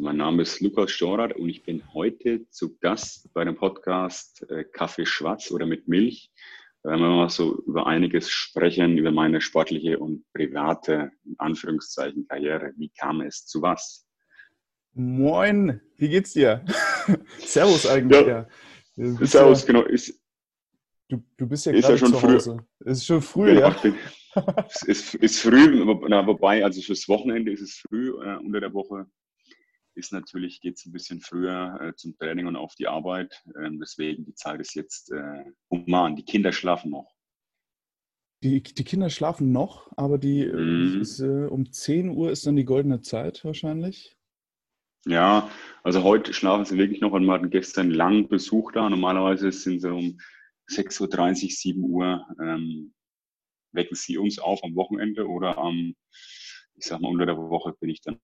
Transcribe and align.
Mein 0.00 0.18
Name 0.18 0.42
ist 0.42 0.60
Lukas 0.60 0.92
Storath 0.92 1.34
und 1.34 1.48
ich 1.48 1.64
bin 1.64 1.82
heute 1.92 2.48
zu 2.50 2.78
Gast 2.78 3.34
bei 3.34 3.44
dem 3.44 3.56
Podcast 3.56 4.48
äh, 4.48 4.62
Kaffee 4.62 5.04
Schwarz 5.04 5.50
oder 5.50 5.66
mit 5.66 5.88
Milch. 5.88 6.30
Da 6.84 6.90
werden 6.90 7.00
wir 7.00 7.08
mal 7.08 7.28
so 7.28 7.60
über 7.66 7.88
einiges 7.88 8.30
sprechen, 8.30 8.96
über 8.96 9.10
meine 9.10 9.40
sportliche 9.40 9.98
und 9.98 10.24
private, 10.34 11.10
in 11.24 11.34
Anführungszeichen, 11.38 12.28
Karriere. 12.28 12.74
Wie 12.76 12.90
kam 12.90 13.22
es 13.22 13.44
zu 13.44 13.60
was? 13.60 14.06
Moin, 14.94 15.80
wie 15.96 16.08
geht's 16.08 16.32
dir? 16.32 16.64
Servus 17.38 17.84
eigentlich, 17.84 18.24
ja. 18.24 18.46
ja. 18.94 19.26
Servus, 19.26 19.62
ja, 19.62 19.66
genau. 19.66 19.82
Ist, 19.82 20.22
du, 21.08 21.24
du 21.36 21.48
bist 21.48 21.66
ja 21.66 21.72
gerade 21.72 21.94
ja 21.94 21.98
schon 21.98 22.14
zu 22.14 22.22
Hause. 22.22 22.56
Früh. 22.56 22.90
Es 22.90 22.98
ist 22.98 23.06
schon 23.06 23.20
früh, 23.22 23.54
genau, 23.54 23.70
ja. 23.70 23.94
es 24.68 24.82
ist, 24.82 25.14
ist 25.16 25.40
früh, 25.40 25.84
na, 26.08 26.24
wobei, 26.24 26.64
also 26.64 26.80
fürs 26.82 27.08
Wochenende 27.08 27.50
ist 27.50 27.62
es 27.62 27.82
früh, 27.88 28.10
äh, 28.10 28.36
unter 28.36 28.60
der 28.60 28.72
Woche 28.72 29.08
ist 29.98 30.12
natürlich, 30.12 30.60
geht 30.60 30.76
es 30.76 30.86
ein 30.86 30.92
bisschen 30.92 31.20
früher 31.20 31.78
äh, 31.80 31.94
zum 31.94 32.16
Training 32.16 32.46
und 32.46 32.56
auf 32.56 32.74
die 32.76 32.86
Arbeit. 32.86 33.42
Ähm, 33.62 33.78
deswegen 33.80 34.24
die 34.24 34.34
Zeit 34.34 34.60
ist 34.60 34.74
jetzt 34.74 35.10
äh, 35.12 35.44
human. 35.70 36.16
Die 36.16 36.24
Kinder 36.24 36.52
schlafen 36.52 36.90
noch. 36.90 37.12
Die, 38.42 38.62
die 38.62 38.84
Kinder 38.84 39.10
schlafen 39.10 39.50
noch, 39.50 39.90
aber 39.96 40.16
die 40.16 40.44
äh, 40.44 40.54
mhm. 40.54 41.00
ist, 41.00 41.18
äh, 41.20 41.46
um 41.46 41.70
10 41.70 42.10
Uhr 42.10 42.30
ist 42.30 42.46
dann 42.46 42.56
die 42.56 42.64
goldene 42.64 43.00
Zeit 43.00 43.44
wahrscheinlich. 43.44 44.16
Ja, 45.06 45.50
also 45.82 46.02
heute 46.02 46.32
schlafen 46.32 46.64
sie 46.64 46.78
wirklich 46.78 47.00
noch 47.00 47.12
und 47.12 47.24
wir 47.24 47.32
hatten 47.32 47.50
gestern 47.50 47.90
lang 47.90 48.28
Besuch 48.28 48.72
da. 48.72 48.88
Normalerweise 48.88 49.50
sind 49.50 49.80
sie 49.80 49.92
um 49.92 50.18
6.30 50.70 51.44
Uhr, 51.44 51.50
7 51.50 51.84
Uhr 51.84 52.26
ähm, 52.40 52.94
wecken 53.72 53.96
sie 53.96 54.18
uns 54.18 54.38
auf 54.38 54.62
am 54.62 54.74
Wochenende 54.74 55.26
oder 55.26 55.58
am, 55.58 55.94
ich 56.74 56.86
sag 56.86 57.00
mal, 57.00 57.08
unter 57.08 57.26
der 57.26 57.36
Woche 57.36 57.74
bin 57.80 57.90
ich 57.90 58.00
dann 58.02 58.20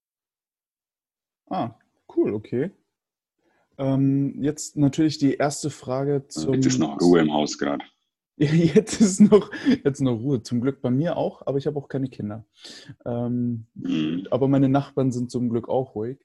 Ah, 1.47 1.75
cool, 2.17 2.35
okay. 2.35 2.71
Ähm, 3.79 4.43
jetzt 4.43 4.77
natürlich 4.77 5.19
die 5.19 5.35
erste 5.35 5.71
Frage 5.71 6.27
zum. 6.29 6.55
Jetzt 6.55 6.67
ist 6.67 6.79
noch 6.79 7.01
Ruhe 7.01 7.21
im 7.21 7.33
Haus 7.33 7.59
gerade. 7.59 7.85
Jetzt 8.37 9.01
ist 9.01 9.21
noch, 9.21 9.53
jetzt 9.85 10.01
noch 10.01 10.17
Ruhe. 10.17 10.43
Zum 10.43 10.61
Glück 10.61 10.83
bei 10.83 10.91
mir 10.91 11.17
auch, 11.17 11.47
aber 11.47 11.57
ich 11.57 11.69
habe 11.69 11.79
auch 11.79 11.89
keine 11.89 12.09
Kinder. 12.09 12.45
Ähm, 13.05 13.69
mhm. 13.75 14.27
Aber 14.33 14.49
meine 14.49 14.69
Nachbarn 14.69 15.13
sind 15.13 15.31
zum 15.31 15.49
Glück 15.49 15.69
auch 15.69 15.95
ruhig. 15.95 16.19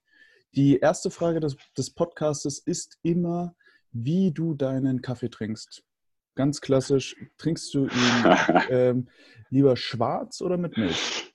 Die 0.55 0.79
erste 0.79 1.11
Frage 1.11 1.39
des, 1.39 1.55
des 1.77 1.91
Podcastes 1.91 2.57
ist 2.57 2.97
immer, 3.03 3.55
wie 3.91 4.31
du 4.31 4.55
deinen 4.55 5.03
Kaffee 5.03 5.29
trinkst. 5.29 5.83
Ganz 6.33 6.61
klassisch, 6.61 7.15
trinkst 7.37 7.71
du 7.75 7.85
ihn 7.85 7.89
ähm, 8.71 9.09
lieber 9.51 9.77
schwarz 9.77 10.41
oder 10.41 10.57
mit 10.57 10.77
Milch? 10.77 11.31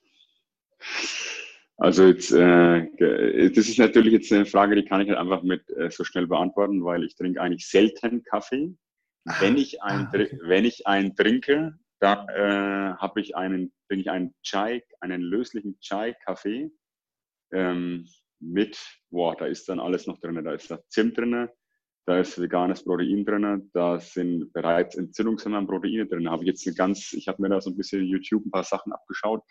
Also 1.77 2.05
jetzt, 2.07 2.31
äh, 2.31 3.49
das 3.49 3.67
ist 3.67 3.79
natürlich 3.79 4.13
jetzt 4.13 4.31
eine 4.31 4.45
Frage, 4.45 4.75
die 4.75 4.85
kann 4.85 5.01
ich 5.01 5.07
nicht 5.07 5.17
einfach 5.17 5.43
mit 5.43 5.69
äh, 5.71 5.91
so 5.91 6.03
schnell 6.03 6.27
beantworten, 6.27 6.83
weil 6.85 7.03
ich 7.03 7.15
trinke 7.15 7.41
eigentlich 7.41 7.67
selten 7.67 8.23
Kaffee. 8.23 8.73
Ah, 9.25 9.35
wenn 9.41 9.57
ich 9.57 9.81
einen, 9.81 10.05
ah, 10.05 10.11
okay. 10.13 10.39
wenn 10.43 10.63
ich 10.63 10.87
einen 10.87 11.15
trinke, 11.15 11.77
dann 11.99 12.29
äh, 12.29 12.95
habe 12.95 13.19
ich 13.19 13.35
einen, 13.35 13.73
trinke 13.87 14.01
ich 14.01 14.09
einen 14.09 14.33
Chai, 14.41 14.83
einen 15.01 15.21
löslichen 15.21 15.77
Chai-Kaffee 15.79 16.71
ähm, 17.51 18.07
mit, 18.39 18.79
boah, 19.09 19.35
da 19.35 19.45
ist 19.45 19.67
dann 19.67 19.79
alles 19.79 20.07
noch 20.07 20.19
drin, 20.19 20.43
da 20.43 20.53
ist 20.53 20.71
da 20.71 20.79
Zimt 20.89 21.17
drin, 21.17 21.49
da 22.05 22.19
ist 22.19 22.39
veganes 22.39 22.83
Protein 22.83 23.25
drin, 23.25 23.69
da 23.73 23.99
sind 23.99 24.53
bereits 24.53 24.95
entzündungshemmende 24.95 25.67
Proteine 25.67 26.05
drin. 26.05 26.29
Habe 26.29 26.43
ich 26.43 26.47
jetzt 26.47 26.67
eine 26.67 26.75
ganz, 26.75 27.13
ich 27.13 27.27
habe 27.27 27.41
mir 27.41 27.49
da 27.49 27.59
so 27.59 27.71
ein 27.71 27.77
bisschen 27.77 28.05
YouTube 28.05 28.45
ein 28.45 28.51
paar 28.51 28.63
Sachen 28.63 28.93
abgeschaut 28.93 29.41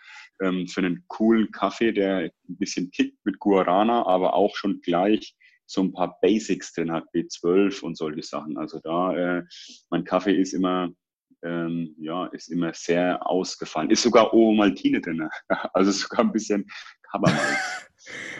ähm, 0.41 0.69
für 0.69 0.81
einen 0.81 1.05
coolen 1.09 1.51
Kaffee, 1.51 1.93
der 1.93 2.19
ein 2.19 2.31
bisschen 2.47 2.91
kickt 2.93 3.19
mit 3.25 3.41
Guarana, 3.41 4.07
aber 4.07 4.35
auch 4.35 4.55
schon 4.55 4.81
gleich 4.81 5.37
so 5.67 5.83
ein 5.83 5.93
paar 5.93 6.19
Basics 6.21 6.73
drin 6.75 6.93
hat, 6.93 7.05
B12 7.15 7.83
und 7.83 7.97
solche 7.97 8.23
Sachen. 8.23 8.57
Also 8.57 8.79
da, 8.81 9.17
äh, 9.17 9.43
mein 9.91 10.05
Kaffee 10.05 10.35
ist 10.35 10.53
immer, 10.53 10.91
ähm, 11.43 11.95
ja, 11.99 12.27
ist 12.27 12.49
immer 12.49 12.73
sehr 12.73 13.27
ausgefallen. 13.27 13.91
Ist 13.91 14.03
sogar 14.03 14.33
Omaltine 14.33 15.01
drin, 15.01 15.29
also 15.73 15.91
sogar 15.91 16.21
ein 16.21 16.33
bisschen 16.33 16.67
Kabermalz. 17.11 17.89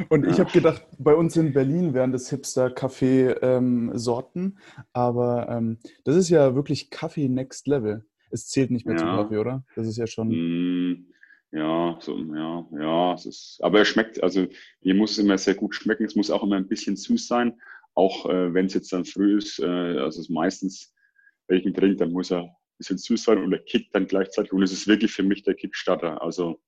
Und 0.09 0.27
ich 0.27 0.41
habe 0.41 0.51
gedacht, 0.51 0.87
bei 0.99 1.15
uns 1.15 1.37
in 1.37 1.53
Berlin 1.53 1.93
wären 1.95 2.11
das 2.13 2.31
Hipster-Kaffee-Sorten, 2.31 4.41
ähm, 4.41 4.59
aber 4.93 5.49
ähm, 5.49 5.79
das 6.05 6.17
ist 6.17 6.29
ja 6.29 6.55
wirklich 6.55 6.91
Kaffee 6.91 7.29
Next 7.29 7.67
Level. 7.67 8.05
Es 8.31 8.47
zählt 8.49 8.71
nicht 8.71 8.87
mehr 8.87 8.97
ja. 8.97 9.01
zum 9.01 9.09
Kaffee, 9.09 9.39
oder? 9.39 9.65
Das 9.77 9.87
ist 9.87 9.97
ja 9.97 10.07
schon. 10.07 10.29
Mm, 10.29 11.07
ja, 11.53 11.97
so, 12.01 12.19
ja, 12.19 12.67
ja. 12.73 13.15
Es 13.15 13.25
ist, 13.27 13.59
aber 13.63 13.79
er 13.79 13.85
schmeckt, 13.85 14.21
also 14.23 14.47
hier 14.81 14.95
muss 14.95 15.13
es 15.13 15.19
immer 15.19 15.39
sehr 15.39 15.55
gut 15.55 15.75
schmecken. 15.75 16.05
Es 16.05 16.17
muss 16.17 16.31
auch 16.31 16.43
immer 16.43 16.57
ein 16.57 16.69
bisschen 16.69 16.97
süß 16.97 17.29
sein, 17.29 17.61
auch 17.95 18.29
äh, 18.29 18.53
wenn 18.53 18.67
es 18.67 18.75
jetzt 18.75 18.93
dann 18.93 19.05
früh 19.05 19.39
ist. 19.39 19.61
Äh, 19.61 19.67
also 19.67 20.21
es 20.21 20.29
meistens, 20.29 20.93
wenn 21.47 21.59
ich 21.59 21.67
ihn 21.67 21.75
trinke, 21.75 21.97
dann 21.97 22.13
muss 22.13 22.33
er 22.33 22.43
ein 22.43 22.51
bisschen 22.79 22.99
süß 22.99 23.23
sein 23.23 23.39
und 23.39 23.53
er 23.53 23.61
kickt 23.61 23.95
dann 23.95 24.09
gleichzeitig. 24.09 24.53
Und 24.53 24.63
es 24.63 24.73
ist 24.73 24.89
wirklich 24.89 25.13
für 25.13 25.23
mich 25.23 25.45
der 25.45 25.55
Kickstarter. 25.55 26.21
Also 26.21 26.61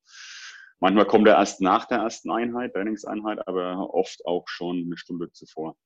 Manchmal 0.81 1.07
kommt 1.07 1.27
er 1.27 1.37
erst 1.37 1.61
nach 1.61 1.87
der 1.87 1.99
ersten 1.99 2.31
Einheit, 2.31 2.75
Trainingseinheit, 2.75 3.47
aber 3.49 3.95
oft 3.95 4.25
auch 4.27 4.47
schon 4.47 4.85
eine 4.85 4.97
Stunde 4.97 5.33
zuvor. 5.33 5.77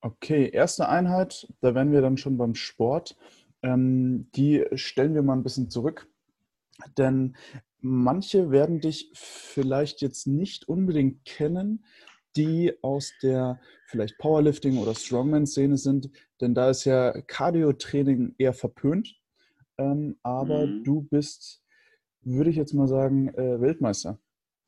Okay, 0.00 0.50
erste 0.52 0.88
Einheit, 0.88 1.48
da 1.60 1.74
wären 1.74 1.92
wir 1.92 2.00
dann 2.00 2.16
schon 2.16 2.36
beim 2.36 2.54
Sport. 2.54 3.16
Ähm, 3.62 4.30
die 4.34 4.64
stellen 4.74 5.14
wir 5.14 5.22
mal 5.22 5.34
ein 5.34 5.44
bisschen 5.44 5.70
zurück, 5.70 6.08
denn 6.96 7.36
manche 7.78 8.50
werden 8.50 8.80
dich 8.80 9.10
vielleicht 9.14 10.00
jetzt 10.00 10.26
nicht 10.26 10.68
unbedingt 10.68 11.24
kennen, 11.24 11.84
die 12.36 12.72
aus 12.82 13.12
der 13.22 13.60
vielleicht 13.86 14.18
Powerlifting 14.18 14.78
oder 14.78 14.94
Strongman-Szene 14.94 15.76
sind, 15.76 16.10
denn 16.40 16.54
da 16.54 16.70
ist 16.70 16.84
ja 16.84 17.20
Cardio-Training 17.22 18.34
eher 18.38 18.54
verpönt. 18.54 19.20
Ähm, 19.78 20.18
aber 20.22 20.66
mhm. 20.66 20.84
du 20.84 21.02
bist 21.02 21.61
würde 22.24 22.50
ich 22.50 22.56
jetzt 22.56 22.72
mal 22.72 22.88
sagen, 22.88 23.28
äh, 23.28 23.60
Weltmeister. 23.60 24.18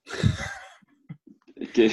Okay. 1.57 1.91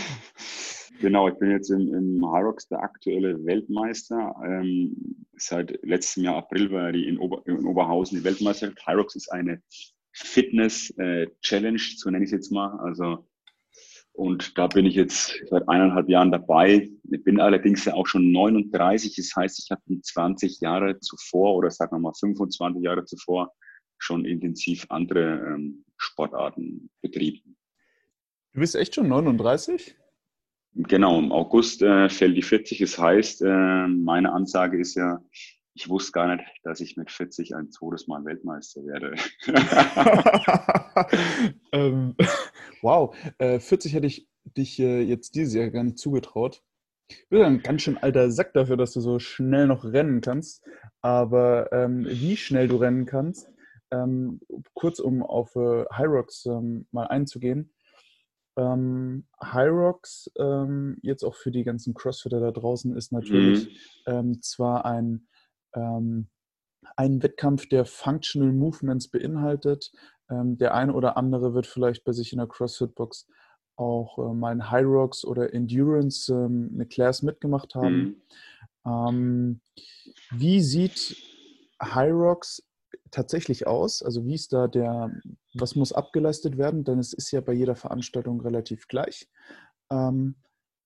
Genau, 0.99 1.27
ich 1.27 1.35
bin 1.39 1.49
jetzt 1.49 1.71
im, 1.71 1.91
im 1.93 2.23
Hyrox 2.23 2.67
der 2.67 2.83
aktuelle 2.83 3.43
Weltmeister. 3.43 4.35
Ähm, 4.45 5.25
seit 5.37 5.79
letztem 5.83 6.23
Jahr 6.23 6.35
April 6.35 6.71
war 6.71 6.91
die 6.91 7.07
in, 7.07 7.17
Ober, 7.17 7.41
in 7.45 7.65
Oberhausen 7.65 8.19
die 8.19 8.23
Weltmeisterschaft. 8.23 8.85
Hyrox 8.85 9.15
ist 9.15 9.31
eine 9.31 9.61
Fitness-Challenge, 10.11 11.77
äh, 11.77 11.97
so 11.97 12.09
nenne 12.11 12.23
ich 12.23 12.27
es 12.27 12.33
jetzt 12.33 12.51
mal. 12.51 12.77
Also, 12.81 13.27
und 14.11 14.55
da 14.57 14.67
bin 14.67 14.85
ich 14.85 14.93
jetzt 14.93 15.41
seit 15.49 15.67
eineinhalb 15.67 16.07
Jahren 16.09 16.31
dabei. 16.31 16.91
Ich 17.09 17.23
bin 17.23 17.39
allerdings 17.39 17.85
ja 17.85 17.95
auch 17.95 18.05
schon 18.05 18.31
39. 18.31 19.15
Das 19.15 19.31
heißt, 19.35 19.57
ich 19.63 19.71
habe 19.71 19.81
20 19.99 20.59
Jahre 20.59 20.99
zuvor 20.99 21.55
oder 21.55 21.71
sagen 21.71 21.95
wir 21.95 21.99
mal 21.99 22.13
25 22.13 22.83
Jahre 22.83 23.05
zuvor 23.05 23.51
schon 24.01 24.25
intensiv 24.25 24.85
andere 24.89 25.53
ähm, 25.53 25.85
Sportarten 25.97 26.89
betrieben. 27.01 27.55
Du 28.53 28.59
bist 28.59 28.75
echt 28.75 28.95
schon 28.95 29.07
39? 29.07 29.95
Genau, 30.73 31.19
im 31.19 31.31
August 31.31 31.81
äh, 31.81 32.09
fällt 32.09 32.35
die 32.35 32.41
40. 32.41 32.79
Das 32.79 32.97
heißt, 32.97 33.43
äh, 33.43 33.87
meine 33.87 34.31
Ansage 34.31 34.79
ist 34.79 34.95
ja, 34.95 35.23
ich 35.73 35.87
wusste 35.87 36.13
gar 36.13 36.35
nicht, 36.35 36.45
dass 36.63 36.79
ich 36.79 36.97
mit 36.97 37.11
40 37.11 37.55
ein 37.55 37.71
zweites 37.71 38.07
Mal 38.07 38.25
Weltmeister 38.25 38.81
werde. 38.85 39.15
ähm, 41.71 42.15
wow, 42.81 43.15
äh, 43.37 43.59
40 43.59 43.93
hätte 43.93 44.07
ich 44.07 44.27
dich 44.57 44.79
äh, 44.79 45.01
jetzt 45.01 45.35
dieses 45.35 45.53
Jahr 45.53 45.69
gar 45.69 45.83
nicht 45.83 45.99
zugetraut. 45.99 46.63
Du 47.09 47.37
bist 47.37 47.43
ein 47.43 47.61
ganz 47.61 47.81
schön 47.81 47.97
alter 47.97 48.31
Sack 48.31 48.53
dafür, 48.53 48.77
dass 48.77 48.93
du 48.93 49.01
so 49.01 49.19
schnell 49.19 49.67
noch 49.67 49.83
rennen 49.83 50.21
kannst. 50.21 50.65
Aber 51.01 51.71
ähm, 51.71 52.05
wie 52.07 52.37
schnell 52.37 52.67
du 52.67 52.77
rennen 52.77 53.05
kannst, 53.05 53.51
ähm, 53.91 54.39
kurz 54.73 54.99
um 54.99 55.23
auf 55.23 55.55
äh, 55.55 55.85
Hyrox 55.91 56.45
ähm, 56.45 56.87
mal 56.91 57.07
einzugehen. 57.07 57.73
Ähm, 58.57 59.25
Hyrox, 59.39 60.29
ähm, 60.37 60.97
jetzt 61.01 61.23
auch 61.23 61.35
für 61.35 61.51
die 61.51 61.63
ganzen 61.63 61.93
Crossfitter 61.93 62.39
da 62.39 62.51
draußen, 62.51 62.95
ist 62.95 63.11
natürlich 63.11 63.67
mhm. 64.07 64.13
ähm, 64.13 64.41
zwar 64.41 64.85
ein, 64.85 65.27
ähm, 65.73 66.27
ein 66.95 67.23
Wettkampf, 67.23 67.67
der 67.67 67.85
Functional 67.85 68.51
Movements 68.51 69.09
beinhaltet. 69.09 69.91
Ähm, 70.29 70.57
der 70.57 70.73
eine 70.73 70.93
oder 70.93 71.17
andere 71.17 71.53
wird 71.53 71.67
vielleicht 71.67 72.03
bei 72.03 72.11
sich 72.11 72.33
in 72.33 72.39
der 72.39 72.47
CrossFit-Box 72.47 73.27
auch 73.77 74.17
äh, 74.17 74.33
mal 74.33 74.51
ein 74.51 74.71
Hyrox 74.71 75.23
oder 75.23 75.53
Endurance 75.53 76.33
eine 76.33 76.85
Class 76.85 77.21
mitgemacht 77.23 77.75
haben. 77.75 78.21
Mhm. 78.83 79.61
wie 80.31 80.59
sieht 80.59 81.15
Hyrox 81.79 82.63
tatsächlich 83.11 83.67
aus? 83.67 84.01
Also 84.03 84.25
wie 84.25 84.35
ist 84.35 84.53
da 84.53 84.67
der, 84.67 85.11
was 85.53 85.75
muss 85.75 85.93
abgeleistet 85.93 86.57
werden? 86.57 86.83
Denn 86.83 86.99
es 86.99 87.13
ist 87.13 87.31
ja 87.31 87.41
bei 87.41 87.53
jeder 87.53 87.75
Veranstaltung 87.75 88.41
relativ 88.41 88.87
gleich. 88.87 89.27
Ähm, 89.91 90.35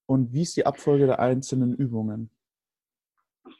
und 0.06 0.32
wie 0.32 0.42
ist 0.42 0.56
die 0.56 0.66
Abfolge 0.66 1.06
der 1.06 1.20
einzelnen 1.20 1.74
Übungen? 1.74 2.30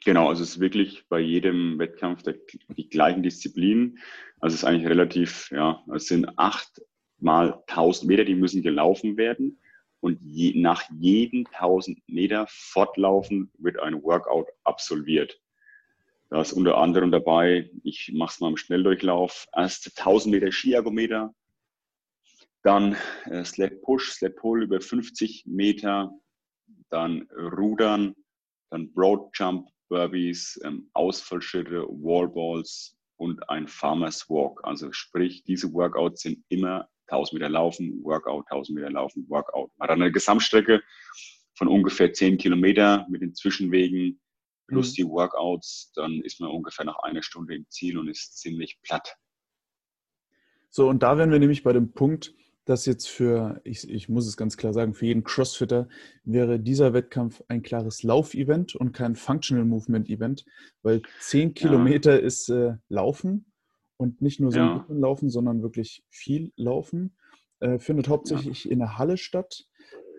Genau, 0.05 0.29
also 0.29 0.43
es 0.43 0.51
ist 0.51 0.59
wirklich 0.59 1.07
bei 1.09 1.19
jedem 1.19 1.79
Wettkampf 1.79 2.23
der, 2.23 2.35
die 2.69 2.89
gleichen 2.89 3.23
Disziplinen. 3.23 3.97
Also 4.39 4.55
es 4.55 4.61
ist 4.61 4.67
eigentlich 4.67 4.87
relativ, 4.87 5.49
ja, 5.51 5.83
es 5.93 6.07
sind 6.07 6.37
acht 6.37 6.81
mal 7.19 7.63
1000 7.67 8.07
Meter, 8.07 8.25
die 8.25 8.35
müssen 8.35 8.61
gelaufen 8.61 9.17
werden. 9.17 9.59
und 9.99 10.19
je, 10.21 10.53
nach 10.59 10.83
jeden 10.91 11.47
1000 11.47 12.07
Meter 12.07 12.45
fortlaufen 12.49 13.51
wird 13.57 13.79
ein 13.79 14.03
Workout 14.03 14.47
absolviert. 14.63 15.41
Da 16.29 16.41
ist 16.41 16.53
unter 16.53 16.77
anderem 16.77 17.11
dabei, 17.11 17.69
ich 17.83 18.11
mache 18.13 18.33
es 18.33 18.39
mal 18.39 18.49
im 18.49 18.57
Schnelldurchlauf, 18.57 19.47
erst 19.55 19.97
1000 19.97 20.33
Meter 20.33 20.51
Skiergometer, 20.51 21.33
dann 22.63 22.97
äh, 23.25 23.45
Sled 23.45 23.81
Push, 23.81 24.11
Sled 24.11 24.35
Pull 24.35 24.63
über 24.63 24.81
50 24.81 25.45
Meter, 25.45 26.11
dann 26.89 27.27
Rudern, 27.31 28.13
dann 28.69 28.91
Broad 28.91 29.29
Jump, 29.33 29.69
Burpees, 29.87 30.59
ähm, 30.65 30.89
Ausfallschritte, 30.93 31.83
Wallballs 31.87 32.97
und 33.15 33.49
ein 33.49 33.67
Farmers 33.69 34.29
Walk. 34.29 34.59
Also 34.63 34.91
sprich, 34.91 35.43
diese 35.43 35.71
Workouts 35.71 36.23
sind 36.23 36.43
immer 36.49 36.89
1000 37.07 37.39
Meter 37.39 37.49
Laufen, 37.49 38.03
Workout, 38.03 38.45
1000 38.51 38.75
Meter 38.75 38.91
Laufen, 38.91 39.25
Workout. 39.29 39.71
Man 39.77 39.87
hat 39.87 39.95
eine 39.95 40.11
Gesamtstrecke 40.11 40.83
von 41.55 41.69
ungefähr 41.69 42.11
10 42.11 42.37
Kilometer 42.37 43.07
mit 43.09 43.21
den 43.21 43.33
Zwischenwegen 43.33 44.19
plus 44.67 44.91
mhm. 44.91 44.95
die 44.95 45.07
Workouts. 45.07 45.91
Dann 45.95 46.21
ist 46.21 46.39
man 46.39 46.49
ungefähr 46.49 46.85
nach 46.85 46.99
einer 46.99 47.23
Stunde 47.23 47.55
im 47.55 47.65
Ziel 47.69 47.97
und 47.97 48.07
ist 48.07 48.37
ziemlich 48.37 48.79
platt. 48.81 49.15
So, 50.69 50.87
und 50.89 51.01
da 51.03 51.17
wären 51.17 51.31
wir 51.31 51.39
nämlich 51.39 51.63
bei 51.63 51.73
dem 51.73 51.93
Punkt, 51.93 52.33
dass 52.65 52.85
jetzt 52.85 53.07
für, 53.07 53.61
ich, 53.63 53.89
ich 53.89 54.09
muss 54.09 54.27
es 54.27 54.35
ganz 54.35 54.57
klar 54.57 54.73
sagen, 54.73 54.93
für 54.93 55.05
jeden 55.05 55.23
Crossfitter 55.23 55.87
wäre 56.25 56.59
dieser 56.59 56.93
Wettkampf 56.93 57.41
ein 57.47 57.63
klares 57.63 58.03
Laufevent 58.03 58.75
und 58.75 58.91
kein 58.91 59.15
Functional 59.15 59.63
Movement 59.63 60.09
Event, 60.09 60.45
weil 60.83 61.01
10 61.21 61.53
Kilometer 61.53 62.19
ja. 62.19 62.25
ist 62.25 62.49
äh, 62.49 62.73
Laufen 62.89 63.51
und 63.95 64.21
nicht 64.21 64.41
nur 64.41 64.51
so 64.51 64.59
ja. 64.59 64.85
ein 64.89 64.99
Laufen, 64.99 65.29
sondern 65.29 65.61
wirklich 65.63 66.03
viel 66.09 66.51
Laufen. 66.57 67.15
Äh, 67.59 67.79
findet 67.79 68.09
hauptsächlich 68.09 68.65
ja. 68.65 68.71
in 68.71 68.79
der 68.79 68.97
Halle 68.97 69.17
statt. 69.17 69.65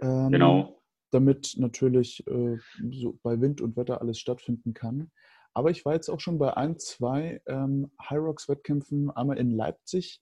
Ähm, 0.00 0.30
genau. 0.32 0.77
Damit 1.10 1.54
natürlich 1.56 2.26
äh, 2.26 2.58
so 2.90 3.18
bei 3.22 3.40
Wind 3.40 3.60
und 3.60 3.76
Wetter 3.76 4.00
alles 4.00 4.18
stattfinden 4.18 4.74
kann. 4.74 5.10
Aber 5.54 5.70
ich 5.70 5.84
war 5.84 5.94
jetzt 5.94 6.08
auch 6.08 6.20
schon 6.20 6.38
bei 6.38 6.56
ein, 6.56 6.78
zwei 6.78 7.40
ähm, 7.46 7.90
High 8.00 8.18
Rocks 8.18 8.48
Wettkämpfen, 8.48 9.10
einmal 9.10 9.38
in 9.38 9.50
Leipzig 9.50 10.20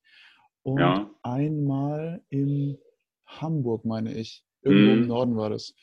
und 0.63 0.81
ja. 0.81 1.11
einmal 1.23 2.23
in 2.31 2.79
Hamburg, 3.27 3.85
meine 3.85 4.15
ich. 4.15 4.45
Irgendwo 4.63 4.93
mhm. 4.93 5.03
im 5.03 5.09
Norden 5.09 5.37
war 5.37 5.51
das. 5.51 5.75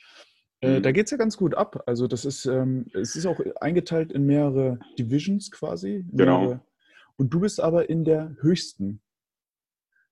Äh, 0.61 0.79
mhm. 0.79 0.83
Da 0.83 0.91
geht 0.91 1.05
es 1.05 1.11
ja 1.11 1.17
ganz 1.17 1.37
gut 1.37 1.55
ab. 1.55 1.83
Also 1.85 2.07
das 2.07 2.25
ist, 2.25 2.45
ähm, 2.45 2.87
es 2.93 3.15
ist 3.15 3.25
auch 3.25 3.39
eingeteilt 3.61 4.11
in 4.11 4.25
mehrere 4.25 4.79
Divisions 4.97 5.51
quasi. 5.51 6.05
Genau. 6.11 6.39
Mehrere. 6.39 6.61
Und 7.17 7.33
du 7.33 7.41
bist 7.41 7.61
aber 7.61 7.89
in 7.89 8.05
der 8.05 8.35
höchsten. 8.41 9.01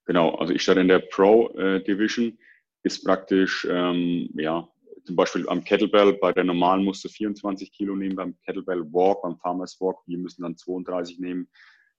Genau, 0.06 0.36
also 0.36 0.54
ich 0.54 0.62
starte 0.62 0.82
in 0.82 0.88
der 0.88 1.00
Pro 1.00 1.50
äh, 1.58 1.84
Division, 1.84 2.38
ist 2.84 3.04
praktisch, 3.04 3.68
ähm, 3.70 4.30
ja, 4.36 4.68
zum 5.04 5.16
Beispiel 5.16 5.48
am 5.50 5.64
Kettlebell, 5.64 6.14
bei 6.14 6.32
der 6.32 6.44
normalen 6.44 6.84
musst 6.84 7.04
du 7.04 7.10
24 7.10 7.72
Kilo 7.72 7.96
nehmen, 7.96 8.16
beim 8.16 8.38
Kettlebell 8.46 8.82
Walk, 8.92 9.22
beim 9.22 9.38
Farmers 9.38 9.80
Walk, 9.80 10.00
wir 10.06 10.18
müssen 10.18 10.44
dann 10.44 10.58
32 10.58 11.20
nehmen. 11.20 11.50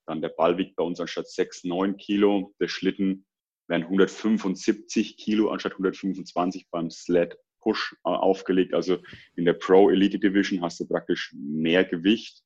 Dann 0.07 0.21
der 0.21 0.31
Ball 0.31 0.59
wiegt 0.59 0.77
bei 0.77 0.83
uns 0.83 1.01
anstatt 1.01 1.29
6, 1.29 1.65
9 1.65 1.97
Kilo. 1.97 2.55
Der 2.61 2.69
Schlitten 2.69 3.25
werden 3.69 3.85
175 3.85 5.17
Kilo 5.17 5.51
anstatt 5.51 5.73
125 5.73 6.69
beim 6.71 6.91
Sled 6.91 7.39
Push 7.61 7.97
äh, 8.05 8.11
aufgelegt. 8.11 8.75
Also 8.75 8.99
in 9.37 9.45
der 9.45 9.55
Pro 9.55 9.91
Elite 9.91 10.19
Division 10.19 10.63
hast 10.63 10.81
du 10.81 10.87
praktisch 10.87 11.35
mehr 11.39 11.85
Gewicht. 11.85 12.43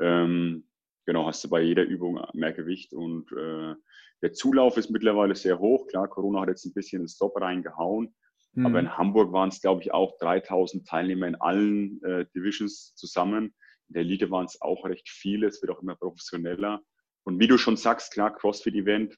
Ähm, 0.00 0.68
genau, 1.06 1.26
hast 1.26 1.42
du 1.44 1.48
bei 1.48 1.62
jeder 1.62 1.84
Übung 1.84 2.20
mehr 2.34 2.52
Gewicht 2.52 2.92
und 2.92 3.32
äh, 3.32 3.74
der 4.22 4.32
Zulauf 4.34 4.76
ist 4.76 4.90
mittlerweile 4.90 5.34
sehr 5.34 5.58
hoch. 5.58 5.86
Klar, 5.86 6.08
Corona 6.08 6.42
hat 6.42 6.48
jetzt 6.48 6.66
ein 6.66 6.74
bisschen 6.74 7.02
den 7.02 7.08
Stop 7.08 7.40
reingehauen. 7.40 8.14
Mhm. 8.52 8.66
Aber 8.66 8.80
in 8.80 8.96
Hamburg 8.96 9.32
waren 9.32 9.48
es, 9.48 9.60
glaube 9.60 9.82
ich, 9.82 9.92
auch 9.92 10.16
3000 10.18 10.86
Teilnehmer 10.86 11.26
in 11.26 11.36
allen 11.36 12.02
äh, 12.02 12.26
Divisions 12.34 12.94
zusammen. 12.94 13.54
In 13.88 13.94
der 13.94 14.02
Elite 14.02 14.30
waren 14.30 14.46
es 14.46 14.60
auch 14.60 14.84
recht 14.84 15.08
viele. 15.08 15.46
Es 15.46 15.62
wird 15.62 15.72
auch 15.72 15.82
immer 15.82 15.96
professioneller. 15.96 16.82
Und 17.24 17.38
wie 17.38 17.46
du 17.46 17.58
schon 17.58 17.76
sagst, 17.76 18.12
klar, 18.12 18.34
CrossFit-Event, 18.34 19.16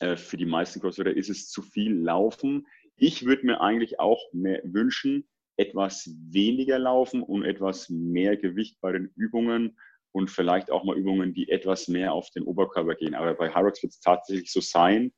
äh, 0.00 0.16
für 0.16 0.36
die 0.36 0.46
meisten 0.46 0.80
Crossfitter 0.80 1.14
ist 1.14 1.30
es 1.30 1.48
zu 1.48 1.62
viel 1.62 1.94
Laufen. 1.94 2.66
Ich 2.96 3.24
würde 3.24 3.46
mir 3.46 3.60
eigentlich 3.60 3.98
auch 3.98 4.20
mehr 4.32 4.60
wünschen, 4.64 5.28
etwas 5.56 6.10
weniger 6.30 6.78
laufen 6.78 7.22
und 7.22 7.44
etwas 7.44 7.88
mehr 7.88 8.36
Gewicht 8.36 8.80
bei 8.80 8.92
den 8.92 9.12
Übungen 9.16 9.78
und 10.12 10.30
vielleicht 10.30 10.70
auch 10.70 10.84
mal 10.84 10.96
Übungen, 10.96 11.34
die 11.34 11.48
etwas 11.48 11.88
mehr 11.88 12.12
auf 12.12 12.30
den 12.30 12.44
Oberkörper 12.44 12.94
gehen. 12.94 13.14
Aber 13.14 13.34
bei 13.34 13.52
Hyrox 13.54 13.82
wird 13.82 13.92
es 13.92 14.00
tatsächlich 14.00 14.50
so 14.50 14.60
sein, 14.60 15.12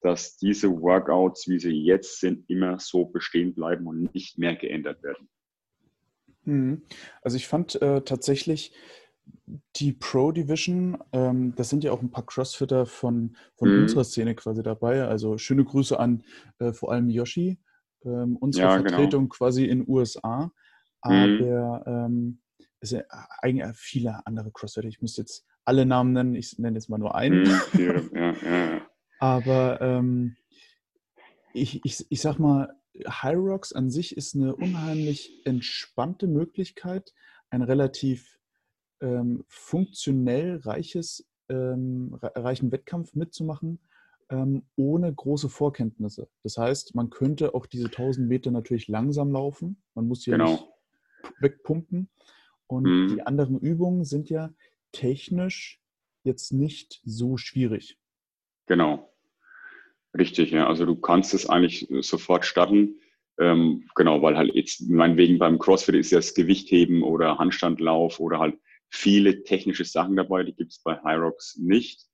dass 0.00 0.36
diese 0.36 0.70
Workouts, 0.70 1.48
wie 1.48 1.58
sie 1.58 1.72
jetzt 1.72 2.20
sind, 2.20 2.48
immer 2.48 2.78
so 2.78 3.06
bestehen 3.06 3.54
bleiben 3.54 3.86
und 3.86 4.14
nicht 4.14 4.38
mehr 4.38 4.56
geändert 4.56 5.02
werden. 5.02 5.28
Mhm. 6.44 6.82
Also 7.22 7.36
ich 7.36 7.46
fand 7.46 7.80
äh, 7.82 8.02
tatsächlich 8.02 8.72
die 9.76 9.92
Pro 9.92 10.32
Division, 10.32 10.98
ähm, 11.12 11.54
das 11.54 11.68
sind 11.68 11.84
ja 11.84 11.92
auch 11.92 12.00
ein 12.00 12.10
paar 12.10 12.24
Crossfitter 12.24 12.86
von, 12.86 13.36
von 13.56 13.70
mhm. 13.70 13.82
unserer 13.82 14.04
Szene 14.04 14.34
quasi 14.34 14.62
dabei. 14.62 15.04
Also 15.04 15.36
schöne 15.38 15.64
Grüße 15.64 15.98
an 15.98 16.24
äh, 16.58 16.72
vor 16.72 16.92
allem 16.92 17.10
Yoshi, 17.10 17.58
ähm, 18.04 18.36
unsere 18.36 18.66
ja, 18.66 18.76
genau. 18.76 18.88
Vertretung 18.88 19.24
genau. 19.24 19.34
quasi 19.34 19.64
in 19.64 19.80
den 19.80 19.88
USA. 19.88 20.44
Mhm. 20.44 20.50
Aber 21.00 21.86
ähm, 21.86 22.40
es 22.80 22.90
sind 22.90 23.04
eigentlich 23.40 23.76
viele 23.76 24.26
andere 24.26 24.50
Crossfitter. 24.50 24.88
Ich 24.88 25.00
muss 25.02 25.16
jetzt 25.16 25.46
alle 25.64 25.84
Namen 25.84 26.12
nennen, 26.12 26.34
ich 26.34 26.58
nenne 26.58 26.76
jetzt 26.76 26.88
mal 26.88 26.98
nur 26.98 27.14
einen. 27.14 27.42
Mhm. 27.42 27.60
Ja, 27.74 28.34
ja, 28.34 28.87
Aber 29.18 29.80
ähm, 29.80 30.36
ich, 31.52 31.84
ich, 31.84 32.06
ich 32.08 32.20
sag 32.20 32.38
mal, 32.38 32.74
High 33.06 33.36
Rocks 33.36 33.72
an 33.72 33.90
sich 33.90 34.16
ist 34.16 34.34
eine 34.34 34.54
unheimlich 34.56 35.42
entspannte 35.44 36.26
Möglichkeit, 36.26 37.14
ein 37.50 37.62
relativ 37.62 38.38
ähm, 39.00 39.44
funktionell 39.48 40.56
reiches, 40.56 41.28
ähm, 41.48 42.18
reichen 42.20 42.72
Wettkampf 42.72 43.14
mitzumachen, 43.14 43.78
ähm, 44.30 44.64
ohne 44.76 45.12
große 45.12 45.48
Vorkenntnisse. 45.48 46.28
Das 46.42 46.58
heißt, 46.58 46.94
man 46.94 47.10
könnte 47.10 47.54
auch 47.54 47.66
diese 47.66 47.86
1000 47.86 48.28
Meter 48.28 48.50
natürlich 48.50 48.88
langsam 48.88 49.32
laufen. 49.32 49.82
Man 49.94 50.08
muss 50.08 50.22
sie 50.22 50.32
genau. 50.32 50.50
nicht 50.52 50.68
wegpumpen. 51.40 52.10
Und 52.66 52.84
mhm. 52.84 53.08
die 53.08 53.22
anderen 53.22 53.58
Übungen 53.58 54.04
sind 54.04 54.28
ja 54.28 54.52
technisch 54.92 55.80
jetzt 56.24 56.52
nicht 56.52 57.00
so 57.04 57.36
schwierig. 57.36 57.98
Genau. 58.66 59.07
Richtig, 60.16 60.50
ja. 60.50 60.66
Also 60.66 60.86
du 60.86 60.96
kannst 60.96 61.34
es 61.34 61.48
eigentlich 61.48 61.88
sofort 62.00 62.44
starten. 62.44 63.00
Ähm, 63.38 63.88
genau, 63.94 64.20
weil 64.22 64.36
halt 64.36 64.54
jetzt, 64.54 64.88
meinetwegen 64.88 65.38
beim 65.38 65.58
CrossFit 65.58 65.94
ist 65.94 66.10
ja 66.10 66.18
das 66.18 66.34
Gewichtheben 66.34 67.02
oder 67.02 67.38
Handstandlauf 67.38 68.18
oder 68.18 68.38
halt 68.40 68.58
viele 68.90 69.44
technische 69.44 69.84
Sachen 69.84 70.16
dabei, 70.16 70.42
die 70.42 70.54
gibt 70.54 70.72
es 70.72 70.78
bei 70.82 71.00
Hyrox 71.02 71.56
nicht. 71.58 72.06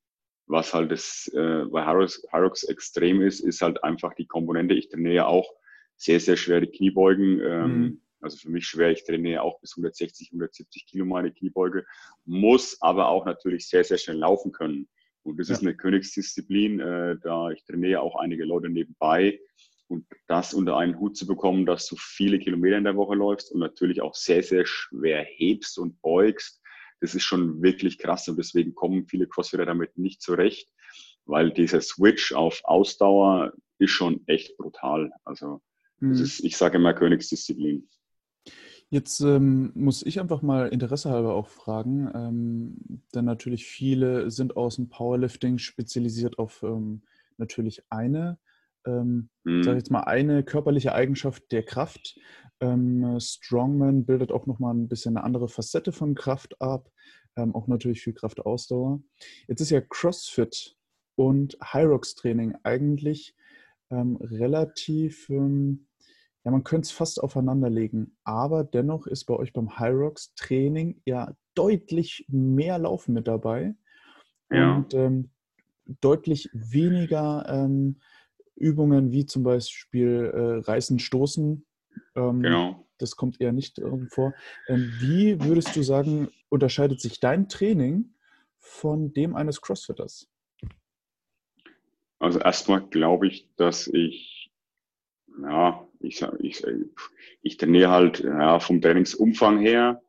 Was 0.46 0.74
halt 0.74 0.90
das 0.90 1.30
äh, 1.34 1.64
bei 1.70 1.86
Hyrox, 1.86 2.22
Hyrox 2.30 2.64
extrem 2.64 3.22
ist, 3.22 3.40
ist 3.40 3.62
halt 3.62 3.82
einfach 3.82 4.12
die 4.14 4.26
Komponente. 4.26 4.74
Ich 4.74 4.90
trainiere 4.90 5.26
auch 5.26 5.50
sehr, 5.96 6.20
sehr 6.20 6.36
schwere 6.36 6.66
Kniebeugen. 6.66 7.40
Ähm, 7.40 7.78
mhm. 7.78 8.00
Also 8.20 8.38
für 8.38 8.50
mich 8.50 8.66
schwer, 8.66 8.90
ich 8.90 9.04
trainiere 9.04 9.42
auch 9.42 9.60
bis 9.60 9.72
160, 9.72 10.28
170 10.28 10.86
Kilo 10.86 11.04
meine 11.04 11.32
Kniebeuge, 11.32 11.86
muss 12.24 12.80
aber 12.80 13.08
auch 13.08 13.26
natürlich 13.26 13.68
sehr, 13.68 13.84
sehr 13.84 13.98
schnell 13.98 14.16
laufen 14.16 14.52
können. 14.52 14.88
Und 15.25 15.38
das 15.38 15.49
ja. 15.49 15.54
ist 15.54 15.62
eine 15.62 15.75
Königsdisziplin, 15.75 16.81
äh, 16.81 17.16
da 17.23 17.50
ich 17.50 17.64
trainiere 17.64 18.00
auch 18.00 18.16
einige 18.16 18.45
Leute 18.45 18.69
nebenbei. 18.69 19.40
Und 19.88 20.07
das 20.28 20.54
unter 20.54 20.76
einen 20.76 20.99
Hut 20.99 21.16
zu 21.16 21.26
bekommen, 21.26 21.66
dass 21.66 21.87
du 21.87 21.97
viele 21.99 22.38
Kilometer 22.38 22.78
in 22.78 22.85
der 22.85 22.97
Woche 22.97 23.14
läufst 23.14 23.52
und 23.52 23.61
natürlich 23.61 24.00
auch 24.00 24.14
sehr, 24.14 24.43
sehr 24.43 24.64
schwer 24.66 25.25
hebst 25.25 25.78
und 25.78 26.00
beugst, 26.00 26.61
das 27.00 27.14
ist 27.14 27.25
schon 27.25 27.62
wirklich 27.62 27.99
krass 27.99 28.28
und 28.28 28.38
deswegen 28.38 28.75
kommen 28.75 29.07
viele 29.07 29.26
Crossfitter 29.26 29.66
damit 29.66 29.99
nicht 29.99 30.23
zurecht, 30.23 30.71
weil 31.26 31.52
dieser 31.52 31.83
Switch 31.83 32.33
auf 32.33 32.61
Ausdauer 32.64 33.52
ist 33.78 33.90
schon 33.90 34.26
echt 34.26 34.57
brutal. 34.57 35.11
Also 35.25 35.61
das 36.00 36.19
mhm. 36.19 36.25
ist, 36.25 36.45
ich 36.45 36.57
sage 36.57 36.78
immer 36.78 36.95
Königsdisziplin. 36.95 37.88
Jetzt 38.94 39.18
ähm, 39.18 39.72
muss 39.74 40.06
ich 40.06 40.20
einfach 40.20 40.40
mal 40.42 40.68
interessehalber 40.68 41.34
auch 41.34 41.48
fragen, 41.48 42.08
ähm, 42.14 43.02
denn 43.12 43.24
natürlich 43.24 43.66
viele 43.66 44.30
sind 44.30 44.56
aus 44.56 44.76
dem 44.76 44.88
Powerlifting 44.88 45.58
spezialisiert 45.58 46.38
auf 46.38 46.62
ähm, 46.62 47.02
natürlich 47.36 47.82
eine 47.90 48.38
ähm, 48.86 49.30
mhm. 49.42 49.64
sage 49.64 49.78
jetzt 49.78 49.90
mal, 49.90 50.02
eine 50.02 50.44
körperliche 50.44 50.94
Eigenschaft 50.94 51.50
der 51.50 51.64
Kraft. 51.64 52.20
Ähm, 52.60 53.18
Strongman 53.18 54.04
bildet 54.06 54.30
auch 54.30 54.46
nochmal 54.46 54.74
ein 54.74 54.88
bisschen 54.88 55.16
eine 55.16 55.24
andere 55.24 55.48
Facette 55.48 55.90
von 55.90 56.14
Kraft 56.14 56.60
ab, 56.60 56.88
ähm, 57.36 57.52
auch 57.52 57.66
natürlich 57.66 58.00
viel 58.00 58.12
Kraftausdauer. 58.12 59.02
Jetzt 59.48 59.60
ist 59.60 59.70
ja 59.70 59.80
CrossFit 59.80 60.76
und 61.16 61.56
Hyrox-Training 61.60 62.54
eigentlich 62.62 63.34
ähm, 63.90 64.16
relativ, 64.20 65.28
ähm, 65.30 65.86
ja, 66.44 66.50
man 66.50 66.64
könnte 66.64 66.86
es 66.86 66.92
fast 66.92 67.22
aufeinander 67.22 67.70
legen, 67.70 68.16
aber 68.24 68.64
dennoch 68.64 69.06
ist 69.06 69.24
bei 69.24 69.34
euch 69.34 69.52
beim 69.52 69.78
Hyrox-Training 69.78 71.00
ja 71.06 71.34
deutlich 71.54 72.26
mehr 72.28 72.78
Laufen 72.78 73.14
mit 73.14 73.26
dabei 73.26 73.74
ja. 74.50 74.76
und 74.76 74.92
ähm, 74.92 75.30
deutlich 76.00 76.50
weniger 76.52 77.46
ähm, 77.48 78.00
Übungen 78.56 79.10
wie 79.10 79.26
zum 79.26 79.42
Beispiel 79.42 80.30
äh, 80.34 80.70
Reißen, 80.70 80.98
Stoßen. 80.98 81.64
Ähm, 82.14 82.42
genau. 82.42 82.86
Das 82.98 83.16
kommt 83.16 83.40
eher 83.40 83.52
nicht 83.52 83.80
vor. 84.10 84.34
Ähm, 84.68 84.92
wie 85.00 85.42
würdest 85.42 85.74
du 85.74 85.82
sagen, 85.82 86.28
unterscheidet 86.48 87.00
sich 87.00 87.20
dein 87.20 87.48
Training 87.48 88.14
von 88.58 89.12
dem 89.12 89.34
eines 89.34 89.60
Crossfitters? 89.60 90.30
Also 92.18 92.38
erstmal 92.38 92.86
glaube 92.86 93.26
ich, 93.26 93.50
dass 93.56 93.88
ich, 93.88 94.52
ja, 95.42 95.86
ich, 96.04 96.23
ich, 96.40 96.62
ich 97.42 97.56
trainiere 97.56 97.90
halt 97.90 98.20
ja, 98.20 98.61
vom 98.61 98.80
Trainingsumfang 98.80 99.58
her 99.61 100.02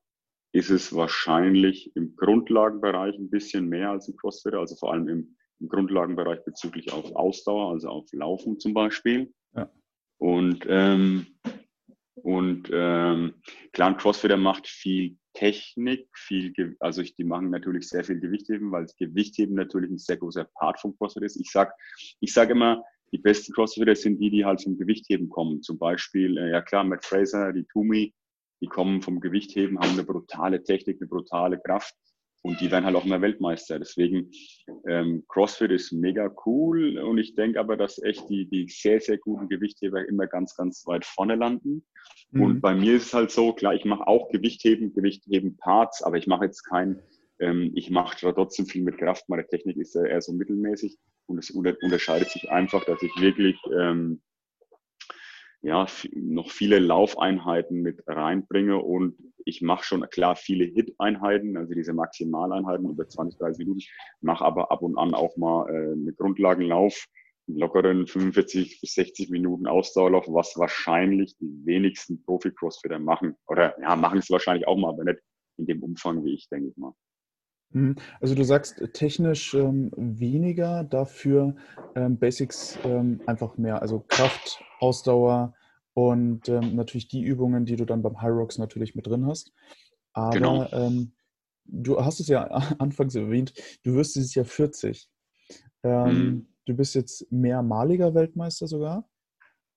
ist 0.51 0.69
es 0.69 0.95
wahrscheinlich 0.95 1.93
im 1.97 2.15
Grundlagenbereich 2.15 3.17
ein 3.17 3.29
bisschen 3.29 3.67
mehr 3.67 3.89
als 3.89 4.07
im 4.07 4.15
Crossfitter, 4.15 4.59
also 4.59 4.75
vor 4.75 4.93
allem 4.93 5.09
im, 5.09 5.35
im 5.59 5.67
Grundlagenbereich 5.67 6.45
bezüglich 6.45 6.93
auf 6.93 7.13
Ausdauer, 7.13 7.71
also 7.71 7.89
auf 7.89 8.05
Laufen 8.13 8.57
zum 8.57 8.73
Beispiel. 8.73 9.33
Ja. 9.53 9.69
Und, 10.17 10.65
ähm, 10.69 11.27
und 12.15 12.69
ähm, 12.71 13.33
klar, 13.73 13.89
ein 13.89 13.97
Crossfitter 13.97 14.37
macht 14.37 14.67
viel 14.67 15.17
Technik, 15.33 16.07
viel, 16.17 16.53
also 16.79 17.01
ich, 17.01 17.15
die 17.15 17.25
machen 17.25 17.49
natürlich 17.49 17.89
sehr 17.89 18.05
viel 18.05 18.21
Gewichtheben, 18.21 18.71
weil 18.71 18.87
Gewichtheben 18.97 19.55
natürlich 19.55 19.91
ein 19.91 19.97
sehr 19.97 20.15
großer 20.15 20.45
Part 20.55 20.79
vom 20.79 20.97
CrossFit 20.97 21.23
ist. 21.23 21.35
Ich 21.35 21.51
sag, 21.51 21.73
ich 22.21 22.33
sag 22.33 22.49
immer, 22.49 22.81
die 23.11 23.17
besten 23.17 23.53
Crossfitter 23.53 23.95
sind 23.95 24.19
die, 24.19 24.29
die 24.29 24.45
halt 24.45 24.61
vom 24.61 24.77
Gewichtheben 24.77 25.29
kommen. 25.29 25.61
Zum 25.61 25.77
Beispiel, 25.77 26.37
äh, 26.37 26.51
ja 26.51 26.61
klar, 26.61 26.83
Matt 26.83 27.05
Fraser, 27.05 27.53
die 27.53 27.65
Tumi, 27.65 28.13
die 28.61 28.67
kommen 28.67 29.01
vom 29.01 29.19
Gewichtheben, 29.19 29.79
haben 29.79 29.91
eine 29.91 30.03
brutale 30.03 30.63
Technik, 30.63 30.97
eine 30.99 31.07
brutale 31.07 31.59
Kraft 31.59 31.95
und 32.45 32.61
die 32.61 32.69
werden 32.69 32.85
halt 32.85 32.95
auch 32.95 33.05
immer 33.05 33.21
Weltmeister. 33.21 33.79
Deswegen, 33.79 34.29
ähm, 34.87 35.23
CrossFit 35.27 35.71
ist 35.71 35.91
mega 35.91 36.31
cool 36.45 36.99
und 36.99 37.17
ich 37.17 37.33
denke 37.33 37.59
aber, 37.59 37.75
dass 37.75 38.01
echt 38.01 38.29
die, 38.29 38.47
die 38.47 38.67
sehr, 38.67 39.01
sehr 39.01 39.17
guten 39.17 39.49
Gewichtheber 39.49 40.07
immer 40.07 40.27
ganz, 40.27 40.55
ganz 40.55 40.85
weit 40.85 41.05
vorne 41.05 41.35
landen. 41.35 41.83
Mhm. 42.29 42.41
Und 42.41 42.61
bei 42.61 42.75
mir 42.75 42.97
ist 42.97 43.07
es 43.07 43.13
halt 43.15 43.31
so, 43.31 43.51
klar, 43.53 43.73
ich 43.73 43.83
mache 43.83 44.07
auch 44.07 44.29
Gewichtheben, 44.29 44.93
Gewichtheben 44.93 45.57
Parts, 45.57 46.03
aber 46.03 46.17
ich 46.17 46.27
mache 46.27 46.45
jetzt 46.45 46.63
kein, 46.63 47.01
ähm, 47.39 47.71
ich 47.75 47.89
mache 47.89 48.17
trotzdem 48.33 48.65
viel 48.65 48.83
mit 48.83 48.97
Kraft. 48.97 49.27
Meine 49.29 49.47
Technik 49.47 49.77
ist 49.77 49.95
eher 49.95 50.21
so 50.21 50.33
mittelmäßig 50.33 50.97
und 51.27 51.37
es 51.37 51.49
unterscheidet 51.51 52.29
sich 52.29 52.49
einfach, 52.49 52.85
dass 52.85 53.01
ich 53.01 53.11
wirklich 53.19 53.59
ähm, 53.77 54.21
ja, 55.65 55.87
noch 56.13 56.51
viele 56.51 56.77
Laufeinheiten 56.77 57.81
mit 57.81 58.03
reinbringe 58.05 58.77
und 58.77 59.15
ich 59.45 59.61
mache 59.63 59.83
schon 59.83 60.07
klar 60.11 60.35
viele 60.35 60.65
Hit-Einheiten, 60.65 61.57
also 61.57 61.73
diese 61.73 61.93
Maximaleinheiten 61.93 62.87
über 62.87 63.07
20, 63.07 63.39
30 63.39 63.59
Minuten, 63.59 63.81
mache 64.21 64.45
aber 64.45 64.71
ab 64.71 64.83
und 64.83 64.95
an 64.97 65.15
auch 65.15 65.35
mal 65.37 65.67
äh, 65.69 65.93
eine 65.93 66.13
Grundlagenlauf, 66.13 67.07
einen 67.47 67.57
lockeren 67.57 68.05
45 68.05 68.79
bis 68.79 68.93
60 68.93 69.31
Minuten 69.31 69.65
Ausdauerlauf, 69.65 70.27
was 70.27 70.55
wahrscheinlich 70.55 71.35
die 71.37 71.65
wenigsten 71.65 72.23
Profi-Crossfitter 72.23 72.99
machen. 72.99 73.35
Oder 73.47 73.79
ja, 73.81 73.95
machen 73.95 74.19
es 74.19 74.29
wahrscheinlich 74.29 74.67
auch 74.67 74.77
mal, 74.77 74.89
aber 74.89 75.03
nicht 75.03 75.19
in 75.57 75.65
dem 75.65 75.81
Umfang 75.81 76.23
wie 76.25 76.35
ich, 76.35 76.47
denke 76.49 76.69
ich 76.69 76.77
mal. 76.77 76.93
Mhm. 77.75 77.97
Also 78.21 78.35
du 78.35 78.43
sagst 78.45 78.81
technisch 78.93 79.53
ähm, 79.53 79.91
weniger, 79.97 80.85
dafür 80.85 81.55
ähm, 81.93 82.17
Basics 82.17 82.79
ähm, 82.85 83.19
einfach 83.25 83.57
mehr. 83.57 83.81
Also 83.81 83.99
Kraft, 84.07 84.63
Ausdauer 84.79 85.53
und 85.93 86.47
ähm, 86.47 86.75
natürlich 86.75 87.09
die 87.09 87.21
Übungen, 87.21 87.65
die 87.65 87.75
du 87.75 87.83
dann 87.83 88.01
beim 88.01 88.21
High 88.21 88.31
Rocks 88.31 88.57
natürlich 88.57 88.95
mit 88.95 89.07
drin 89.07 89.25
hast. 89.27 89.51
Aber 90.13 90.29
genau. 90.29 90.69
Ähm, 90.71 91.11
du 91.65 91.99
hast 91.99 92.21
es 92.21 92.29
ja 92.29 92.43
anfangs 92.79 93.13
erwähnt, 93.13 93.53
du 93.83 93.93
wirst 93.95 94.15
dieses 94.15 94.33
Jahr 94.35 94.45
40. 94.45 95.09
Mhm. 95.83 96.47
Du 96.65 96.75
bist 96.75 96.95
jetzt 96.95 97.29
mehrmaliger 97.29 98.15
Weltmeister 98.15 98.67
sogar. 98.67 99.07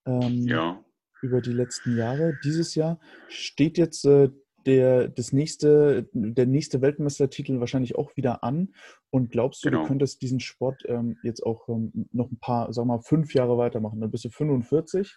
ja. 0.07 0.83
Über 1.21 1.43
die 1.43 1.53
letzten 1.53 1.97
Jahre. 1.97 2.39
Dieses 2.45 2.77
Jahr 2.77 3.01
steht 3.29 3.77
jetzt 3.77 4.05
äh, 4.05 4.31
der, 4.69 5.09
das 5.09 5.33
nächste, 5.33 6.09
der 6.13 6.45
nächste 6.45 6.83
Weltmeistertitel 6.83 7.59
wahrscheinlich 7.59 7.97
auch 7.97 8.15
wieder 8.17 8.45
an. 8.45 8.75
Und 9.09 9.31
glaubst 9.31 9.65
du, 9.65 9.71
genau. 9.71 9.83
du 9.83 9.89
könntest 9.89 10.21
diesen 10.21 10.41
Sport 10.41 10.83
ähm, 10.87 11.17
jetzt 11.23 11.45
auch 11.45 11.67
ähm, 11.69 12.09
noch 12.13 12.31
ein 12.31 12.39
paar, 12.39 12.71
sagen 12.75 12.89
wir 12.89 12.97
mal, 12.97 13.03
fünf 13.03 13.33
Jahre 13.33 13.57
weitermachen? 13.57 13.99
Dann 13.99 14.11
bist 14.11 14.27
du 14.27 14.31
45. 14.31 15.17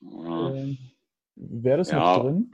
Ja. 0.00 0.54
Ähm, 0.54 0.78
wäre 1.34 1.76
das 1.76 1.90
ja. 1.90 1.98
noch 1.98 2.24
drin? 2.24 2.52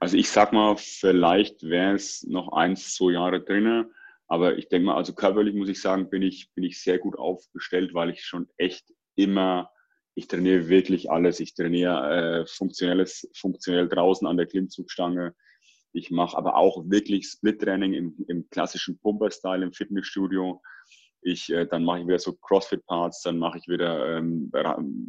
Also 0.00 0.16
ich 0.16 0.28
sag 0.28 0.52
mal, 0.52 0.76
vielleicht 0.76 1.62
wäre 1.62 1.94
es 1.94 2.24
noch 2.24 2.52
eins, 2.52 2.96
zwei 2.96 3.12
Jahre 3.12 3.40
drin. 3.40 3.86
Aber 4.26 4.58
ich 4.58 4.68
denke 4.68 4.86
mal, 4.86 4.96
also 4.96 5.14
körperlich 5.14 5.54
muss 5.54 5.68
ich 5.68 5.80
sagen, 5.80 6.10
bin 6.10 6.22
ich, 6.22 6.50
bin 6.54 6.64
ich 6.64 6.82
sehr 6.82 6.98
gut 6.98 7.16
aufgestellt, 7.16 7.94
weil 7.94 8.10
ich 8.10 8.22
schon 8.22 8.48
echt 8.56 8.92
immer 9.14 9.70
ich 10.16 10.28
trainiere 10.28 10.68
wirklich 10.68 11.10
alles. 11.10 11.40
Ich 11.40 11.54
trainiere 11.54 12.40
äh, 12.40 12.46
funktionelles, 12.46 13.30
funktionell 13.36 13.86
draußen 13.86 14.26
an 14.26 14.38
der 14.38 14.46
Klimmzugstange. 14.46 15.34
Ich 15.92 16.10
mache 16.10 16.36
aber 16.36 16.56
auch 16.56 16.82
wirklich 16.88 17.26
Split-Training 17.28 17.92
im, 17.92 18.24
im, 18.26 18.48
klassischen 18.48 18.98
Pumper-Style 18.98 19.62
im 19.62 19.72
Fitnessstudio. 19.72 20.62
Ich, 21.20 21.52
äh, 21.52 21.66
dann 21.66 21.84
mache 21.84 22.00
ich 22.00 22.06
wieder 22.06 22.18
so 22.18 22.32
Crossfit-Parts, 22.32 23.22
dann 23.22 23.38
mache 23.38 23.58
ich 23.58 23.68
wieder 23.68 24.16
ähm, 24.16 24.50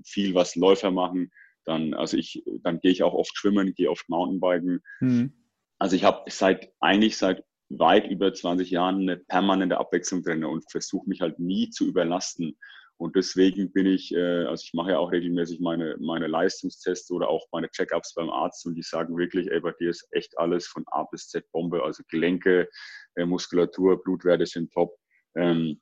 viel, 0.05 0.35
was 0.35 0.55
Läufer 0.55 0.91
machen. 0.91 1.31
Dann, 1.63 1.93
also 1.93 2.17
ich, 2.17 2.43
dann 2.63 2.81
gehe 2.81 2.91
ich 2.91 3.01
auch 3.01 3.13
oft 3.13 3.35
schwimmen, 3.35 3.73
gehe 3.75 3.89
oft 3.89 4.09
Mountainbiken. 4.09 4.81
Mhm. 4.99 5.33
Also 5.79 5.95
ich 5.95 6.03
habe 6.03 6.29
seit 6.29 6.73
eigentlich 6.81 7.17
seit 7.17 7.45
weit 7.69 8.09
über 8.09 8.33
20 8.33 8.71
Jahren 8.71 9.01
eine 9.01 9.17
permanente 9.17 9.77
Abwechslung 9.77 10.21
drin 10.21 10.43
und 10.43 10.69
versuche 10.69 11.07
mich 11.07 11.21
halt 11.21 11.39
nie 11.39 11.69
zu 11.69 11.87
überlasten. 11.87 12.57
Und 12.99 13.15
deswegen 13.15 13.71
bin 13.71 13.85
ich, 13.85 14.11
äh, 14.13 14.45
also 14.45 14.63
ich 14.63 14.73
mache 14.73 14.91
ja 14.91 14.97
auch 14.97 15.11
regelmäßig 15.11 15.59
meine, 15.59 15.95
meine 15.99 16.27
Leistungstests 16.27 17.11
oder 17.11 17.29
auch 17.29 17.45
meine 17.51 17.69
Checkups 17.69 18.15
beim 18.15 18.29
Arzt 18.29 18.65
und 18.65 18.73
die 18.73 18.81
sagen 18.81 19.17
wirklich, 19.17 19.51
ey, 19.51 19.59
bei 19.59 19.71
dir 19.79 19.91
ist 19.91 20.07
echt 20.11 20.37
alles 20.37 20.67
von 20.67 20.83
A 20.87 21.03
bis 21.03 21.29
Z 21.29 21.45
Bombe, 21.51 21.83
also 21.83 22.03
Gelenke, 22.09 22.67
äh, 23.15 23.25
Muskulatur, 23.25 24.01
Blutwerte 24.01 24.47
sind 24.47 24.71
top. 24.73 24.97
Ähm, 25.35 25.79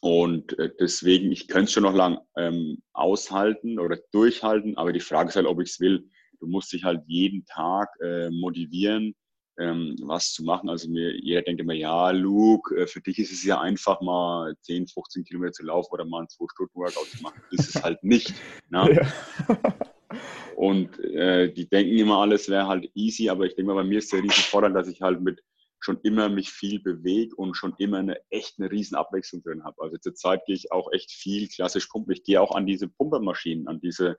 und 0.00 0.56
äh, 0.58 0.70
deswegen, 0.78 1.32
ich 1.32 1.48
könnte 1.48 1.64
es 1.64 1.72
schon 1.72 1.82
noch 1.82 1.94
lang 1.94 2.18
ähm, 2.36 2.82
aushalten 2.92 3.78
oder 3.80 3.98
durchhalten, 4.12 4.76
aber 4.76 4.92
die 4.92 5.00
Frage 5.00 5.30
ist 5.30 5.36
halt, 5.36 5.46
ob 5.46 5.60
ich 5.60 5.70
es 5.70 5.80
will. 5.80 6.08
Du 6.40 6.46
musst 6.46 6.72
dich 6.72 6.84
halt 6.84 7.02
jeden 7.06 7.44
Tag 7.46 7.88
äh, 8.00 8.30
motivieren, 8.30 9.14
ähm, 9.58 9.96
was 10.02 10.32
zu 10.32 10.44
machen. 10.44 10.68
Also 10.68 10.88
mir, 10.88 11.16
jeder 11.20 11.42
denkt 11.42 11.60
immer, 11.60 11.74
ja, 11.74 12.10
Luke, 12.10 12.74
äh, 12.76 12.86
für 12.86 13.00
dich 13.00 13.18
ist 13.18 13.32
es 13.32 13.44
ja 13.44 13.60
einfach 13.60 14.00
mal 14.00 14.54
10, 14.62 14.88
15 14.88 15.24
Kilometer 15.24 15.52
zu 15.52 15.64
laufen 15.64 15.92
oder 15.92 16.04
mal 16.04 16.22
ein 16.22 16.26
2-Stunden-Workout 16.26 17.06
zu 17.06 17.22
machen. 17.22 17.40
Das 17.52 17.68
ist 17.68 17.82
halt 17.82 18.02
nicht. 18.02 18.34
Ne? 18.70 19.06
Und 20.56 20.98
äh, 21.00 21.52
die 21.52 21.68
denken 21.68 21.96
immer, 21.96 22.18
alles 22.18 22.48
wäre 22.48 22.68
halt 22.68 22.90
easy, 22.94 23.28
aber 23.28 23.44
ich 23.44 23.54
denke 23.56 23.72
mal, 23.72 23.82
bei 23.82 23.88
mir 23.88 23.98
ist 23.98 24.12
der 24.12 24.22
riesen 24.22 24.44
Vorteil, 24.44 24.72
dass 24.72 24.88
ich 24.88 25.02
halt 25.02 25.20
mit 25.20 25.42
schon 25.80 26.00
immer 26.02 26.28
mich 26.30 26.50
viel 26.50 26.80
bewege 26.80 27.34
und 27.36 27.56
schon 27.56 27.74
immer 27.78 27.98
eine 27.98 28.18
echt 28.30 28.58
eine 28.58 28.70
riesen 28.70 28.96
Abwechslung 28.96 29.42
drin 29.42 29.64
habe. 29.64 29.82
Also 29.82 29.98
zurzeit 29.98 30.44
gehe 30.46 30.56
ich 30.56 30.72
auch 30.72 30.90
echt 30.92 31.12
viel 31.12 31.46
klassisch 31.48 31.86
pumpen. 31.88 32.14
Ich 32.14 32.24
gehe 32.24 32.40
auch 32.40 32.54
an 32.54 32.66
diese 32.66 32.88
Pumpermaschinen, 32.88 33.68
an 33.68 33.80
diese 33.80 34.16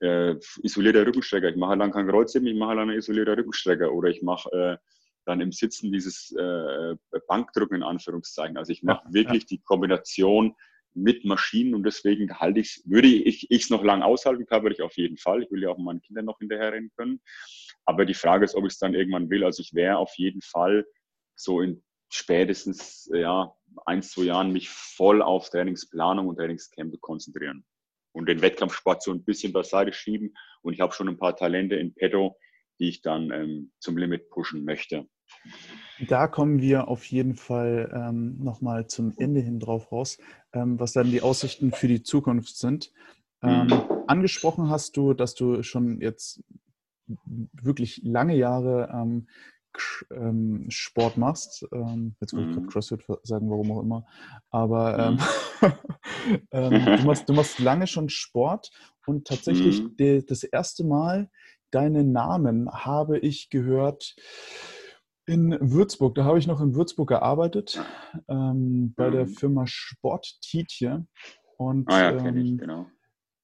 äh, 0.00 0.34
isolierter 0.62 1.06
Rückenstrecker. 1.06 1.48
Ich 1.48 1.56
mache 1.56 1.76
dann 1.76 1.92
keinen 1.92 2.08
Kreuzheben, 2.08 2.46
ich 2.48 2.56
mache 2.56 2.76
dann 2.76 2.90
einen 2.90 2.98
isolierter 2.98 3.36
Rückenstrecker 3.36 3.92
oder 3.92 4.08
ich 4.08 4.22
mache 4.22 4.50
äh, 4.52 4.76
dann 5.24 5.40
im 5.40 5.52
Sitzen 5.52 5.92
dieses 5.92 6.32
äh, 6.32 6.96
Bankdrücken 7.26 7.76
in 7.76 7.82
Anführungszeichen. 7.82 8.56
Also 8.56 8.72
ich 8.72 8.82
mache 8.82 9.04
ja, 9.06 9.14
wirklich 9.14 9.42
ja. 9.44 9.48
die 9.50 9.62
Kombination 9.62 10.54
mit 10.94 11.24
Maschinen 11.24 11.74
und 11.74 11.82
deswegen 11.82 12.38
halte 12.38 12.60
ich 12.60 12.80
würde 12.86 13.08
ich 13.08 13.48
es 13.50 13.70
noch 13.70 13.84
lang 13.84 14.02
aushalten, 14.02 14.46
körperlich 14.46 14.80
auf 14.80 14.96
jeden 14.96 15.18
Fall. 15.18 15.42
Ich 15.42 15.50
will 15.50 15.62
ja 15.62 15.68
auch 15.68 15.78
meinen 15.78 16.00
Kindern 16.00 16.24
noch 16.24 16.38
hinterherrennen 16.38 16.90
können. 16.96 17.20
Aber 17.84 18.06
die 18.06 18.14
Frage 18.14 18.44
ist, 18.44 18.54
ob 18.54 18.64
ich 18.64 18.72
es 18.72 18.78
dann 18.78 18.94
irgendwann 18.94 19.28
will. 19.28 19.44
Also 19.44 19.60
ich 19.60 19.74
wäre 19.74 19.98
auf 19.98 20.14
jeden 20.16 20.40
Fall 20.40 20.86
so 21.34 21.60
in 21.60 21.82
spätestens 22.08 23.10
ja, 23.12 23.52
ein, 23.84 24.02
zwei 24.02 24.22
Jahren 24.22 24.52
mich 24.52 24.70
voll 24.70 25.20
auf 25.20 25.50
Trainingsplanung 25.50 26.28
und 26.28 26.36
Trainingscamp 26.36 26.98
konzentrieren 27.00 27.64
und 28.16 28.30
den 28.30 28.40
Wettkampfsport 28.40 29.02
so 29.02 29.12
ein 29.12 29.22
bisschen 29.22 29.52
beiseite 29.52 29.92
schieben. 29.92 30.34
Und 30.62 30.72
ich 30.72 30.80
habe 30.80 30.94
schon 30.94 31.08
ein 31.08 31.18
paar 31.18 31.36
Talente 31.36 31.76
in 31.76 31.94
petto, 31.94 32.38
die 32.78 32.88
ich 32.88 33.02
dann 33.02 33.30
ähm, 33.30 33.72
zum 33.78 33.98
Limit 33.98 34.30
pushen 34.30 34.64
möchte. 34.64 35.06
Da 36.08 36.26
kommen 36.26 36.62
wir 36.62 36.88
auf 36.88 37.04
jeden 37.04 37.34
Fall 37.34 37.92
ähm, 37.94 38.38
nochmal 38.38 38.86
zum 38.86 39.12
Ende 39.18 39.40
hin 39.40 39.60
drauf 39.60 39.92
raus, 39.92 40.18
ähm, 40.54 40.80
was 40.80 40.92
dann 40.92 41.10
die 41.10 41.20
Aussichten 41.20 41.72
für 41.72 41.88
die 41.88 42.02
Zukunft 42.02 42.56
sind. 42.56 42.90
Ähm, 43.42 43.66
mhm. 43.66 43.82
Angesprochen 44.06 44.70
hast 44.70 44.96
du, 44.96 45.12
dass 45.12 45.34
du 45.34 45.62
schon 45.62 46.00
jetzt 46.00 46.42
wirklich 47.52 48.00
lange 48.02 48.34
Jahre 48.34 48.88
ähm, 50.10 50.36
ähm, 50.36 50.70
Sport 50.70 51.16
machst. 51.16 51.66
Ähm, 51.72 52.14
jetzt 52.20 52.32
wollte 52.32 52.48
ich 52.48 52.54
gerade 52.54 52.66
mhm. 52.66 52.70
CrossFit 52.70 53.04
sagen, 53.22 53.50
warum 53.50 53.72
auch 53.72 53.82
immer. 53.82 54.06
Aber 54.50 55.12
mhm. 55.12 55.18
ähm, 55.62 55.72
ähm, 56.50 56.98
du, 56.98 57.06
machst, 57.06 57.28
du 57.28 57.32
machst 57.32 57.58
lange 57.58 57.86
schon 57.86 58.08
Sport 58.08 58.70
und 59.06 59.26
tatsächlich 59.26 59.82
mhm. 59.82 59.96
die, 59.96 60.26
das 60.26 60.42
erste 60.42 60.84
Mal 60.84 61.30
deinen 61.70 62.12
Namen 62.12 62.70
habe 62.70 63.18
ich 63.18 63.50
gehört 63.50 64.14
in 65.26 65.56
Würzburg. 65.60 66.14
Da 66.14 66.24
habe 66.24 66.38
ich 66.38 66.46
noch 66.46 66.60
in 66.60 66.74
Würzburg 66.74 67.08
gearbeitet, 67.08 67.80
ähm, 68.28 68.94
bei 68.96 69.10
der 69.10 69.26
Firma 69.26 69.66
Sport 69.66 70.40
Tietje. 70.40 71.06
Und 71.58 71.90
ah, 71.90 72.12
ja, 72.12 72.34
ich, 72.34 72.58
genau. 72.58 72.86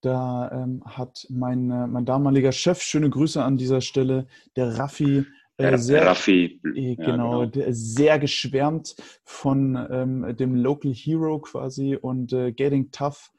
Da 0.00 0.50
ähm, 0.52 0.82
hat 0.84 1.26
mein, 1.30 1.68
mein 1.68 2.04
damaliger 2.04 2.52
Chef, 2.52 2.82
schöne 2.82 3.08
Grüße 3.08 3.42
an 3.42 3.56
dieser 3.56 3.80
Stelle, 3.80 4.26
der 4.56 4.78
Raffi, 4.78 5.26
äh, 5.62 5.78
sehr, 5.78 6.06
Raffi. 6.06 6.60
Äh, 6.74 6.96
genau, 6.96 7.44
ja, 7.44 7.50
genau. 7.50 7.66
sehr 7.70 8.18
geschwärmt 8.18 8.96
von 9.24 9.76
ähm, 9.90 10.36
dem 10.36 10.54
Local 10.54 10.92
Hero 10.92 11.38
quasi 11.40 11.96
und 11.96 12.32
äh, 12.32 12.52
Getting 12.52 12.90
Tough 12.90 13.30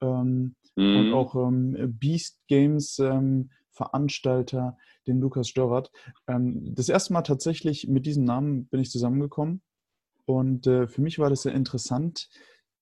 ähm, 0.00 0.54
mhm. 0.76 0.96
und 0.96 1.12
auch 1.12 1.34
ähm, 1.34 1.96
Beast 1.98 2.40
Games 2.48 2.98
ähm, 2.98 3.50
Veranstalter, 3.70 4.76
den 5.06 5.20
Lukas 5.20 5.48
Störrat. 5.48 5.90
Ähm, 6.26 6.74
das 6.74 6.88
erste 6.88 7.12
Mal 7.12 7.22
tatsächlich 7.22 7.88
mit 7.88 8.06
diesem 8.06 8.24
Namen 8.24 8.66
bin 8.66 8.80
ich 8.80 8.90
zusammengekommen 8.90 9.62
und 10.24 10.66
äh, 10.66 10.86
für 10.88 11.02
mich 11.02 11.18
war 11.18 11.30
das 11.30 11.42
sehr 11.42 11.54
interessant, 11.54 12.28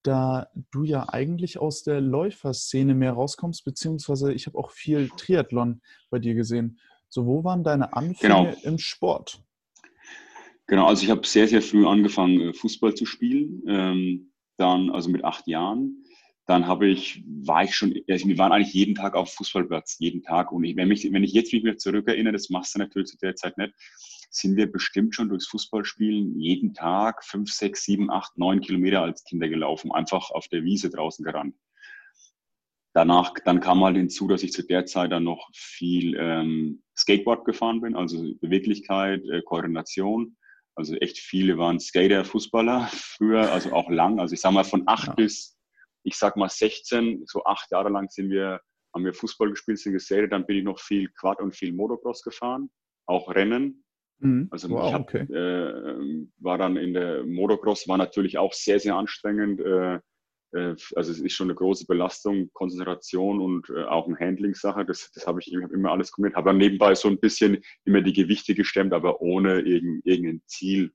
da 0.02 0.48
du 0.70 0.84
ja 0.84 1.08
eigentlich 1.08 1.58
aus 1.58 1.82
der 1.82 2.00
Läuferszene 2.00 2.94
mehr 2.94 3.12
rauskommst, 3.12 3.64
beziehungsweise 3.64 4.32
ich 4.32 4.46
habe 4.46 4.58
auch 4.58 4.70
viel 4.70 5.08
Triathlon 5.16 5.80
bei 6.10 6.18
dir 6.18 6.34
gesehen. 6.34 6.78
So, 7.14 7.26
wo 7.26 7.44
waren 7.44 7.62
deine 7.62 7.92
Anfänge 7.92 8.16
genau. 8.18 8.52
im 8.64 8.76
Sport? 8.76 9.40
Genau, 10.66 10.88
also 10.88 11.04
ich 11.04 11.11
habe 11.11 11.25
sehr, 11.25 11.47
sehr 11.47 11.62
früh 11.62 11.87
angefangen, 11.87 12.40
äh, 12.40 12.52
Fußball 12.52 12.97
zu 12.97 13.06
spielen. 13.06 13.62
Ähm, 13.68 14.33
dann, 14.56 14.90
also 14.90 15.11
mit 15.11 15.23
acht 15.23 15.47
Jahren. 15.47 16.04
Dann 16.47 16.66
habe 16.66 16.88
ich, 16.88 17.23
war 17.25 17.62
ich 17.62 17.76
schon, 17.76 17.94
also 18.11 18.26
wir 18.26 18.37
waren 18.38 18.50
eigentlich 18.50 18.75
jeden 18.75 18.97
Tag 18.97 19.14
auf 19.14 19.33
Fußballplatz, 19.33 19.99
jeden 20.00 20.25
Tag. 20.25 20.50
Und 20.50 20.64
ich, 20.64 20.75
wenn, 20.75 20.88
mich, 20.88 21.04
wenn 21.12 21.23
ich 21.23 21.33
jetzt 21.33 21.52
mich 21.52 21.62
mehr 21.62 21.78
zurückerinnere, 21.78 22.33
das 22.33 22.50
machst 22.50 22.75
du 22.75 22.80
natürlich 22.80 23.11
zu 23.11 23.18
der 23.18 23.37
Zeit 23.37 23.59
nicht, 23.59 23.75
sind 24.30 24.56
wir 24.56 24.71
bestimmt 24.71 25.14
schon 25.14 25.28
durchs 25.28 25.47
Fußballspielen 25.47 26.40
jeden 26.40 26.75
Tag 26.75 27.25
fünf, 27.25 27.52
sechs, 27.52 27.85
sieben, 27.85 28.11
acht, 28.11 28.37
neun 28.37 28.61
Kilometer 28.61 29.02
als 29.02 29.23
Kinder 29.23 29.49
gelaufen, 29.49 29.92
einfach 29.92 30.33
auf 30.33 30.49
der 30.49 30.64
Wiese 30.64 30.90
draußen 30.90 31.25
gerannt 31.25 31.54
danach, 32.94 33.35
dann 33.44 33.61
kam 33.61 33.85
halt 33.85 33.97
hinzu, 33.97 34.28
dass 34.28 34.42
ich 34.42 34.52
zu 34.52 34.62
der 34.62 34.87
Zeit 34.87 35.12
dann 35.12 35.25
noch 35.25 35.50
viel 35.52 36.16
ähm, 36.16 36.83
Skateboard 37.04 37.44
gefahren 37.44 37.82
bin, 37.82 37.94
also 37.94 38.23
Beweglichkeit, 38.40 39.23
äh, 39.26 39.42
Koordination. 39.42 40.37
Also 40.75 40.94
echt 40.96 41.18
viele 41.18 41.58
waren 41.58 41.78
Skater, 41.78 42.25
Fußballer 42.25 42.88
früher, 42.92 43.52
also 43.52 43.73
auch 43.73 43.90
lang. 43.90 44.18
Also 44.18 44.34
ich 44.34 44.40
sag 44.40 44.52
mal 44.52 44.64
von 44.64 44.84
acht 44.87 45.08
ja. 45.08 45.14
bis, 45.14 45.58
ich 46.02 46.16
sag 46.16 46.37
mal 46.37 46.49
16, 46.49 47.25
so 47.26 47.44
acht 47.44 47.70
Jahre 47.70 47.90
lang 47.90 48.08
sind 48.08 48.30
wir, 48.30 48.61
haben 48.94 49.04
wir 49.04 49.12
Fußball 49.12 49.50
gespielt, 49.50 49.78
sind 49.78 49.92
geskatet. 49.92 50.32
Dann 50.32 50.46
bin 50.46 50.56
ich 50.56 50.64
noch 50.64 50.80
viel 50.80 51.11
Quad 51.11 51.40
und 51.40 51.54
viel 51.54 51.73
Motocross 51.75 52.23
gefahren, 52.23 52.70
auch 53.06 53.34
Rennen. 53.34 53.84
Mhm. 54.20 54.49
Also 54.50 54.70
wow, 54.70 54.88
ich 54.88 54.94
hab, 54.94 55.02
okay. 55.02 55.32
äh, 55.32 56.26
war 56.38 56.56
dann 56.56 56.76
in 56.78 56.94
der 56.94 57.25
Motocross, 57.25 57.87
war 57.87 57.99
natürlich 57.99 58.38
auch 58.38 58.54
sehr, 58.54 58.80
sehr 58.80 58.96
anstrengend. 58.96 59.61
Äh, 59.61 59.94
äh, 59.96 60.00
also 60.54 61.12
es 61.12 61.20
ist 61.20 61.32
schon 61.32 61.49
eine 61.49 61.56
große 61.56 61.87
Belastung, 61.87 62.50
Konzentration 62.52 63.40
und 63.40 63.68
äh, 63.70 63.84
auch 63.84 64.06
eine 64.06 64.18
Handling-Sache. 64.18 64.84
Das, 64.84 65.11
das 65.12 65.26
habe 65.26 65.40
ich 65.40 65.54
hab 65.61 65.73
immer 65.73 65.90
alles 65.90 66.12
kombiniert. 66.12 66.37
Habe 66.37 66.50
dann 66.50 66.58
nebenbei 66.58 66.94
so 66.94 67.08
ein 67.08 67.18
bisschen 67.18 67.62
immer 67.84 68.02
die 68.02 68.12
Gewichte 68.12 68.54
gestemmt, 68.54 68.92
aber 68.92 69.20
ohne 69.20 69.61
irgendein, 69.61 70.00
irgendein 70.04 70.42
Ziel. 70.46 70.92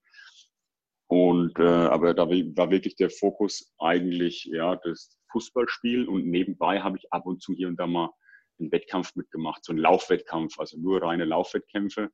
Und 1.07 1.57
äh, 1.59 1.63
aber 1.63 2.13
da 2.13 2.29
war 2.29 2.69
wirklich 2.71 2.95
der 2.95 3.09
Fokus 3.09 3.73
eigentlich 3.79 4.45
ja 4.45 4.75
das 4.75 5.17
Fußballspiel 5.31 6.07
und 6.07 6.27
nebenbei 6.27 6.81
habe 6.81 6.97
ich 6.97 7.11
ab 7.11 7.25
und 7.25 7.41
zu 7.41 7.53
hier 7.53 7.67
und 7.67 7.77
da 7.77 7.87
mal 7.87 8.11
einen 8.59 8.71
Wettkampf 8.71 9.15
mitgemacht, 9.15 9.63
so 9.63 9.71
einen 9.71 9.79
Laufwettkampf, 9.79 10.59
also 10.59 10.77
nur 10.77 11.01
reine 11.01 11.25
Laufwettkämpfe 11.25 12.11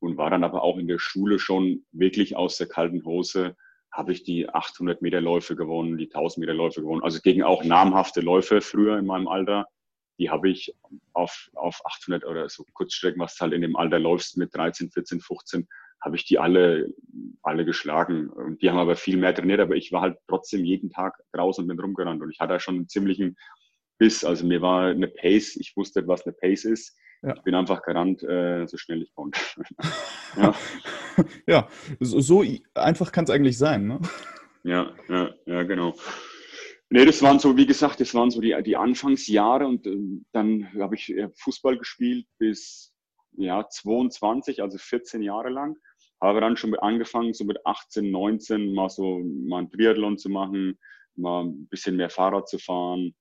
und 0.00 0.16
war 0.16 0.30
dann 0.30 0.44
aber 0.44 0.62
auch 0.62 0.78
in 0.78 0.88
der 0.88 0.98
Schule 0.98 1.38
schon 1.38 1.86
wirklich 1.92 2.36
aus 2.36 2.58
der 2.58 2.68
kalten 2.68 3.04
Hose 3.04 3.56
habe 3.92 4.12
ich 4.12 4.22
die 4.22 4.48
800 4.48 5.02
Meter 5.02 5.20
Läufe 5.20 5.56
gewonnen, 5.56 5.96
die 5.96 6.06
1000 6.06 6.38
Meter 6.38 6.54
Läufe 6.54 6.82
gewonnen. 6.82 7.02
Also 7.02 7.20
gegen 7.20 7.42
auch 7.42 7.64
namhafte 7.64 8.20
Läufe 8.20 8.60
früher 8.60 8.98
in 8.98 9.06
meinem 9.06 9.28
Alter. 9.28 9.66
Die 10.18 10.30
habe 10.30 10.50
ich 10.50 10.74
auf, 11.12 11.48
auf 11.54 11.80
800 11.84 12.24
oder 12.24 12.48
so 12.48 12.64
Kurzstrecken, 12.72 13.20
was 13.20 13.36
du 13.36 13.42
halt 13.42 13.52
in 13.52 13.62
dem 13.62 13.76
Alter 13.76 13.98
läufst 13.98 14.36
mit 14.36 14.54
13, 14.54 14.90
14, 14.90 15.20
15, 15.20 15.68
habe 16.00 16.16
ich 16.16 16.24
die 16.24 16.38
alle, 16.38 16.92
alle 17.42 17.64
geschlagen. 17.64 18.28
Und 18.28 18.62
die 18.62 18.70
haben 18.70 18.78
aber 18.78 18.96
viel 18.96 19.16
mehr 19.16 19.34
trainiert, 19.34 19.60
aber 19.60 19.76
ich 19.76 19.92
war 19.92 20.02
halt 20.02 20.18
trotzdem 20.28 20.64
jeden 20.64 20.90
Tag 20.90 21.18
draußen 21.32 21.62
und 21.62 21.68
bin 21.68 21.80
rumgerannt. 21.80 22.22
Und 22.22 22.30
ich 22.30 22.40
hatte 22.40 22.58
schon 22.60 22.76
einen 22.76 22.88
ziemlichen 22.88 23.36
Biss. 23.98 24.24
Also 24.24 24.46
mir 24.46 24.60
war 24.60 24.86
eine 24.86 25.08
Pace, 25.08 25.56
ich 25.56 25.76
wusste, 25.76 26.06
was 26.06 26.26
eine 26.26 26.34
Pace 26.34 26.64
ist. 26.64 26.96
Ja. 27.22 27.34
Ich 27.34 27.42
bin 27.42 27.54
einfach 27.54 27.82
gerannt, 27.82 28.22
äh, 28.22 28.66
so 28.66 28.76
schnell 28.76 29.02
ich 29.02 29.12
konnte. 29.12 29.40
ja. 30.36 30.54
ja, 31.46 31.68
so, 31.98 32.20
so 32.20 32.44
einfach 32.74 33.10
kann 33.10 33.24
es 33.24 33.30
eigentlich 33.30 33.58
sein, 33.58 33.86
ne? 33.86 34.00
Ja, 34.62 34.92
ja, 35.08 35.30
ja, 35.46 35.62
genau. 35.64 35.94
Nee, 36.90 37.04
das 37.04 37.20
waren 37.22 37.38
so, 37.38 37.56
wie 37.56 37.66
gesagt, 37.66 38.00
das 38.00 38.14
waren 38.14 38.30
so 38.30 38.40
die, 38.40 38.56
die 38.62 38.76
Anfangsjahre 38.76 39.66
und 39.66 39.86
äh, 39.86 39.98
dann 40.32 40.72
habe 40.80 40.94
ich 40.94 41.10
äh, 41.10 41.28
Fußball 41.36 41.76
gespielt 41.76 42.26
bis 42.38 42.94
ja, 43.36 43.68
22, 43.68 44.62
also 44.62 44.78
14 44.78 45.22
Jahre 45.22 45.50
lang. 45.50 45.76
Habe 46.20 46.40
dann 46.40 46.56
schon 46.56 46.74
angefangen, 46.76 47.34
so 47.34 47.44
mit 47.44 47.64
18, 47.64 48.10
19 48.10 48.74
mal 48.74 48.88
so 48.88 49.20
mal 49.20 49.62
ein 49.62 49.70
Triathlon 49.70 50.18
zu 50.18 50.28
machen, 50.30 50.78
mal 51.14 51.44
ein 51.44 51.68
bisschen 51.68 51.96
mehr 51.96 52.10
Fahrrad 52.10 52.48
zu 52.48 52.58
fahren, 52.58 53.00
ähm, 53.00 53.14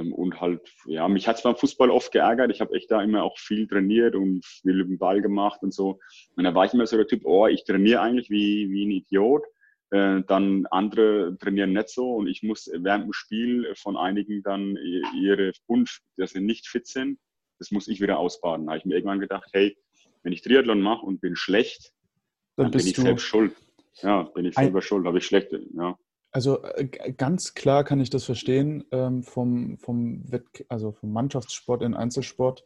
und 0.00 0.40
halt, 0.40 0.60
ja, 0.86 1.08
mich 1.08 1.28
hat 1.28 1.36
es 1.36 1.42
beim 1.42 1.56
Fußball 1.56 1.90
oft 1.90 2.12
geärgert. 2.12 2.50
Ich 2.50 2.60
habe 2.60 2.74
echt 2.74 2.90
da 2.90 3.02
immer 3.02 3.22
auch 3.22 3.38
viel 3.38 3.66
trainiert 3.66 4.14
und 4.14 4.44
viel 4.44 4.80
über 4.80 4.88
den 4.88 4.98
Ball 4.98 5.20
gemacht 5.20 5.62
und 5.62 5.72
so. 5.72 6.00
Und 6.36 6.44
da 6.44 6.54
war 6.54 6.64
ich 6.64 6.74
immer 6.74 6.86
so 6.86 6.96
der 6.96 7.06
Typ, 7.06 7.24
oh, 7.24 7.46
ich 7.46 7.64
trainiere 7.64 8.00
eigentlich 8.00 8.30
wie, 8.30 8.70
wie 8.70 8.86
ein 8.86 8.90
Idiot. 8.90 9.44
Äh, 9.90 10.22
dann 10.26 10.66
andere 10.70 11.36
trainieren 11.38 11.74
nicht 11.74 11.90
so 11.90 12.14
und 12.14 12.26
ich 12.26 12.42
muss 12.42 12.70
während 12.72 13.04
dem 13.04 13.12
Spiel 13.12 13.74
von 13.74 13.98
einigen 13.98 14.42
dann 14.42 14.78
ihre 15.14 15.52
Wunsch, 15.66 16.00
dass 16.16 16.30
sie 16.30 16.40
nicht 16.40 16.66
fit 16.66 16.86
sind, 16.86 17.18
das 17.58 17.70
muss 17.70 17.88
ich 17.88 18.00
wieder 18.00 18.18
ausbaden. 18.18 18.66
Da 18.66 18.72
habe 18.72 18.78
ich 18.78 18.86
mir 18.86 18.94
irgendwann 18.94 19.20
gedacht, 19.20 19.50
hey, 19.52 19.76
wenn 20.22 20.32
ich 20.32 20.40
Triathlon 20.40 20.80
mache 20.80 21.04
und 21.04 21.20
bin 21.20 21.36
schlecht, 21.36 21.92
dann, 22.56 22.70
dann 22.70 22.80
bin 22.80 22.86
ich 22.86 22.96
selbst 22.96 23.24
schuld. 23.24 23.54
Ja, 24.00 24.22
bin 24.22 24.46
ich 24.46 24.54
selber 24.54 24.80
schuld, 24.80 25.04
habe 25.04 25.18
ich 25.18 25.26
schlechte, 25.26 25.62
ja. 25.74 25.98
Also 26.32 26.62
äh, 26.62 26.86
ganz 27.12 27.54
klar 27.54 27.84
kann 27.84 28.00
ich 28.00 28.10
das 28.10 28.24
verstehen 28.24 28.84
ähm, 28.90 29.22
vom, 29.22 29.78
vom, 29.78 30.30
Wett 30.30 30.64
also 30.68 30.92
vom 30.92 31.12
Mannschaftssport 31.12 31.82
in 31.82 31.94
Einzelsport. 31.94 32.64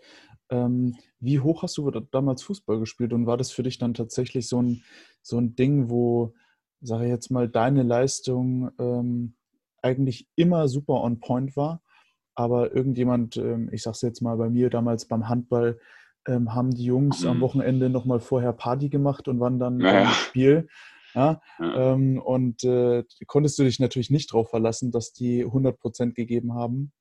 Ähm, 0.48 0.96
wie 1.18 1.40
hoch 1.40 1.64
hast 1.64 1.76
du 1.76 1.90
damals 1.90 2.44
Fußball 2.44 2.78
gespielt 2.78 3.12
und 3.12 3.26
war 3.26 3.36
das 3.36 3.50
für 3.50 3.64
dich 3.64 3.78
dann 3.78 3.94
tatsächlich 3.94 4.48
so 4.48 4.62
ein, 4.62 4.84
so 5.20 5.38
ein 5.38 5.56
Ding, 5.56 5.90
wo, 5.90 6.34
sage 6.80 7.04
ich 7.04 7.10
jetzt 7.10 7.30
mal, 7.30 7.48
deine 7.48 7.82
Leistung 7.82 8.70
ähm, 8.78 9.34
eigentlich 9.82 10.28
immer 10.36 10.68
super 10.68 11.02
on 11.02 11.18
point 11.18 11.56
war, 11.56 11.82
aber 12.36 12.74
irgendjemand, 12.74 13.36
ähm, 13.36 13.68
ich 13.72 13.82
sage 13.82 13.96
es 13.96 14.02
jetzt 14.02 14.20
mal 14.22 14.36
bei 14.36 14.48
mir 14.48 14.70
damals 14.70 15.06
beim 15.06 15.28
Handball, 15.28 15.80
ähm, 16.28 16.54
haben 16.54 16.70
die 16.70 16.84
Jungs 16.84 17.22
mhm. 17.22 17.30
am 17.30 17.40
Wochenende 17.40 17.88
nochmal 17.90 18.20
vorher 18.20 18.52
Party 18.52 18.88
gemacht 18.88 19.26
und 19.26 19.40
waren 19.40 19.58
dann 19.58 19.78
naja. 19.78 20.02
im 20.02 20.08
Spiel. 20.08 20.68
Ja? 21.16 21.40
ja. 21.58 21.94
Ähm, 21.94 22.20
und 22.22 22.62
äh, 22.62 23.02
konntest 23.26 23.58
du 23.58 23.64
dich 23.64 23.80
natürlich 23.80 24.10
nicht 24.10 24.32
darauf 24.32 24.50
verlassen, 24.50 24.92
dass 24.92 25.12
die 25.12 25.42
100 25.42 25.80
Prozent 25.80 26.14
gegeben 26.14 26.54
haben. 26.54 26.92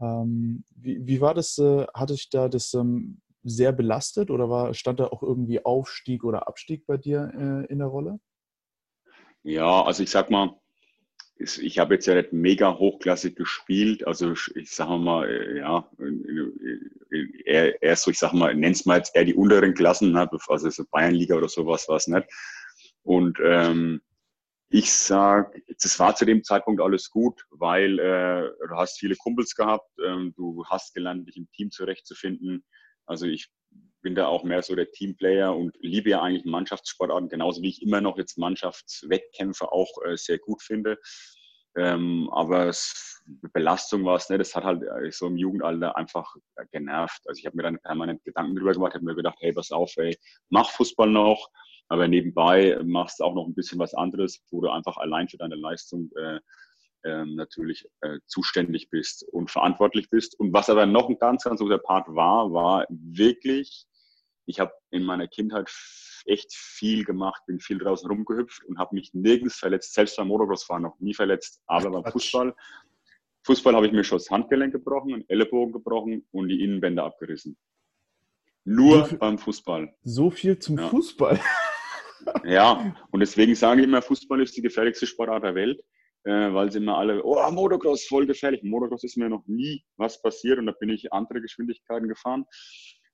Ähm, 0.00 0.64
wie, 0.76 1.04
wie, 1.06 1.20
war 1.20 1.34
das? 1.34 1.58
Äh, 1.58 1.86
hatte 1.94 2.14
ich 2.14 2.28
da 2.28 2.48
das 2.48 2.74
ähm, 2.74 3.20
sehr 3.42 3.72
belastet 3.72 4.30
oder 4.30 4.50
war, 4.50 4.74
stand 4.74 5.00
da 5.00 5.06
auch 5.06 5.22
irgendwie 5.22 5.64
Aufstieg 5.64 6.24
oder 6.24 6.46
Abstieg 6.46 6.86
bei 6.86 6.98
dir 6.98 7.32
äh, 7.34 7.72
in 7.72 7.78
der 7.78 7.88
Rolle? 7.88 8.20
Ja, 9.42 9.82
also 9.82 10.02
ich 10.02 10.10
sag 10.10 10.30
mal, 10.30 10.54
ich 11.38 11.78
habe 11.78 11.94
jetzt 11.94 12.06
ja 12.06 12.14
nicht 12.14 12.32
mega 12.32 12.76
hochklassig 12.76 13.36
gespielt, 13.36 14.06
also 14.06 14.32
ich 14.32 14.70
sage 14.70 14.98
mal, 14.98 15.28
äh, 15.28 15.58
ja, 15.58 15.88
eher, 17.44 17.82
eher 17.82 17.96
so, 17.96 18.10
ich 18.10 18.18
sag 18.18 18.32
mal, 18.32 18.54
nenn's 18.54 18.86
mal 18.86 18.98
jetzt 18.98 19.14
eher 19.14 19.24
die 19.24 19.34
unteren 19.34 19.72
Klassen, 19.72 20.16
also 20.16 20.70
so 20.70 20.84
Bayernliga 20.90 21.36
oder 21.36 21.48
sowas 21.48 21.88
war 21.88 21.96
es 21.96 22.08
nicht. 22.08 22.26
Und 23.08 23.38
ähm, 23.42 24.02
ich 24.68 24.92
sage, 24.92 25.62
das 25.82 25.98
war 25.98 26.14
zu 26.14 26.26
dem 26.26 26.44
Zeitpunkt 26.44 26.82
alles 26.82 27.08
gut, 27.08 27.42
weil 27.48 27.98
äh, 27.98 28.50
du 28.68 28.74
hast 28.74 28.98
viele 28.98 29.16
Kumpels 29.16 29.54
gehabt, 29.54 29.88
ähm, 30.06 30.34
du 30.36 30.62
hast 30.66 30.92
gelernt, 30.92 31.26
dich 31.26 31.38
im 31.38 31.50
Team 31.52 31.70
zurechtzufinden. 31.70 32.62
Also 33.06 33.24
ich 33.24 33.48
bin 34.02 34.14
da 34.14 34.26
auch 34.26 34.44
mehr 34.44 34.60
so 34.60 34.74
der 34.74 34.90
Teamplayer 34.90 35.56
und 35.56 35.74
liebe 35.80 36.10
ja 36.10 36.20
eigentlich 36.20 36.44
Mannschaftssportarten, 36.44 37.30
genauso 37.30 37.62
wie 37.62 37.70
ich 37.70 37.80
immer 37.80 38.02
noch 38.02 38.18
jetzt 38.18 38.36
Mannschaftswettkämpfe 38.36 39.72
auch 39.72 39.88
äh, 40.04 40.18
sehr 40.18 40.38
gut 40.38 40.60
finde. 40.60 40.98
Ähm, 41.78 42.28
aber 42.30 42.66
es, 42.66 43.22
Belastung 43.54 44.04
war 44.04 44.16
es 44.16 44.28
nicht. 44.28 44.40
Das 44.40 44.54
hat 44.54 44.64
halt 44.64 44.82
äh, 44.82 45.10
so 45.10 45.28
im 45.28 45.38
Jugendalter 45.38 45.96
einfach 45.96 46.30
genervt. 46.72 47.22
Also 47.24 47.38
ich 47.38 47.46
habe 47.46 47.56
mir 47.56 47.62
dann 47.62 47.78
permanent 47.78 48.22
Gedanken 48.22 48.54
drüber 48.54 48.74
gemacht, 48.74 48.92
habe 48.92 49.06
mir 49.06 49.14
gedacht, 49.14 49.38
hey, 49.40 49.54
pass 49.54 49.70
auf, 49.70 49.96
ey, 49.96 50.14
mach 50.50 50.68
Fußball 50.72 51.08
noch, 51.08 51.48
aber 51.88 52.08
nebenbei 52.08 52.78
machst 52.84 53.20
du 53.20 53.24
auch 53.24 53.34
noch 53.34 53.46
ein 53.46 53.54
bisschen 53.54 53.78
was 53.78 53.94
anderes, 53.94 54.42
wo 54.50 54.60
du 54.60 54.68
einfach 54.68 54.96
allein 54.96 55.28
für 55.28 55.38
deine 55.38 55.56
Leistung 55.56 56.10
äh, 56.16 56.40
äh, 57.04 57.24
natürlich 57.24 57.88
äh, 58.00 58.18
zuständig 58.26 58.90
bist 58.90 59.24
und 59.32 59.50
verantwortlich 59.50 60.10
bist. 60.10 60.38
Und 60.38 60.52
was 60.52 60.70
aber 60.70 60.86
noch 60.86 61.08
ein 61.08 61.18
ganz, 61.18 61.44
ganz 61.44 61.60
guter 61.60 61.78
Part 61.78 62.08
war, 62.08 62.52
war 62.52 62.86
wirklich, 62.90 63.86
ich 64.46 64.60
habe 64.60 64.72
in 64.90 65.04
meiner 65.04 65.28
Kindheit 65.28 65.70
echt 66.26 66.52
viel 66.52 67.04
gemacht, 67.04 67.42
bin 67.46 67.60
viel 67.60 67.78
draußen 67.78 68.08
rumgehüpft 68.08 68.64
und 68.64 68.78
habe 68.78 68.94
mich 68.94 69.14
nirgends 69.14 69.56
verletzt, 69.56 69.94
selbst 69.94 70.16
beim 70.16 70.28
Motocross 70.28 70.64
fahren 70.64 70.82
noch 70.82 70.98
nie 71.00 71.14
verletzt, 71.14 71.62
aber 71.66 71.90
beim 71.90 72.12
Fußball 72.12 72.54
Fußball 73.48 73.74
habe 73.74 73.86
ich 73.86 73.92
mir 73.92 74.04
schon 74.04 74.18
das 74.18 74.30
Handgelenk 74.30 74.72
gebrochen, 74.72 75.14
einen 75.14 75.28
Ellenbogen 75.28 75.72
gebrochen 75.72 76.26
und 76.32 76.48
die 76.48 76.62
Innenbänder 76.62 77.04
abgerissen. 77.04 77.56
Nur 78.64 79.06
so 79.06 79.16
beim 79.16 79.38
Fußball. 79.38 79.94
So 80.02 80.30
viel 80.30 80.58
zum 80.58 80.78
ja. 80.78 80.88
Fußball. 80.88 81.40
ja, 82.44 82.94
und 83.10 83.20
deswegen 83.20 83.54
sage 83.54 83.80
ich 83.80 83.86
immer, 83.86 84.02
Fußball 84.02 84.40
ist 84.42 84.56
die 84.56 84.62
gefährlichste 84.62 85.06
Sportart 85.06 85.44
der 85.44 85.54
Welt, 85.54 85.80
äh, 86.24 86.52
weil 86.52 86.70
sie 86.70 86.78
immer 86.78 86.98
alle, 86.98 87.22
oh, 87.22 87.50
Motocross, 87.50 88.06
voll 88.06 88.26
gefährlich. 88.26 88.62
Motocross 88.62 89.04
ist 89.04 89.16
mir 89.16 89.28
noch 89.28 89.46
nie 89.46 89.82
was 89.96 90.20
passiert 90.20 90.58
und 90.58 90.66
da 90.66 90.72
bin 90.72 90.90
ich 90.90 91.12
andere 91.12 91.40
Geschwindigkeiten 91.40 92.08
gefahren. 92.08 92.44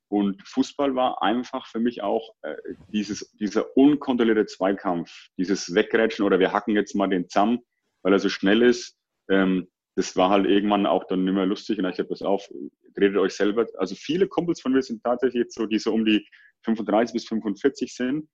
Und 0.08 0.46
Fußball 0.46 0.94
war 0.94 1.22
einfach 1.22 1.66
für 1.66 1.80
mich 1.80 2.02
auch 2.02 2.34
äh, 2.42 2.54
dieses, 2.92 3.30
dieser 3.32 3.76
unkontrollierte 3.76 4.46
Zweikampf, 4.46 5.10
dieses 5.38 5.74
Wegrätschen 5.74 6.24
oder 6.24 6.38
wir 6.38 6.52
hacken 6.52 6.74
jetzt 6.74 6.94
mal 6.94 7.08
den 7.08 7.28
Zamm, 7.28 7.60
weil 8.02 8.12
er 8.12 8.18
so 8.18 8.28
schnell 8.28 8.62
ist. 8.62 8.96
Ähm, 9.28 9.68
das 9.96 10.16
war 10.16 10.30
halt 10.30 10.46
irgendwann 10.46 10.86
auch 10.86 11.04
dann 11.04 11.24
nicht 11.24 11.34
mehr 11.34 11.46
lustig 11.46 11.78
und 11.78 11.86
ich 11.86 11.98
habe 11.98 12.08
das 12.08 12.22
auf, 12.22 12.48
redet 12.98 13.16
euch 13.16 13.32
selber. 13.32 13.66
Also 13.78 13.94
viele 13.94 14.26
Kumpels 14.28 14.60
von 14.60 14.72
mir 14.72 14.82
sind 14.82 15.02
tatsächlich 15.02 15.44
jetzt 15.44 15.54
so, 15.54 15.66
die 15.66 15.78
so 15.78 15.92
um 15.92 16.04
die 16.04 16.26
35 16.64 17.14
bis 17.14 17.26
45 17.26 17.94
sind, 17.94 18.28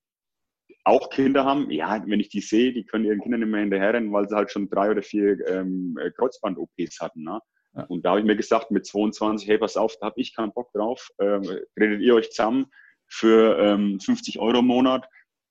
auch 0.84 1.10
Kinder 1.10 1.44
haben. 1.44 1.70
Ja, 1.70 2.02
wenn 2.06 2.20
ich 2.20 2.28
die 2.28 2.40
sehe, 2.40 2.72
die 2.72 2.84
können 2.84 3.04
ihren 3.04 3.20
Kindern 3.20 3.40
nicht 3.40 3.50
mehr 3.50 3.60
hinterherrennen, 3.60 4.12
weil 4.12 4.28
sie 4.28 4.36
halt 4.36 4.50
schon 4.50 4.68
drei 4.68 4.90
oder 4.90 5.02
vier 5.02 5.46
ähm, 5.48 5.98
Kreuzband-OPs 6.16 7.00
hatten. 7.00 7.24
Ne? 7.24 7.40
Ja. 7.74 7.84
Und 7.84 8.04
da 8.04 8.10
habe 8.10 8.20
ich 8.20 8.26
mir 8.26 8.36
gesagt, 8.36 8.70
mit 8.70 8.86
22, 8.86 9.48
hey, 9.48 9.58
pass 9.58 9.76
auf, 9.76 9.96
da 10.00 10.06
habe 10.06 10.20
ich 10.20 10.34
keinen 10.34 10.52
Bock 10.52 10.72
drauf. 10.72 11.08
Ähm, 11.20 11.42
redet 11.78 12.00
ihr 12.00 12.14
euch 12.14 12.30
zusammen 12.30 12.66
für 13.06 13.58
ähm, 13.58 14.00
50 14.00 14.38
Euro 14.38 14.60
im 14.60 14.66
Monat. 14.66 15.06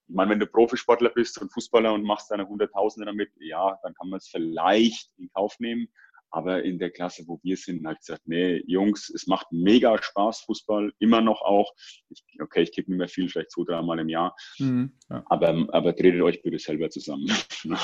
Ich 0.08 0.16
meine, 0.16 0.32
wenn 0.32 0.40
du 0.40 0.48
Profisportler 0.48 1.10
bist 1.10 1.40
und 1.40 1.54
Fußballer 1.54 1.94
und 1.94 2.04
machst 2.04 2.32
deine 2.32 2.48
Hunderttausende 2.48 3.06
damit, 3.06 3.30
ja, 3.40 3.78
dann 3.84 3.94
kann 3.94 4.10
man 4.10 4.18
es 4.18 4.28
vielleicht 4.28 5.12
in 5.18 5.30
Kauf 5.30 5.60
nehmen. 5.60 5.88
Aber 6.32 6.64
in 6.64 6.78
der 6.78 6.92
Klasse, 6.92 7.24
wo 7.28 7.40
wir 7.44 7.58
sind, 7.58 7.86
habe 7.86 7.94
ich 7.96 8.00
gesagt, 8.06 8.24
nee, 8.26 8.64
Jungs, 8.68 9.10
es 9.10 9.28
macht 9.28 9.52
mega 9.52 10.02
Spaß, 10.02 10.42
Fußball, 10.42 10.92
immer 11.00 11.22
noch 11.22 11.42
auch. 11.42 11.74
Ich, 12.10 12.24
okay, 12.42 12.62
ich 12.64 12.72
kicke 12.72 12.92
nicht 12.92 13.00
mehr 13.00 13.08
viel, 13.08 13.30
vielleicht 13.30 13.52
zwei, 13.52 13.64
dreimal 13.64 14.00
im 14.00 14.10
Jahr. 14.10 14.36
Mhm, 14.60 14.94
ja. 15.10 15.24
aber, 15.26 15.68
aber 15.72 15.96
tretet 15.96 16.22
euch 16.22 16.42
bitte 16.42 16.60
selber 16.60 16.90
zusammen. 16.90 17.32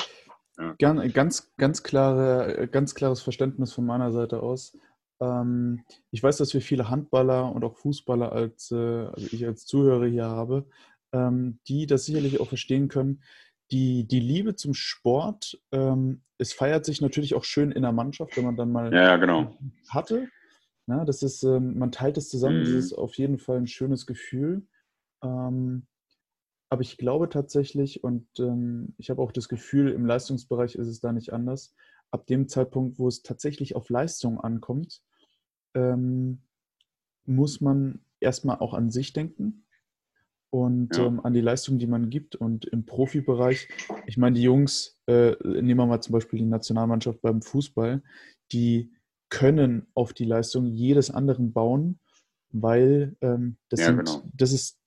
Ja. 0.58 0.72
Ganz, 0.78 1.52
ganz, 1.58 1.82
klare, 1.82 2.66
ganz 2.68 2.94
klares 2.94 3.20
Verständnis 3.20 3.74
von 3.74 3.84
meiner 3.84 4.10
Seite 4.10 4.42
aus. 4.42 4.74
Ähm, 5.20 5.84
ich 6.10 6.22
weiß, 6.22 6.38
dass 6.38 6.54
wir 6.54 6.60
viele 6.60 6.88
Handballer 6.88 7.52
und 7.52 7.64
auch 7.64 7.76
Fußballer 7.76 8.32
als, 8.32 8.70
äh, 8.70 8.74
also 8.74 9.28
ich 9.32 9.46
als 9.46 9.66
Zuhörer 9.66 10.06
hier 10.06 10.24
habe, 10.24 10.66
ähm, 11.12 11.58
die 11.68 11.86
das 11.86 12.06
sicherlich 12.06 12.40
auch 12.40 12.48
verstehen 12.48 12.88
können. 12.88 13.22
Die, 13.70 14.06
die 14.06 14.20
Liebe 14.20 14.54
zum 14.54 14.74
Sport, 14.74 15.60
ähm, 15.72 16.22
es 16.38 16.52
feiert 16.52 16.84
sich 16.84 17.00
natürlich 17.00 17.34
auch 17.34 17.44
schön 17.44 17.72
in 17.72 17.82
der 17.82 17.92
Mannschaft, 17.92 18.36
wenn 18.36 18.44
man 18.44 18.56
dann 18.56 18.70
mal 18.70 18.92
ja, 18.94 19.16
genau. 19.16 19.56
hatte. 19.88 20.28
Ja, 20.86 21.04
das 21.04 21.22
ist, 21.22 21.42
ähm, 21.42 21.78
man 21.78 21.90
teilt 21.90 22.16
es 22.16 22.28
zusammen, 22.28 22.60
mhm. 22.60 22.64
das 22.64 22.72
ist 22.72 22.92
auf 22.92 23.14
jeden 23.14 23.38
Fall 23.38 23.56
ein 23.56 23.66
schönes 23.66 24.06
Gefühl. 24.06 24.66
Ähm, 25.22 25.86
aber 26.68 26.82
ich 26.82 26.96
glaube 26.96 27.28
tatsächlich, 27.28 28.04
und 28.04 28.26
ähm, 28.38 28.94
ich 28.98 29.10
habe 29.10 29.22
auch 29.22 29.32
das 29.32 29.48
Gefühl, 29.48 29.90
im 29.90 30.06
Leistungsbereich 30.06 30.76
ist 30.76 30.88
es 30.88 31.00
da 31.00 31.12
nicht 31.12 31.32
anders, 31.32 31.74
ab 32.10 32.26
dem 32.26 32.48
Zeitpunkt, 32.48 32.98
wo 32.98 33.08
es 33.08 33.22
tatsächlich 33.22 33.74
auf 33.74 33.88
Leistung 33.88 34.40
ankommt, 34.40 35.02
ähm, 35.74 36.42
muss 37.24 37.60
man 37.60 38.00
erstmal 38.20 38.58
auch 38.58 38.74
an 38.74 38.90
sich 38.90 39.12
denken 39.12 39.65
und 40.50 40.96
ja. 40.96 41.06
ähm, 41.06 41.20
an 41.20 41.32
die 41.32 41.40
Leistung, 41.40 41.78
die 41.78 41.86
man 41.86 42.10
gibt. 42.10 42.36
Und 42.36 42.64
im 42.66 42.86
Profibereich, 42.86 43.68
ich 44.06 44.16
meine, 44.16 44.36
die 44.36 44.42
Jungs, 44.42 44.98
äh, 45.06 45.34
nehmen 45.44 45.78
wir 45.78 45.86
mal 45.86 46.00
zum 46.00 46.12
Beispiel 46.12 46.38
die 46.38 46.46
Nationalmannschaft 46.46 47.20
beim 47.20 47.42
Fußball, 47.42 48.02
die 48.52 48.92
können 49.28 49.86
auf 49.94 50.12
die 50.12 50.24
Leistung 50.24 50.66
jedes 50.66 51.10
anderen 51.10 51.52
bauen, 51.52 51.98
weil 52.50 53.16
ähm, 53.20 53.56
das, 53.68 53.80
ja, 53.80 53.86
sind, 53.86 53.98
genau. 53.98 54.22
das 54.32 54.52
ist 54.52 54.78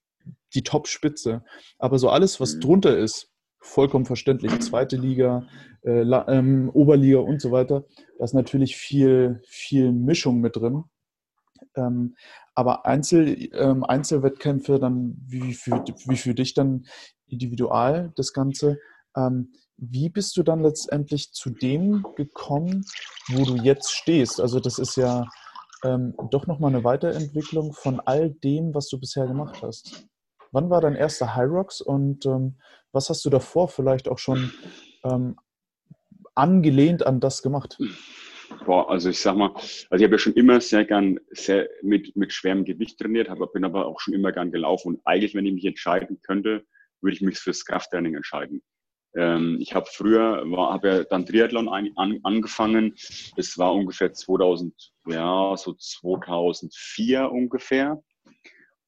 die 0.53 0.63
Top-Spitze. 0.63 1.43
Aber 1.77 1.99
so 1.99 2.09
alles, 2.09 2.39
was 2.39 2.55
mhm. 2.55 2.61
drunter 2.61 2.97
ist, 2.97 3.29
vollkommen 3.59 4.05
verständlich. 4.05 4.57
Zweite 4.61 4.95
Liga, 4.95 5.47
äh, 5.83 6.01
ähm, 6.01 6.69
Oberliga 6.73 7.19
und 7.19 7.41
so 7.41 7.51
weiter, 7.51 7.85
da 8.17 8.23
ist 8.23 8.33
natürlich 8.33 8.77
viel, 8.77 9.41
viel 9.45 9.91
Mischung 9.91 10.39
mit 10.39 10.55
drin. 10.55 10.83
Ähm, 11.75 12.15
aber 12.55 12.85
Einzel, 12.85 13.49
ähm, 13.53 13.83
Einzelwettkämpfe, 13.83 14.79
dann 14.79 15.15
wie 15.27 15.53
für, 15.53 15.83
wie 16.07 16.17
für 16.17 16.33
dich 16.33 16.53
dann 16.53 16.85
individual 17.27 18.11
das 18.15 18.33
Ganze. 18.33 18.79
Ähm, 19.15 19.51
wie 19.77 20.09
bist 20.09 20.35
du 20.35 20.43
dann 20.43 20.61
letztendlich 20.61 21.31
zu 21.31 21.49
dem 21.51 22.05
gekommen, 22.15 22.83
wo 23.29 23.45
du 23.45 23.55
jetzt 23.55 23.91
stehst? 23.91 24.41
Also 24.41 24.59
das 24.59 24.77
ist 24.77 24.97
ja 24.97 25.25
ähm, 25.83 26.15
doch 26.31 26.47
nochmal 26.47 26.73
eine 26.73 26.83
Weiterentwicklung 26.83 27.73
von 27.73 27.99
all 28.01 28.31
dem, 28.31 28.73
was 28.73 28.89
du 28.89 28.99
bisher 28.99 29.25
gemacht 29.25 29.61
hast. 29.61 30.07
Wann 30.51 30.69
war 30.69 30.81
dein 30.81 30.95
erster 30.95 31.35
High 31.35 31.49
Rocks 31.49 31.79
und 31.79 32.25
ähm, 32.25 32.57
was 32.91 33.09
hast 33.09 33.23
du 33.23 33.29
davor 33.29 33.67
vielleicht 33.67 34.09
auch 34.09 34.17
schon 34.17 34.51
ähm, 35.03 35.37
angelehnt 36.35 37.05
an 37.05 37.19
das 37.19 37.41
gemacht? 37.41 37.77
Boah, 38.69 38.87
also 38.87 39.09
ich 39.09 39.19
sag 39.19 39.35
mal, 39.35 39.51
also 39.55 39.95
ich 39.95 40.03
habe 40.03 40.13
ja 40.13 40.19
schon 40.19 40.35
immer 40.35 40.61
sehr 40.61 40.85
gern 40.85 41.19
sehr 41.31 41.67
mit, 41.81 42.15
mit 42.15 42.31
schwerem 42.31 42.65
Gewicht 42.65 42.99
trainiert, 42.99 43.27
habe, 43.27 43.47
bin 43.47 43.65
aber 43.65 43.87
auch 43.87 43.99
schon 43.99 44.13
immer 44.13 44.31
gern 44.31 44.51
gelaufen 44.51 44.89
und 44.89 45.01
eigentlich, 45.05 45.33
wenn 45.33 45.47
ich 45.47 45.53
mich 45.53 45.65
entscheiden 45.65 46.21
könnte, 46.21 46.67
würde 47.01 47.15
ich 47.15 47.21
mich 47.21 47.39
fürs 47.39 47.65
Krafttraining 47.65 48.13
entscheiden. 48.13 48.61
Ähm, 49.15 49.57
ich 49.59 49.73
habe 49.73 49.87
früher, 49.91 50.45
habe 50.55 50.87
ja 50.87 51.03
dann 51.03 51.25
Triathlon 51.25 51.67
ein, 51.67 51.97
an, 51.97 52.19
angefangen. 52.21 52.93
Das 53.35 53.57
war 53.57 53.73
ungefähr 53.73 54.13
2000, 54.13 54.71
ja, 55.07 55.57
so 55.57 55.73
2004 55.73 57.31
ungefähr 57.31 57.99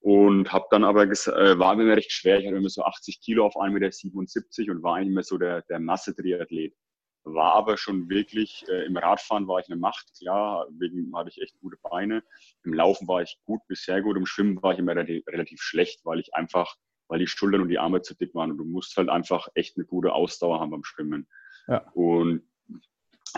und 0.02 0.54
habe 0.54 0.68
dann 0.70 0.84
aber 0.84 1.06
äh, 1.06 1.58
war 1.58 1.76
mir 1.76 1.98
recht 1.98 2.12
schwer. 2.12 2.40
Ich 2.40 2.46
hatte 2.46 2.58
immer 2.58 2.70
so 2.70 2.84
80 2.84 3.20
Kilo 3.20 3.48
auf 3.48 3.56
1,77 3.56 4.60
Meter 4.60 4.74
und 4.74 4.84
war 4.84 5.02
immer 5.02 5.24
so 5.24 5.40
der, 5.40 5.64
der 5.64 5.80
Masse-Triathlet. 5.80 6.76
War 7.24 7.54
aber 7.54 7.78
schon 7.78 8.10
wirklich, 8.10 8.66
äh, 8.68 8.86
im 8.86 8.98
Radfahren 8.98 9.48
war 9.48 9.60
ich 9.60 9.68
eine 9.68 9.76
Macht, 9.76 10.12
klar, 10.18 10.68
wegen 10.72 11.16
hatte 11.16 11.30
ich 11.30 11.42
echt 11.42 11.60
gute 11.60 11.78
Beine. 11.82 12.24
Im 12.64 12.74
Laufen 12.74 13.08
war 13.08 13.22
ich 13.22 13.38
gut 13.46 13.62
bis 13.68 13.84
sehr 13.84 14.02
gut, 14.02 14.18
im 14.18 14.26
Schwimmen 14.26 14.62
war 14.64 14.74
ich 14.74 14.80
immer 14.80 14.96
relativ, 14.96 15.62
schlecht, 15.62 16.02
weil 16.04 16.20
ich 16.20 16.34
einfach, 16.34 16.76
weil 17.08 17.20
die 17.20 17.28
Schultern 17.28 17.62
und 17.62 17.70
die 17.70 17.80
Arme 17.80 18.02
zu 18.02 18.16
dick 18.16 18.34
waren 18.34 18.52
und 18.52 18.58
du 18.58 18.66
musst 18.66 18.98
halt 18.98 19.10
einfach 19.10 19.48
echt 19.54 19.78
eine 19.78 19.86
gute 19.86 20.14
Ausdauer 20.14 20.60
haben 20.60 20.72
beim 20.72 20.84
Schwimmen. 20.84 21.28
Ja. 21.68 21.86
Und 21.94 22.44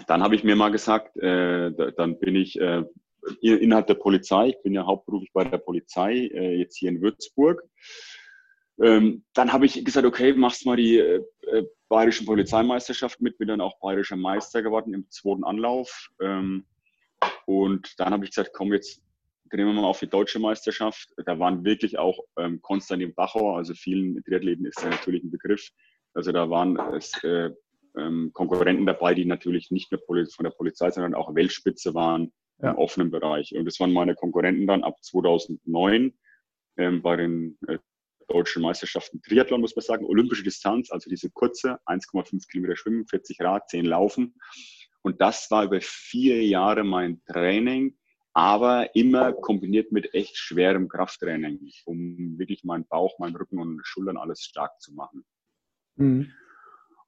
dann 0.08 0.24
habe 0.24 0.36
ich 0.36 0.44
mir 0.44 0.56
mal 0.56 0.72
gesagt, 0.72 1.18
äh, 1.18 1.72
dann 1.98 2.20
bin 2.20 2.36
ich 2.36 2.60
äh, 2.60 2.86
innerhalb 3.42 3.88
der 3.88 3.96
Polizei. 3.96 4.50
Ich 4.50 4.62
bin 4.64 4.74
ja 4.74 4.86
hauptberuflich 4.86 5.32
bei 5.34 5.44
der 5.44 5.58
Polizei, 5.58 6.30
äh, 6.34 6.58
jetzt 6.58 6.78
hier 6.78 6.90
in 6.90 7.02
Würzburg. 7.02 7.64
Ähm, 8.82 9.24
dann 9.34 9.54
habe 9.54 9.66
ich 9.66 9.84
gesagt, 9.86 10.06
okay, 10.06 10.34
machst 10.34 10.66
mal 10.66 10.78
die 10.78 11.22
äh, 11.52 11.64
bayerischen 11.90 12.26
Polizeimeisterschaft 12.26 13.22
mit, 13.22 13.38
bin 13.38 13.48
dann 13.48 13.62
auch 13.62 13.80
bayerischer 13.80 14.16
Meister 14.16 14.62
geworden 14.62 14.94
im 14.94 15.10
zweiten 15.10 15.44
Anlauf. 15.44 16.10
Ähm, 16.22 16.66
und 17.46 18.00
dann 18.00 18.14
habe 18.14 18.26
ich 18.26 18.32
gesagt, 18.32 18.52
komm, 18.54 18.74
jetzt 18.74 19.02
drehen 19.52 19.68
wir 19.68 19.74
mal 19.74 19.86
auf 19.86 20.00
die 20.00 20.10
deutsche 20.10 20.40
Meisterschaft. 20.40 21.14
Da 21.26 21.38
waren 21.40 21.64
wirklich 21.64 22.00
auch 22.00 22.20
ähm, 22.38 22.62
Konstantin 22.62 23.14
Bachauer, 23.14 23.58
also 23.58 23.74
vielen 23.74 24.24
Triathleten 24.24 24.66
ist 24.66 24.82
ja 24.82 24.90
natürlich 24.90 25.24
ein 25.24 25.32
Begriff. 25.32 25.70
Also 26.14 26.32
da 26.32 26.50
waren 26.50 26.78
es 26.96 27.12
äh, 27.24 27.52
ähm, 27.98 28.32
Konkurrenten 28.34 28.86
dabei, 28.86 29.14
die 29.14 29.26
natürlich 29.26 29.72
nicht 29.72 29.92
nur 29.92 30.02
von 30.06 30.44
der 30.44 30.52
Polizei, 30.52 30.90
sondern 30.92 31.14
auch 31.14 31.36
Weltspitze 31.36 31.94
waren 31.94 32.34
ja. 32.62 32.72
im 32.72 32.78
offenen 32.78 33.12
Bereich. 33.12 33.56
Und 33.56 33.66
das 33.66 33.80
waren 33.80 33.94
meine 33.94 34.16
Konkurrenten 34.16 34.68
dann 34.68 34.84
ab 34.84 34.96
2009 35.02 36.14
ähm, 36.78 37.02
bei 37.02 37.16
den 37.16 37.58
äh, 37.68 37.78
deutschen 38.34 38.62
Meisterschaften 38.62 39.22
Triathlon, 39.22 39.62
muss 39.62 39.76
man 39.76 39.84
sagen, 39.84 40.06
olympische 40.06 40.44
Distanz, 40.44 40.92
also 40.92 41.10
diese 41.10 41.30
kurze 41.30 41.80
1,5 41.86 42.48
Kilometer 42.50 42.76
Schwimmen, 42.76 43.06
40 43.08 43.40
Rad, 43.42 43.70
10 43.70 43.86
Laufen. 43.86 44.36
Und 45.04 45.22
das 45.22 45.52
war 45.52 45.66
über 45.66 45.80
vier 45.82 46.44
Jahre 46.46 46.84
mein 46.84 47.22
Training, 47.26 47.96
aber 48.34 48.96
immer 48.96 49.34
kombiniert 49.34 49.92
mit 49.92 50.14
echt 50.14 50.38
schwerem 50.38 50.88
Krafttraining, 50.88 51.60
um 51.86 52.40
wirklich 52.40 52.64
meinen 52.64 52.88
Bauch, 52.88 53.20
meinen 53.20 53.36
Rücken 53.36 53.60
und 53.60 53.82
Schultern 53.84 54.18
alles 54.18 54.42
stark 54.42 54.82
zu 54.82 54.94
machen. 54.94 55.24
Mhm. 55.96 56.32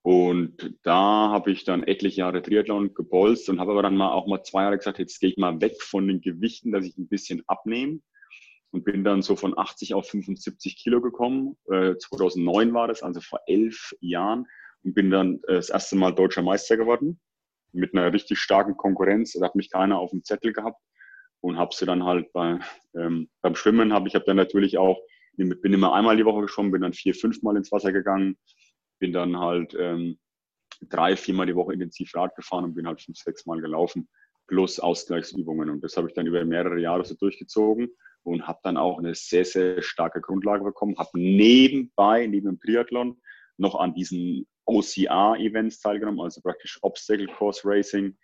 Und 0.04 0.76
da 0.84 1.30
habe 1.32 1.52
ich 1.52 1.64
dann 1.64 1.82
etliche 1.82 2.20
Jahre 2.20 2.44
Triathlon 2.44 2.94
gebolzt 2.94 3.50
und 3.50 3.60
habe 3.60 3.72
aber 3.72 3.82
dann 3.82 3.98
mal 3.98 4.12
auch 4.12 4.28
mal 4.28 4.44
zwei 4.44 4.62
Jahre 4.62 4.78
gesagt, 4.78 5.00
jetzt 5.00 5.20
gehe 5.20 5.32
ich 5.32 5.38
mal 5.38 5.60
weg 5.62 5.82
von 5.82 6.08
den 6.08 6.22
Gewichten, 6.22 6.72
dass 6.72 6.86
ich 6.86 6.96
ein 7.00 7.08
bisschen 7.08 7.42
abnehme. 7.48 8.02
Und 8.76 8.84
bin 8.84 9.06
dann 9.06 9.22
so 9.22 9.38
von 9.38 9.58
80 9.58 9.94
auf 9.94 10.10
75 10.10 10.76
Kilo 10.76 11.00
gekommen. 11.00 11.56
Äh, 11.72 11.96
2009 11.96 12.74
war 12.74 12.90
das, 12.90 13.04
also 13.04 13.22
vor 13.22 13.40
elf 13.48 13.96
Jahren. 14.02 14.48
Und 14.84 14.94
bin 14.94 15.10
dann 15.10 15.36
äh, 15.48 15.54
das 15.54 15.70
erste 15.70 15.96
Mal 15.96 16.12
deutscher 16.12 16.42
Meister 16.42 16.76
geworden. 16.76 17.22
Mit 17.72 17.94
einer 17.94 18.12
richtig 18.12 18.40
starken 18.40 18.76
Konkurrenz. 18.76 19.32
Da 19.32 19.46
hat 19.46 19.56
mich 19.56 19.72
keiner 19.72 19.98
auf 20.00 20.12
dem 20.12 20.26
Zettel 20.26 20.52
gehabt. 20.52 20.82
Und 21.40 21.58
habe 21.58 21.74
sie 21.74 21.86
dann 21.86 22.04
halt 22.04 22.34
bei, 22.34 22.60
ähm, 22.96 23.30
beim 23.42 23.56
Schwimmen, 23.56 23.94
habe 23.94 24.10
ich 24.10 24.16
habe 24.16 24.26
dann 24.26 24.36
natürlich 24.36 24.78
auch, 24.78 25.00
bin 25.38 25.74
immer 25.74 25.94
einmal 25.94 26.18
die 26.18 26.26
Woche 26.26 26.42
geschwommen, 26.42 26.72
bin 26.72 26.82
dann 26.82 26.94
vier, 26.94 27.14
fünf 27.14 27.42
Mal 27.44 27.56
ins 27.56 27.72
Wasser 27.72 27.94
gegangen 27.94 28.38
bin 29.00 29.14
dann 29.14 29.38
halt 29.38 29.76
ähm, 29.80 30.18
drei, 30.90 31.16
viermal 31.16 31.46
die 31.46 31.56
Woche 31.56 31.74
intensiv 31.74 32.14
Rad 32.16 32.36
gefahren 32.36 32.66
und 32.66 32.76
bin 32.76 32.88
halt 32.88 33.02
fünf, 33.02 33.18
sechs 33.18 33.46
Mal 33.46 33.62
gelaufen. 33.62 34.08
plus 34.48 34.80
Ausgleichsübungen. 34.80 35.70
Und 35.70 35.84
das 35.84 35.98
habe 35.98 36.08
ich 36.08 36.14
dann 36.14 36.28
über 36.28 36.44
mehrere 36.46 36.80
Jahre 36.80 37.04
so 37.04 37.16
durchgezogen 37.16 37.90
und 38.26 38.48
habe 38.48 38.60
dann 38.64 38.78
auch 38.78 38.98
eine 38.98 39.14
sehr, 39.14 39.46
sehr 39.46 39.82
starke 39.82 40.20
Grundlage 40.20 40.64
bekommen. 40.64 40.98
Habe 40.98 41.12
nebenbei, 41.14 42.26
neben 42.26 42.48
dem 42.48 42.60
Triathlon, 42.60 43.22
noch 43.58 43.76
an 43.76 43.94
diesen 43.94 44.48
OCR-Events 44.66 45.80
teilgenommen, 45.80 46.20
also 46.22 46.42
praktisch 46.42 46.80
Obstacle 46.82 47.28
Course 47.28 47.62
Racing 47.64 48.18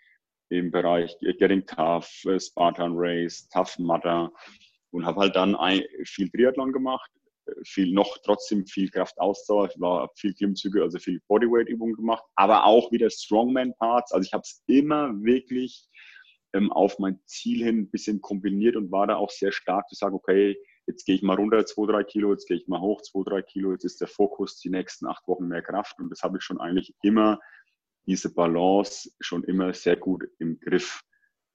im 0.49 0.71
Bereich 0.71 1.15
Getting 1.19 1.65
Tough, 1.65 2.09
äh, 2.25 2.39
Spartan 2.39 2.93
Race, 2.95 3.47
Tough 3.49 3.77
Mudder 3.77 4.31
und 4.91 5.05
habe 5.05 5.21
halt 5.21 5.35
dann 5.35 5.55
viel 6.03 6.29
Triathlon 6.29 6.73
gemacht, 6.73 7.09
viel 7.63 7.93
noch 7.93 8.17
trotzdem 8.23 8.65
viel 8.65 8.89
Kraftausdauer, 8.89 9.69
ich 9.71 9.79
war 9.79 10.09
viel 10.15 10.33
Klimmzüge, 10.33 10.81
also 10.81 10.99
viel 10.99 11.21
Bodyweight-Übungen 11.27 11.95
gemacht, 11.95 12.23
aber 12.35 12.65
auch 12.65 12.91
wieder 12.91 13.09
Strongman-Parts. 13.09 14.11
Also 14.11 14.25
ich 14.25 14.33
habe 14.33 14.41
es 14.41 14.63
immer 14.67 15.13
wirklich 15.23 15.87
ähm, 16.53 16.71
auf 16.71 16.99
mein 16.99 17.19
Ziel 17.25 17.63
hin 17.63 17.79
ein 17.79 17.89
bisschen 17.89 18.21
kombiniert 18.21 18.75
und 18.75 18.91
war 18.91 19.07
da 19.07 19.15
auch 19.15 19.29
sehr 19.29 19.51
stark 19.51 19.87
zu 19.89 19.95
sagen, 19.95 20.15
okay, 20.15 20.57
jetzt 20.87 21.05
gehe 21.05 21.15
ich 21.15 21.21
mal 21.21 21.35
runter, 21.35 21.65
2, 21.65 21.91
3 21.91 22.03
Kilo, 22.03 22.31
jetzt 22.31 22.47
gehe 22.47 22.57
ich 22.57 22.67
mal 22.67 22.81
hoch, 22.81 23.01
2, 23.01 23.29
3 23.29 23.41
Kilo, 23.43 23.71
jetzt 23.71 23.85
ist 23.85 24.01
der 24.01 24.07
Fokus 24.07 24.59
die 24.59 24.69
nächsten 24.69 25.07
acht 25.07 25.27
Wochen 25.27 25.47
mehr 25.47 25.61
Kraft 25.61 25.99
und 25.99 26.09
das 26.09 26.23
habe 26.23 26.37
ich 26.37 26.43
schon 26.43 26.59
eigentlich 26.59 26.93
immer, 27.01 27.39
diese 28.07 28.33
Balance 28.33 29.11
schon 29.19 29.43
immer 29.43 29.73
sehr 29.73 29.95
gut 29.95 30.23
im 30.39 30.59
Griff 30.59 31.01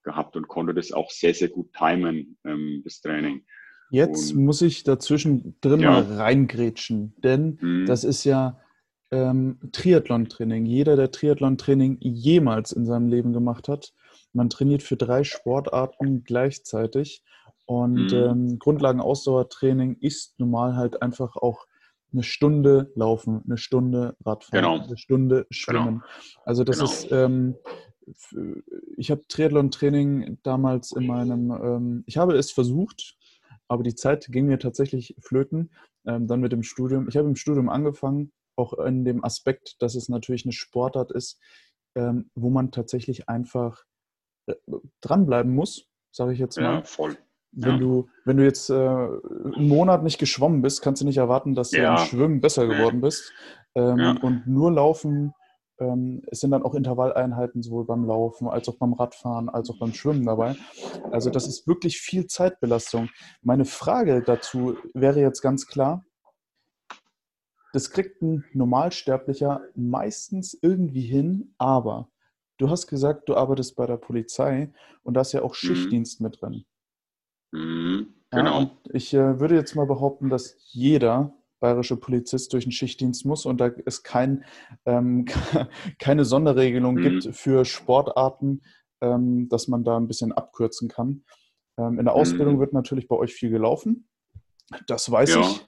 gehabt 0.05 0.37
und 0.37 0.49
konnte 0.49 0.73
das 0.73 0.93
auch 0.93 1.11
sehr, 1.11 1.35
sehr 1.35 1.49
gut 1.49 1.73
timen, 1.73 2.39
ähm, 2.45 2.83
das 2.85 3.01
Training. 3.01 3.45
Jetzt 3.91 4.33
und, 4.33 4.45
muss 4.45 4.63
ich 4.63 4.85
dazwischen 4.85 5.57
drin 5.61 5.81
ja. 5.81 5.91
mal 5.91 6.03
reingrätschen, 6.03 7.15
denn 7.19 7.59
mhm. 7.61 7.87
das 7.87 8.05
ist 8.05 8.25
ja 8.25 8.61
ähm, 9.11 9.59
Triathlon-Training. 9.73 10.67
Jeder, 10.67 10.97
der 10.97 11.11
Triathlon-Training 11.11 11.99
jemals 12.01 12.73
in 12.73 12.87
seinem 12.87 13.09
Leben 13.09 13.33
gemacht 13.33 13.69
hat, 13.69 13.93
man 14.37 14.51
trainiert 14.51 14.83
für 14.83 14.97
drei 14.97 15.25
Sportarten 15.25 16.23
gleichzeitig. 16.25 17.25
Und 17.65 18.13
mhm. 18.13 18.19
ähm, 18.19 18.59
Grundlagen-Ausdauertraining 18.59 19.97
ist 20.01 20.39
normal 20.39 20.77
halt 20.77 21.03
einfach 21.03 21.37
auch 21.37 21.67
eine 22.13 22.23
Stunde 22.23 22.93
laufen, 22.95 23.43
eine 23.45 23.59
Stunde 23.59 24.17
Radfahren, 24.25 24.65
genau. 24.65 24.85
eine 24.85 24.97
Stunde 24.97 25.47
schwimmen. 25.51 26.03
Genau. 26.03 26.05
Also 26.45 26.63
das 26.63 26.79
genau. 26.79 26.91
ist, 26.91 27.11
ähm, 27.11 27.57
ich 28.97 29.11
habe 29.11 29.27
Triathlon-Training 29.27 30.39
damals 30.45 30.93
in 30.93 31.09
meinem, 31.09 31.51
ähm, 31.51 32.05
ich 32.07 32.17
habe 32.17 32.37
es 32.37 32.53
versucht, 32.53 33.17
aber 33.67 33.83
die 33.83 33.97
Zeit 33.97 34.29
ging 34.31 34.47
mir 34.47 34.61
tatsächlich 34.61 35.17
flöten. 35.19 35.71
Ähm, 36.07 36.29
dann 36.29 36.41
mit 36.41 36.53
dem 36.53 36.63
Studium. 36.63 37.09
Ich 37.09 37.17
habe 37.17 37.29
im 37.29 37.35
Studium 37.35 37.69
angefangen, 37.69 38.31
auch 38.55 38.75
in 38.75 39.05
dem 39.05 39.25
Aspekt, 39.25 39.83
dass 39.83 39.97
es 39.97 40.09
natürlich 40.09 40.45
eine 40.45 40.53
Sportart 40.53 41.11
ist, 41.11 41.41
ähm, 41.97 42.31
wo 42.37 42.49
man 42.49 42.71
tatsächlich 42.71 43.29
einfach 43.29 43.83
dranbleiben 45.01 45.55
muss, 45.55 45.89
sage 46.13 46.33
ich 46.33 46.39
jetzt 46.39 46.57
mal. 46.57 46.77
Ja, 46.77 46.83
voll. 46.83 47.17
Wenn, 47.53 47.73
ja. 47.73 47.79
du, 47.79 48.09
wenn 48.25 48.37
du 48.37 48.45
jetzt 48.45 48.69
äh, 48.69 48.75
einen 48.75 49.69
Monat 49.69 50.03
nicht 50.03 50.19
geschwommen 50.19 50.61
bist, 50.61 50.83
kannst 50.83 51.01
du 51.01 51.07
nicht 51.07 51.17
erwarten, 51.17 51.55
dass 51.55 51.73
ja. 51.73 51.95
du 51.95 52.01
im 52.01 52.07
Schwimmen 52.07 52.41
besser 52.41 52.67
geworden 52.67 53.01
bist. 53.01 53.33
Ähm, 53.75 53.99
ja. 53.99 54.11
Und 54.21 54.47
nur 54.47 54.73
Laufen, 54.73 55.33
ähm, 55.79 56.23
es 56.31 56.41
sind 56.41 56.51
dann 56.51 56.63
auch 56.63 56.75
Intervalleinheiten 56.75 57.63
sowohl 57.63 57.87
beim 57.87 58.05
Laufen 58.05 58.49
als 58.49 58.69
auch 58.69 58.77
beim 58.77 58.93
Radfahren 58.93 59.49
als 59.49 59.71
auch 59.71 59.79
beim 59.79 59.93
Schwimmen 59.95 60.25
dabei. 60.25 60.57
Also 61.11 61.31
das 61.31 61.47
ist 61.47 61.67
wirklich 61.67 61.99
viel 61.99 62.27
Zeitbelastung. 62.27 63.09
Meine 63.43 63.65
Frage 63.65 64.23
dazu 64.23 64.77
wäre 64.95 65.21
jetzt 65.21 65.41
ganz 65.41 65.67
klar, 65.67 66.05
das 67.73 67.91
kriegt 67.91 68.23
ein 68.23 68.45
Normalsterblicher 68.55 69.61
meistens 69.75 70.59
irgendwie 70.61 71.07
hin, 71.07 71.55
aber 71.59 72.09
du 72.59 72.71
hast 72.71 72.87
gesagt, 72.87 73.29
du 73.29 73.37
arbeitest 73.37 73.77
bei 73.77 73.87
der 73.87 73.97
Polizei 73.97 74.73
und 75.03 75.15
da 75.15 75.23
ist 75.23 75.33
ja 75.33 75.43
auch 75.43 75.51
mhm. 75.51 75.67
Schichtdienst 75.67 76.21
mhm. 76.21 76.27
mit 76.27 76.41
drin. 76.41 76.65
Mhm, 77.53 78.15
genau. 78.31 78.61
Ja, 78.61 78.71
ich 78.93 79.15
äh, 79.15 79.41
würde 79.41 79.55
jetzt 79.55 79.75
mal 79.75 79.87
behaupten, 79.87 80.31
dass 80.31 80.57
jeder 80.73 81.33
bayerische 81.61 81.97
Polizist 81.97 82.53
durch 82.53 82.65
den 82.65 82.73
Schichtdienst 82.73 83.25
muss 83.25 83.47
und 83.47 83.61
da 83.61 83.71
es 83.87 84.03
kein, 84.03 84.45
ähm, 84.85 85.25
keine 85.99 86.25
Sonderregelung 86.25 86.97
mhm. 86.97 87.03
gibt 87.03 87.37
für 87.37 87.65
Sportarten, 87.65 88.63
ähm, 89.01 89.49
dass 89.49 89.69
man 89.69 89.85
da 89.85 89.97
ein 89.97 90.09
bisschen 90.09 90.33
abkürzen 90.33 90.89
kann. 90.89 91.25
Ähm, 91.79 91.99
in 91.99 92.05
der 92.05 92.15
Ausbildung 92.15 92.57
mhm. 92.57 92.61
wird 92.61 92.73
natürlich 92.73 93.09
bei 93.09 93.17
euch 93.17 93.35
viel 93.35 93.51
gelaufen. 93.51 94.09
Das 94.87 95.11
weiß 95.11 95.35
ja. 95.35 95.41
ich. 95.41 95.67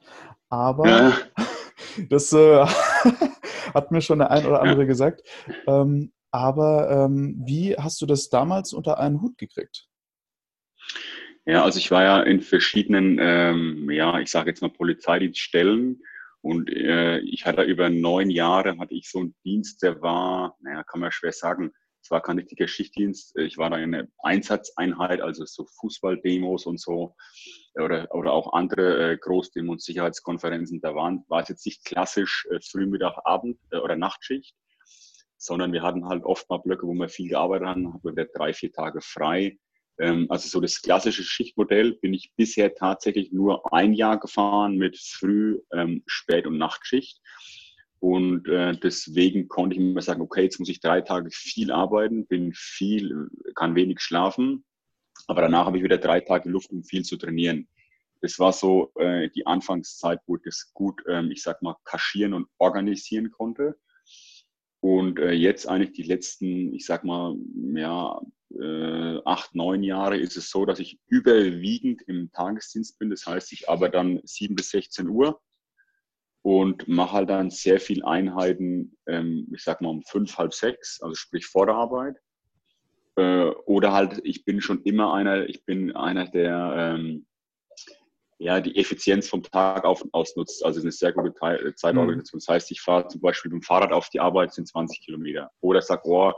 Aber 0.51 0.89
ja. 0.89 1.13
das 2.11 2.33
äh, 2.33 2.67
hat 3.75 3.91
mir 3.91 4.01
schon 4.01 4.19
der 4.19 4.31
ein 4.31 4.47
oder 4.47 4.61
andere 4.61 4.87
gesagt. 4.87 5.23
Ähm, 5.67 6.13
aber 6.31 6.91
ähm, 6.91 7.43
wie 7.45 7.77
hast 7.77 8.01
du 8.01 8.07
das 8.07 8.29
damals 8.29 8.73
unter 8.73 8.99
einen 8.99 9.21
Hut 9.21 9.39
gekriegt? 9.39 9.89
Ja, 11.47 11.65
also 11.65 11.79
ich 11.79 11.91
war 11.91 12.03
ja 12.03 12.23
in 12.23 12.43
verschiedenen, 12.43 13.19
ähm, 13.21 13.91
ja, 13.91 14.21
ich 14.21 14.31
sage 14.31 14.51
jetzt 14.51 14.61
mal 14.61 14.69
Polizeidienststellen 14.69 16.03
und 16.43 16.71
äh, 16.71 17.21
ich 17.21 17.47
hatte 17.47 17.63
über 17.63 17.89
neun 17.89 18.29
Jahre, 18.29 18.79
hatte 18.79 18.95
ich 18.95 19.11
so 19.11 19.21
einen 19.21 19.35
Dienst, 19.45 19.83
der 19.83 20.03
war, 20.03 20.57
naja, 20.61 20.85
kann 20.85 21.01
man 21.01 21.11
schwer 21.11 21.33
sagen, 21.33 21.73
es 22.03 22.11
war 22.11 22.23
kein 22.23 22.39
richtiger 22.39 22.69
Schichtdienst, 22.69 23.37
ich 23.39 23.59
war 23.59 23.71
da 23.71 23.79
in 23.79 23.95
einer 23.95 24.09
Einsatzeinheit, 24.23 25.21
also 25.21 25.45
so 25.47 25.67
Fußballdemos 25.81 26.67
und 26.67 26.81
so 26.81 27.17
oder, 27.75 28.15
oder 28.15 28.33
auch 28.33 28.53
andere 28.53 29.13
äh, 29.13 29.17
Großdemos 29.17 29.73
und 29.73 29.83
Sicherheitskonferenzen, 29.83 30.81
da 30.81 30.95
waren, 30.95 31.25
war 31.29 31.43
es 31.43 31.49
jetzt 31.49 31.67
nicht 31.67 31.85
klassisch 31.85 32.47
äh, 32.51 32.61
Frühmittag, 32.61 33.19
Abend 33.25 33.59
äh, 33.71 33.79
oder 33.79 33.97
Nachtschicht, 33.97 34.55
sondern 35.39 35.73
wir 35.73 35.83
hatten 35.83 36.07
halt 36.07 36.25
oft 36.25 36.49
mal 36.51 36.59
Blöcke, 36.59 36.87
wo 36.87 36.95
wir 36.95 37.09
viel 37.09 37.29
gearbeitet 37.29 37.69
haben, 37.69 37.95
hatten 37.95 38.17
wir 38.17 38.29
drei, 38.35 38.53
vier 38.53 38.73
Tage 38.73 39.01
frei 39.01 39.57
ähm, 39.99 40.27
also 40.29 40.49
so 40.49 40.61
das 40.61 40.81
klassische 40.81 41.25
Schichtmodell 41.25 41.95
bin 41.95 42.15
ich 42.15 42.33
bisher 42.37 42.75
tatsächlich 42.75 43.33
nur 43.33 43.73
ein 43.73 43.93
Jahr 43.93 44.19
gefahren 44.19 44.77
mit 44.77 44.97
Früh-, 44.97 45.61
ähm, 45.73 46.03
Spät- 46.07 46.47
und 46.47 46.59
Nachtschicht. 46.59 47.21
Und 48.01 48.47
äh, 48.49 48.77
deswegen 48.77 49.49
konnte 49.49 49.75
ich 49.75 49.83
mir 49.83 50.01
sagen, 50.03 50.23
okay, 50.23 50.45
jetzt 50.45 50.61
muss 50.61 50.69
ich 50.69 50.81
drei 50.81 51.01
Tage 51.01 51.31
viel 51.33 51.73
arbeiten, 51.73 52.27
bin 52.27 52.53
viel, 52.55 53.29
kann 53.57 53.75
wenig 53.75 54.01
schlafen. 54.01 54.65
Aber 55.27 55.43
danach 55.43 55.67
habe 55.67 55.79
ich 55.79 55.83
wieder 55.83 55.99
drei 55.99 56.21
Tage 56.21 56.49
Luft, 56.49 56.71
um 56.71 56.85
viel 56.85 57.03
zu 57.03 57.17
trainieren. 57.17 57.67
Das 58.21 58.39
war 58.39 58.53
so 58.53 58.93
äh, 58.97 59.29
die 59.31 59.47
Anfangszeit, 59.47 60.21
wo 60.27 60.37
ich 60.37 60.43
das 60.45 60.71
gut, 60.75 61.03
ähm, 61.09 61.33
ich 61.33 61.43
sag 61.43 61.61
mal, 61.61 61.75
kaschieren 61.85 62.35
und 62.35 62.47
organisieren 62.59 63.33
konnte. 63.33 63.77
Und 64.81 65.19
äh, 65.19 65.33
jetzt 65.33 65.69
eigentlich 65.69 65.93
die 65.93 66.05
letzten, 66.05 66.73
ich 66.73 66.87
sag 66.87 67.05
mal, 67.05 67.37
ja, 67.75 68.21
äh, 68.51 69.21
acht, 69.25 69.55
neun 69.55 69.83
Jahre 69.83 70.17
ist 70.17 70.37
es 70.37 70.51
so, 70.51 70.65
dass 70.65 70.79
ich 70.79 70.99
überwiegend 71.09 72.03
im 72.03 72.31
Tagesdienst 72.33 72.99
bin. 72.99 73.11
Das 73.11 73.27
heißt, 73.27 73.53
ich 73.53 73.69
arbeite 73.69 73.93
dann 73.93 74.21
sieben 74.25 74.55
bis 74.55 74.71
16 74.71 75.09
Uhr 75.09 75.41
und 76.43 76.89
mache 76.89 77.13
halt 77.13 77.31
dann 77.31 77.51
sehr 77.51 77.81
viel 77.81 78.05
Einheiten, 78.05 78.97
ähm, 79.07 79.49
ich 79.53 79.63
sag 79.63 79.81
mal 79.81 79.91
um 79.91 80.03
fünf, 80.05 80.39
halb 80.39 80.55
sechs, 80.55 81.01
also 81.03 81.15
sprich 81.15 81.47
vor 81.47 81.67
der 81.67 81.75
Arbeit. 81.75 82.17
Äh, 83.17 83.51
oder 83.67 83.93
halt, 83.93 84.21
ich 84.25 84.45
bin 84.45 84.61
schon 84.61 84.83
immer 84.83 85.13
einer, 85.13 85.49
ich 85.49 85.65
bin 85.65 85.95
einer, 85.97 86.29
der 86.29 86.97
ähm, 86.97 87.27
ja, 88.39 88.61
die 88.61 88.77
Effizienz 88.77 89.29
vom 89.29 89.43
Tag 89.43 89.85
auf, 89.85 90.05
ausnutzt. 90.13 90.65
Also 90.65 90.81
eine 90.81 90.93
sehr 90.93 91.13
gute 91.13 91.31
äh, 91.31 91.75
Zeitorganisation. 91.75 92.39
Mhm. 92.39 92.41
Das 92.41 92.49
heißt, 92.49 92.71
ich 92.71 92.81
fahre 92.81 93.09
zum 93.09 93.21
Beispiel 93.21 93.51
mit 93.51 93.63
dem 93.63 93.67
Fahrrad 93.67 93.93
auf 93.93 94.09
die 94.11 94.21
Arbeit, 94.21 94.55
sind 94.55 94.69
20 94.69 95.05
Kilometer. 95.05 95.51
Oder 95.61 95.83
sage, 95.83 96.03
oh, 96.05 96.33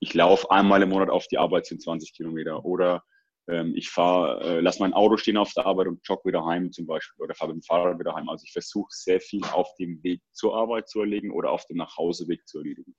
ich 0.00 0.12
laufe 0.14 0.50
einmal 0.50 0.82
im 0.82 0.90
Monat 0.90 1.10
auf 1.10 1.26
die 1.28 1.38
Arbeit, 1.38 1.66
sind 1.66 1.80
20 1.82 2.12
Kilometer. 2.12 2.64
Oder 2.64 3.02
ähm, 3.48 3.72
ich 3.74 3.88
fahre, 3.88 4.42
äh, 4.42 4.60
lasse 4.60 4.80
mein 4.80 4.92
Auto 4.92 5.16
stehen 5.16 5.38
auf 5.38 5.52
der 5.54 5.64
Arbeit 5.64 5.88
und 5.88 6.06
jogge 6.06 6.28
wieder 6.28 6.44
heim 6.44 6.70
zum 6.70 6.86
Beispiel. 6.86 7.24
Oder 7.24 7.34
fahre 7.34 7.54
mit 7.54 7.62
dem 7.62 7.66
Fahrrad 7.66 7.98
wieder 7.98 8.14
heim. 8.14 8.28
Also 8.28 8.44
ich 8.44 8.52
versuche 8.52 8.88
sehr 8.90 9.20
viel 9.20 9.42
auf 9.52 9.68
dem 9.78 10.02
Weg 10.02 10.20
zur 10.32 10.54
Arbeit 10.54 10.88
zu 10.88 11.00
erledigen 11.00 11.32
oder 11.32 11.50
auf 11.50 11.64
dem 11.66 11.78
Nachhauseweg 11.78 12.46
zu 12.46 12.58
erledigen. 12.58 12.94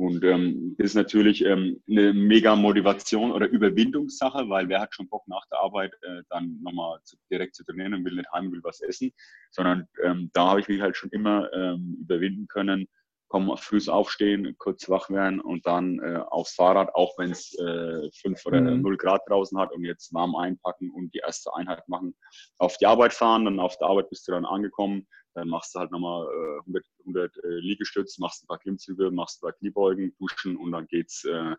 Und 0.00 0.24
ähm, 0.24 0.76
das 0.78 0.86
ist 0.86 0.94
natürlich 0.94 1.44
ähm, 1.44 1.82
eine 1.86 2.14
mega 2.14 2.56
Motivation 2.56 3.32
oder 3.32 3.46
Überwindungssache, 3.46 4.48
weil 4.48 4.66
wer 4.70 4.80
hat 4.80 4.94
schon 4.94 5.10
Bock 5.10 5.28
nach 5.28 5.44
der 5.52 5.58
Arbeit 5.60 5.92
äh, 6.00 6.22
dann 6.30 6.58
nochmal 6.62 7.00
zu, 7.04 7.18
direkt 7.30 7.54
zu 7.54 7.64
trainieren 7.64 7.92
und 7.92 8.06
will 8.06 8.14
nicht 8.16 8.32
heim, 8.32 8.50
will 8.50 8.62
was 8.62 8.80
essen, 8.80 9.12
sondern 9.50 9.86
ähm, 10.02 10.30
da 10.32 10.48
habe 10.48 10.60
ich 10.60 10.68
mich 10.68 10.80
halt 10.80 10.96
schon 10.96 11.10
immer 11.10 11.52
ähm, 11.52 11.98
überwinden 12.00 12.48
können, 12.48 12.88
komm, 13.28 13.54
früh 13.58 13.78
aufstehen, 13.88 14.54
kurz 14.56 14.88
wach 14.88 15.10
werden 15.10 15.38
und 15.38 15.66
dann 15.66 15.98
äh, 15.98 16.22
aufs 16.30 16.54
Fahrrad, 16.54 16.94
auch 16.94 17.18
wenn 17.18 17.32
es 17.32 17.52
äh, 17.58 18.08
fünf 18.22 18.46
oder 18.46 18.62
mhm. 18.62 18.80
null 18.80 18.96
Grad 18.96 19.20
draußen 19.28 19.58
hat 19.58 19.70
und 19.70 19.84
jetzt 19.84 20.14
warm 20.14 20.34
einpacken 20.34 20.90
und 20.92 21.12
die 21.12 21.18
erste 21.18 21.54
Einheit 21.54 21.86
machen, 21.90 22.16
auf 22.56 22.78
die 22.78 22.86
Arbeit 22.86 23.12
fahren, 23.12 23.44
dann 23.44 23.60
auf 23.60 23.76
der 23.76 23.88
Arbeit 23.88 24.08
bist 24.08 24.26
du 24.26 24.32
dann 24.32 24.46
angekommen, 24.46 25.06
dann 25.34 25.48
machst 25.48 25.74
du 25.74 25.78
halt 25.78 25.90
nochmal 25.90 26.26
äh, 26.26 26.60
100, 26.60 26.84
100 27.00 27.36
äh, 27.36 27.48
Liegestütz, 27.60 28.18
machst 28.18 28.44
ein 28.44 28.46
paar 28.46 28.58
Klimmzüge, 28.58 29.10
machst 29.10 29.38
ein 29.38 29.46
paar 29.46 29.52
Kniebeugen, 29.52 30.14
duschen 30.18 30.56
und 30.56 30.72
dann 30.72 30.86
geht's, 30.86 31.24
äh, 31.24 31.54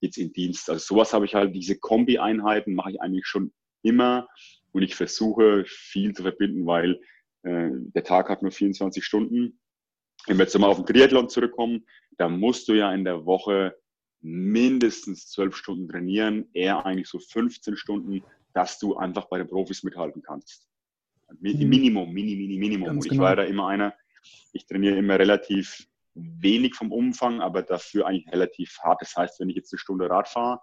geht's 0.00 0.16
in 0.16 0.32
Dienst. 0.32 0.68
Also 0.68 0.94
sowas 0.94 1.12
habe 1.12 1.24
ich 1.24 1.34
halt, 1.34 1.54
diese 1.54 1.78
Kombi-Einheiten 1.78 2.74
mache 2.74 2.92
ich 2.92 3.00
eigentlich 3.00 3.26
schon 3.26 3.52
immer 3.82 4.28
und 4.72 4.82
ich 4.82 4.94
versuche 4.94 5.64
viel 5.66 6.14
zu 6.14 6.22
verbinden, 6.22 6.66
weil 6.66 7.00
äh, 7.42 7.70
der 7.72 8.04
Tag 8.04 8.28
hat 8.28 8.42
nur 8.42 8.52
24 8.52 9.04
Stunden. 9.04 9.60
Wenn 10.26 10.38
wir 10.38 10.44
jetzt 10.44 10.58
mal 10.58 10.68
auf 10.68 10.76
den 10.76 10.86
Triathlon 10.86 11.28
zurückkommen, 11.28 11.84
da 12.18 12.28
musst 12.28 12.68
du 12.68 12.74
ja 12.74 12.92
in 12.92 13.04
der 13.04 13.24
Woche 13.24 13.76
mindestens 14.20 15.28
zwölf 15.28 15.56
Stunden 15.56 15.88
trainieren, 15.88 16.48
eher 16.52 16.86
eigentlich 16.86 17.08
so 17.08 17.18
15 17.18 17.76
Stunden, 17.76 18.22
dass 18.54 18.78
du 18.78 18.96
einfach 18.96 19.28
bei 19.28 19.38
den 19.38 19.48
Profis 19.48 19.82
mithalten 19.82 20.22
kannst. 20.22 20.68
Mhm. 21.40 21.68
Minimum, 21.68 22.12
Mini, 22.12 22.36
Mini, 22.36 22.58
Minimum. 22.58 22.88
Ganz 22.88 23.04
ich 23.06 23.12
genau. 23.12 23.24
war 23.24 23.36
da 23.36 23.44
immer 23.44 23.68
einer, 23.68 23.94
ich 24.52 24.66
trainiere 24.66 24.96
immer 24.96 25.18
relativ 25.18 25.86
wenig 26.14 26.74
vom 26.74 26.92
Umfang, 26.92 27.40
aber 27.40 27.62
dafür 27.62 28.06
eigentlich 28.06 28.32
relativ 28.32 28.78
hart. 28.82 29.00
Das 29.00 29.16
heißt, 29.16 29.40
wenn 29.40 29.48
ich 29.48 29.56
jetzt 29.56 29.72
eine 29.72 29.78
Stunde 29.78 30.10
Rad 30.10 30.28
fahre, 30.28 30.60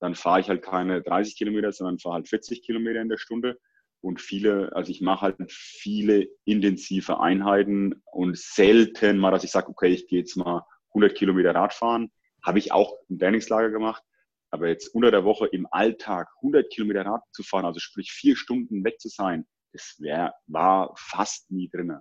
dann 0.00 0.14
fahre 0.14 0.40
ich 0.40 0.48
halt 0.48 0.62
keine 0.62 1.02
30 1.02 1.36
Kilometer, 1.36 1.72
sondern 1.72 1.98
fahre 1.98 2.16
halt 2.16 2.28
40 2.28 2.62
Kilometer 2.62 3.00
in 3.00 3.08
der 3.08 3.18
Stunde. 3.18 3.58
Und 4.00 4.20
viele, 4.20 4.74
also 4.76 4.92
ich 4.92 5.00
mache 5.00 5.22
halt 5.22 5.36
viele 5.48 6.28
intensive 6.44 7.20
Einheiten 7.20 8.00
und 8.12 8.38
selten 8.38 9.18
mal, 9.18 9.32
dass 9.32 9.42
ich 9.42 9.50
sage, 9.50 9.68
okay, 9.68 9.88
ich 9.88 10.06
gehe 10.06 10.20
jetzt 10.20 10.36
mal 10.36 10.64
100 10.90 11.16
Kilometer 11.16 11.54
Rad 11.54 11.74
fahren. 11.74 12.10
Habe 12.44 12.60
ich 12.60 12.70
auch 12.70 12.94
im 13.08 13.18
Trainingslager 13.18 13.70
gemacht. 13.70 14.02
Aber 14.50 14.68
jetzt 14.68 14.94
unter 14.94 15.10
der 15.10 15.24
Woche 15.24 15.46
im 15.46 15.66
Alltag 15.70 16.28
100 16.36 16.70
Kilometer 16.70 17.04
Rad 17.04 17.22
zu 17.32 17.42
fahren, 17.42 17.64
also 17.64 17.80
sprich 17.80 18.12
vier 18.12 18.36
Stunden 18.36 18.84
weg 18.84 19.00
zu 19.00 19.08
sein, 19.08 19.46
das 19.72 19.96
wär, 19.98 20.34
war 20.46 20.94
fast 20.96 21.50
nie 21.50 21.68
drin. 21.68 21.98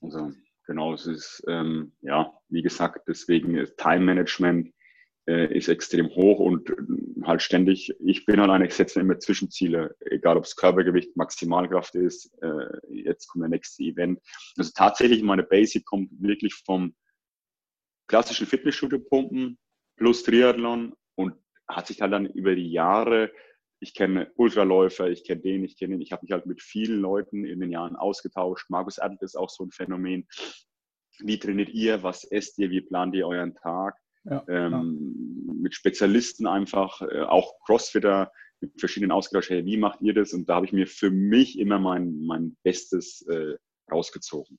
Also 0.00 0.32
genau, 0.66 0.94
es 0.94 1.06
ist, 1.06 1.44
ähm, 1.48 1.92
ja, 2.00 2.32
wie 2.48 2.62
gesagt, 2.62 3.06
deswegen 3.08 3.56
ist 3.56 3.76
Time 3.76 4.04
Management 4.04 4.72
äh, 5.28 5.56
ist 5.56 5.68
extrem 5.68 6.08
hoch 6.08 6.38
und 6.38 6.70
äh, 6.70 6.74
halt 7.24 7.42
ständig, 7.42 7.94
ich 8.00 8.24
bin 8.24 8.40
halt 8.40 8.50
einer, 8.50 8.64
ich 8.64 8.74
setze 8.74 9.00
immer 9.00 9.18
Zwischenziele, 9.18 9.96
egal 10.00 10.36
ob 10.36 10.44
es 10.44 10.56
Körpergewicht, 10.56 11.16
Maximalkraft 11.16 11.94
ist, 11.96 12.32
äh, 12.42 12.94
jetzt 12.94 13.26
kommt 13.26 13.42
der 13.42 13.48
nächste 13.50 13.82
Event. 13.82 14.20
Also 14.56 14.70
tatsächlich 14.74 15.22
meine 15.22 15.42
Basic 15.42 15.84
kommt 15.84 16.10
wirklich 16.20 16.54
vom 16.54 16.94
klassischen 18.06 18.46
Fitnessstudio-Pumpen 18.46 19.58
plus 19.96 20.22
Triathlon 20.22 20.94
und 21.16 21.34
hat 21.66 21.88
sich 21.88 22.00
halt 22.00 22.12
dann 22.12 22.26
über 22.26 22.54
die 22.54 22.70
Jahre 22.70 23.32
ich 23.86 23.94
kenne 23.94 24.32
Ultraläufer, 24.34 25.08
ich 25.08 25.22
kenne 25.22 25.42
den, 25.42 25.64
ich 25.64 25.76
kenne 25.76 25.94
den. 25.94 26.00
Ich 26.00 26.10
habe 26.10 26.22
mich 26.22 26.32
halt 26.32 26.46
mit 26.46 26.60
vielen 26.60 27.00
Leuten 27.00 27.44
in 27.44 27.60
den 27.60 27.70
Jahren 27.70 27.94
ausgetauscht. 27.94 28.68
Markus 28.68 28.98
Adelt 28.98 29.22
ist 29.22 29.36
auch 29.36 29.48
so 29.48 29.64
ein 29.64 29.70
Phänomen. 29.70 30.26
Wie 31.20 31.38
trainiert 31.38 31.68
ihr? 31.70 32.02
Was 32.02 32.24
esst 32.24 32.58
ihr? 32.58 32.70
Wie 32.70 32.80
plant 32.80 33.14
ihr 33.14 33.26
euren 33.28 33.54
Tag? 33.54 33.94
Ja, 34.24 34.44
ähm, 34.48 35.44
mit 35.60 35.74
Spezialisten 35.74 36.48
einfach, 36.48 37.00
äh, 37.00 37.20
auch 37.20 37.60
Crossfitter, 37.64 38.32
mit 38.60 38.78
verschiedenen 38.78 39.12
ausgetauscht. 39.12 39.50
Hey, 39.50 39.64
wie 39.64 39.76
macht 39.76 40.00
ihr 40.02 40.14
das? 40.14 40.32
Und 40.32 40.48
da 40.48 40.56
habe 40.56 40.66
ich 40.66 40.72
mir 40.72 40.88
für 40.88 41.10
mich 41.10 41.56
immer 41.58 41.78
mein, 41.78 42.18
mein 42.22 42.56
Bestes 42.64 43.24
äh, 43.28 43.56
rausgezogen. 43.90 44.58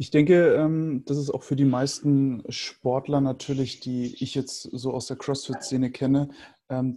Ich 0.00 0.10
denke, 0.10 0.54
ähm, 0.54 1.02
das 1.06 1.18
ist 1.18 1.30
auch 1.30 1.42
für 1.42 1.56
die 1.56 1.64
meisten 1.64 2.44
Sportler 2.50 3.20
natürlich, 3.20 3.80
die 3.80 4.14
ich 4.22 4.36
jetzt 4.36 4.62
so 4.62 4.92
aus 4.92 5.06
der 5.06 5.16
CrossFit-Szene 5.16 5.90
kenne, 5.90 6.30
ähm, 6.68 6.96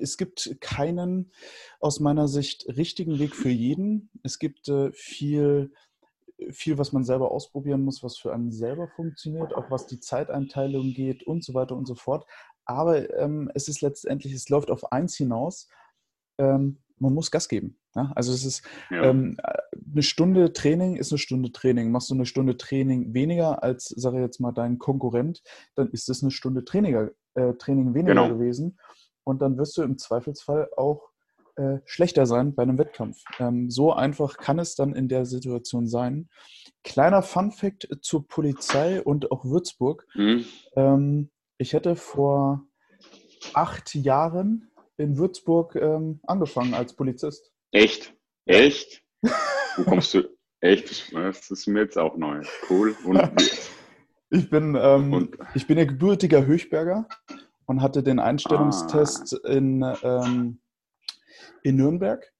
es 0.00 0.16
gibt 0.16 0.58
keinen 0.60 1.32
aus 1.80 2.00
meiner 2.00 2.28
Sicht 2.28 2.66
richtigen 2.68 3.18
Weg 3.18 3.34
für 3.34 3.48
jeden. 3.48 4.10
Es 4.22 4.38
gibt 4.38 4.68
äh, 4.68 4.92
viel, 4.92 5.72
viel, 6.50 6.78
was 6.78 6.92
man 6.92 7.04
selber 7.04 7.32
ausprobieren 7.32 7.82
muss, 7.82 8.02
was 8.02 8.16
für 8.16 8.32
einen 8.32 8.52
selber 8.52 8.88
funktioniert, 8.88 9.54
auch 9.54 9.70
was 9.70 9.86
die 9.86 10.00
Zeiteinteilung 10.00 10.92
geht 10.92 11.22
und 11.24 11.44
so 11.44 11.54
weiter 11.54 11.74
und 11.76 11.86
so 11.86 11.94
fort. 11.94 12.26
Aber 12.64 13.12
ähm, 13.18 13.50
es 13.54 13.68
ist 13.68 13.80
letztendlich, 13.80 14.32
es 14.34 14.48
läuft 14.48 14.70
auf 14.70 14.92
eins 14.92 15.16
hinaus. 15.16 15.68
Man 17.00 17.14
muss 17.14 17.30
Gas 17.30 17.48
geben. 17.48 17.78
Ja? 17.94 18.12
Also 18.14 18.32
es 18.32 18.44
ist 18.44 18.62
ja. 18.90 19.02
ähm, 19.04 19.36
eine 19.92 20.02
Stunde 20.02 20.52
Training 20.52 20.96
ist 20.96 21.12
eine 21.12 21.18
Stunde 21.18 21.50
Training. 21.52 21.90
Machst 21.90 22.10
du 22.10 22.14
eine 22.14 22.26
Stunde 22.26 22.56
Training 22.56 23.14
weniger 23.14 23.62
als, 23.62 23.86
sage 23.86 24.18
ich 24.18 24.22
jetzt 24.22 24.40
mal, 24.40 24.52
dein 24.52 24.78
Konkurrent, 24.78 25.42
dann 25.74 25.90
ist 25.90 26.08
es 26.08 26.22
eine 26.22 26.30
Stunde 26.30 26.64
Training, 26.64 27.10
äh, 27.34 27.54
Training 27.54 27.94
weniger 27.94 28.14
genau. 28.14 28.28
gewesen. 28.28 28.78
Und 29.24 29.42
dann 29.42 29.58
wirst 29.58 29.76
du 29.76 29.82
im 29.82 29.98
Zweifelsfall 29.98 30.70
auch 30.76 31.10
äh, 31.56 31.80
schlechter 31.84 32.26
sein 32.26 32.54
bei 32.54 32.62
einem 32.62 32.78
Wettkampf. 32.78 33.22
Ähm, 33.38 33.70
so 33.70 33.92
einfach 33.92 34.36
kann 34.36 34.58
es 34.58 34.76
dann 34.76 34.94
in 34.94 35.08
der 35.08 35.26
Situation 35.26 35.86
sein. 35.86 36.28
Kleiner 36.84 37.22
Fun-Fact 37.22 37.88
zur 38.02 38.26
Polizei 38.26 39.02
und 39.02 39.30
auch 39.30 39.44
Würzburg. 39.44 40.06
Mhm. 40.14 40.44
Ähm, 40.76 41.30
ich 41.58 41.72
hätte 41.72 41.96
vor 41.96 42.64
acht 43.54 43.94
Jahren 43.94 44.69
in 45.00 45.18
Würzburg 45.18 45.74
ähm, 45.76 46.20
angefangen 46.24 46.74
als 46.74 46.94
Polizist. 46.94 47.52
Echt? 47.72 48.14
Echt? 48.46 49.02
Wo 49.76 49.84
kommst 49.84 50.14
du? 50.14 50.28
Echt? 50.60 51.12
Das 51.12 51.50
ist 51.50 51.66
mir 51.66 51.80
jetzt 51.80 51.98
auch 51.98 52.16
neu. 52.16 52.42
Cool. 52.68 52.94
Und 53.04 53.18
Ich 54.30 54.48
bin, 54.48 54.76
ähm, 54.80 55.12
und? 55.12 55.36
ich 55.54 55.66
bin 55.66 55.76
ja 55.76 55.84
gebürtiger 55.84 56.46
Höchberger 56.46 57.08
und 57.66 57.82
hatte 57.82 58.04
den 58.04 58.20
Einstellungstest 58.20 59.40
ah. 59.44 59.48
in, 59.48 59.84
ähm, 60.02 60.60
in 61.64 61.76
Nürnberg. 61.76 62.32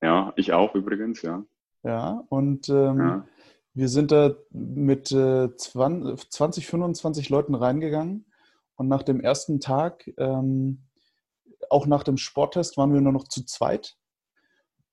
Ja, 0.00 0.32
ich 0.36 0.54
auch 0.54 0.74
übrigens, 0.74 1.20
ja. 1.20 1.44
Ja, 1.82 2.24
und 2.30 2.70
ähm, 2.70 2.98
ja. 2.98 3.28
wir 3.74 3.88
sind 3.88 4.10
da 4.10 4.36
mit 4.50 5.12
äh, 5.12 5.54
20, 5.54 6.66
25 6.66 7.28
Leuten 7.28 7.54
reingegangen 7.54 8.24
und 8.76 8.88
nach 8.88 9.02
dem 9.02 9.20
ersten 9.20 9.60
Tag, 9.60 10.10
ähm, 10.16 10.85
auch 11.70 11.86
nach 11.86 12.02
dem 12.02 12.16
Sporttest, 12.16 12.76
waren 12.76 12.92
wir 12.92 13.00
nur 13.00 13.12
noch 13.12 13.24
zu 13.24 13.44
zweit 13.44 13.96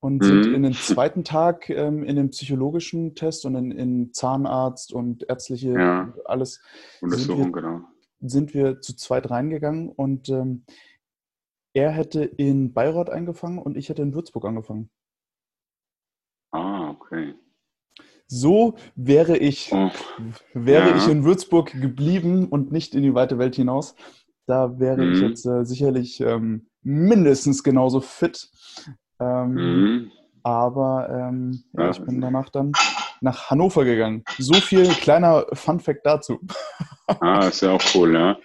und 0.03 0.21
mhm. 0.21 0.43
sind 0.43 0.53
in 0.53 0.63
den 0.63 0.73
zweiten 0.73 1.23
Tag 1.23 1.69
ähm, 1.69 2.03
in 2.03 2.17
den 2.17 2.29
psychologischen 2.29 3.15
Test 3.15 3.45
und 3.45 3.55
in, 3.55 3.71
in 3.71 4.13
Zahnarzt 4.13 4.91
und 4.91 5.23
ärztliche 5.29 5.71
ja. 5.71 6.13
alles. 6.25 6.61
Untersuchung, 7.01 7.43
sind 7.43 7.55
wir, 7.55 7.61
genau. 7.61 7.81
Sind 8.19 8.53
wir 8.53 8.81
zu 8.81 8.95
zweit 8.95 9.29
reingegangen 9.29 9.89
und 9.89 10.27
ähm, 10.27 10.65
er 11.73 11.91
hätte 11.91 12.23
in 12.23 12.73
Bayreuth 12.73 13.09
angefangen 13.09 13.59
und 13.59 13.77
ich 13.77 13.89
hätte 13.89 14.01
in 14.01 14.13
Würzburg 14.13 14.45
angefangen. 14.45 14.89
Ah, 16.51 16.89
okay. 16.89 17.33
So 18.27 18.75
wäre 18.95 19.37
ich, 19.37 19.71
oh. 19.71 19.89
wäre 20.53 20.89
ja. 20.89 20.97
ich 20.97 21.07
in 21.07 21.23
Würzburg 21.23 21.71
geblieben 21.79 22.47
und 22.49 22.71
nicht 22.71 22.93
in 22.93 23.03
die 23.03 23.13
weite 23.13 23.37
Welt 23.37 23.55
hinaus. 23.55 23.95
Da 24.45 24.79
wäre 24.79 25.05
mhm. 25.05 25.13
ich 25.13 25.21
jetzt 25.21 25.45
äh, 25.45 25.65
sicherlich 25.65 26.19
ähm, 26.21 26.67
mindestens 26.81 27.63
genauso 27.63 28.01
fit 28.01 28.49
ähm, 29.19 29.53
mhm. 29.53 30.11
Aber 30.43 31.07
ähm, 31.09 31.63
ja, 31.73 31.91
ich 31.91 32.01
bin 32.01 32.19
danach 32.19 32.49
dann 32.49 32.73
nach 33.21 33.49
Hannover 33.49 33.85
gegangen. 33.85 34.23
So 34.37 34.53
viel 34.55 34.87
kleiner 34.87 35.45
Fun-Fact 35.53 36.05
dazu. 36.05 36.41
ah, 37.07 37.47
ist 37.47 37.61
ja 37.61 37.71
auch 37.71 37.83
cool, 37.95 38.13
ja. 38.13 38.37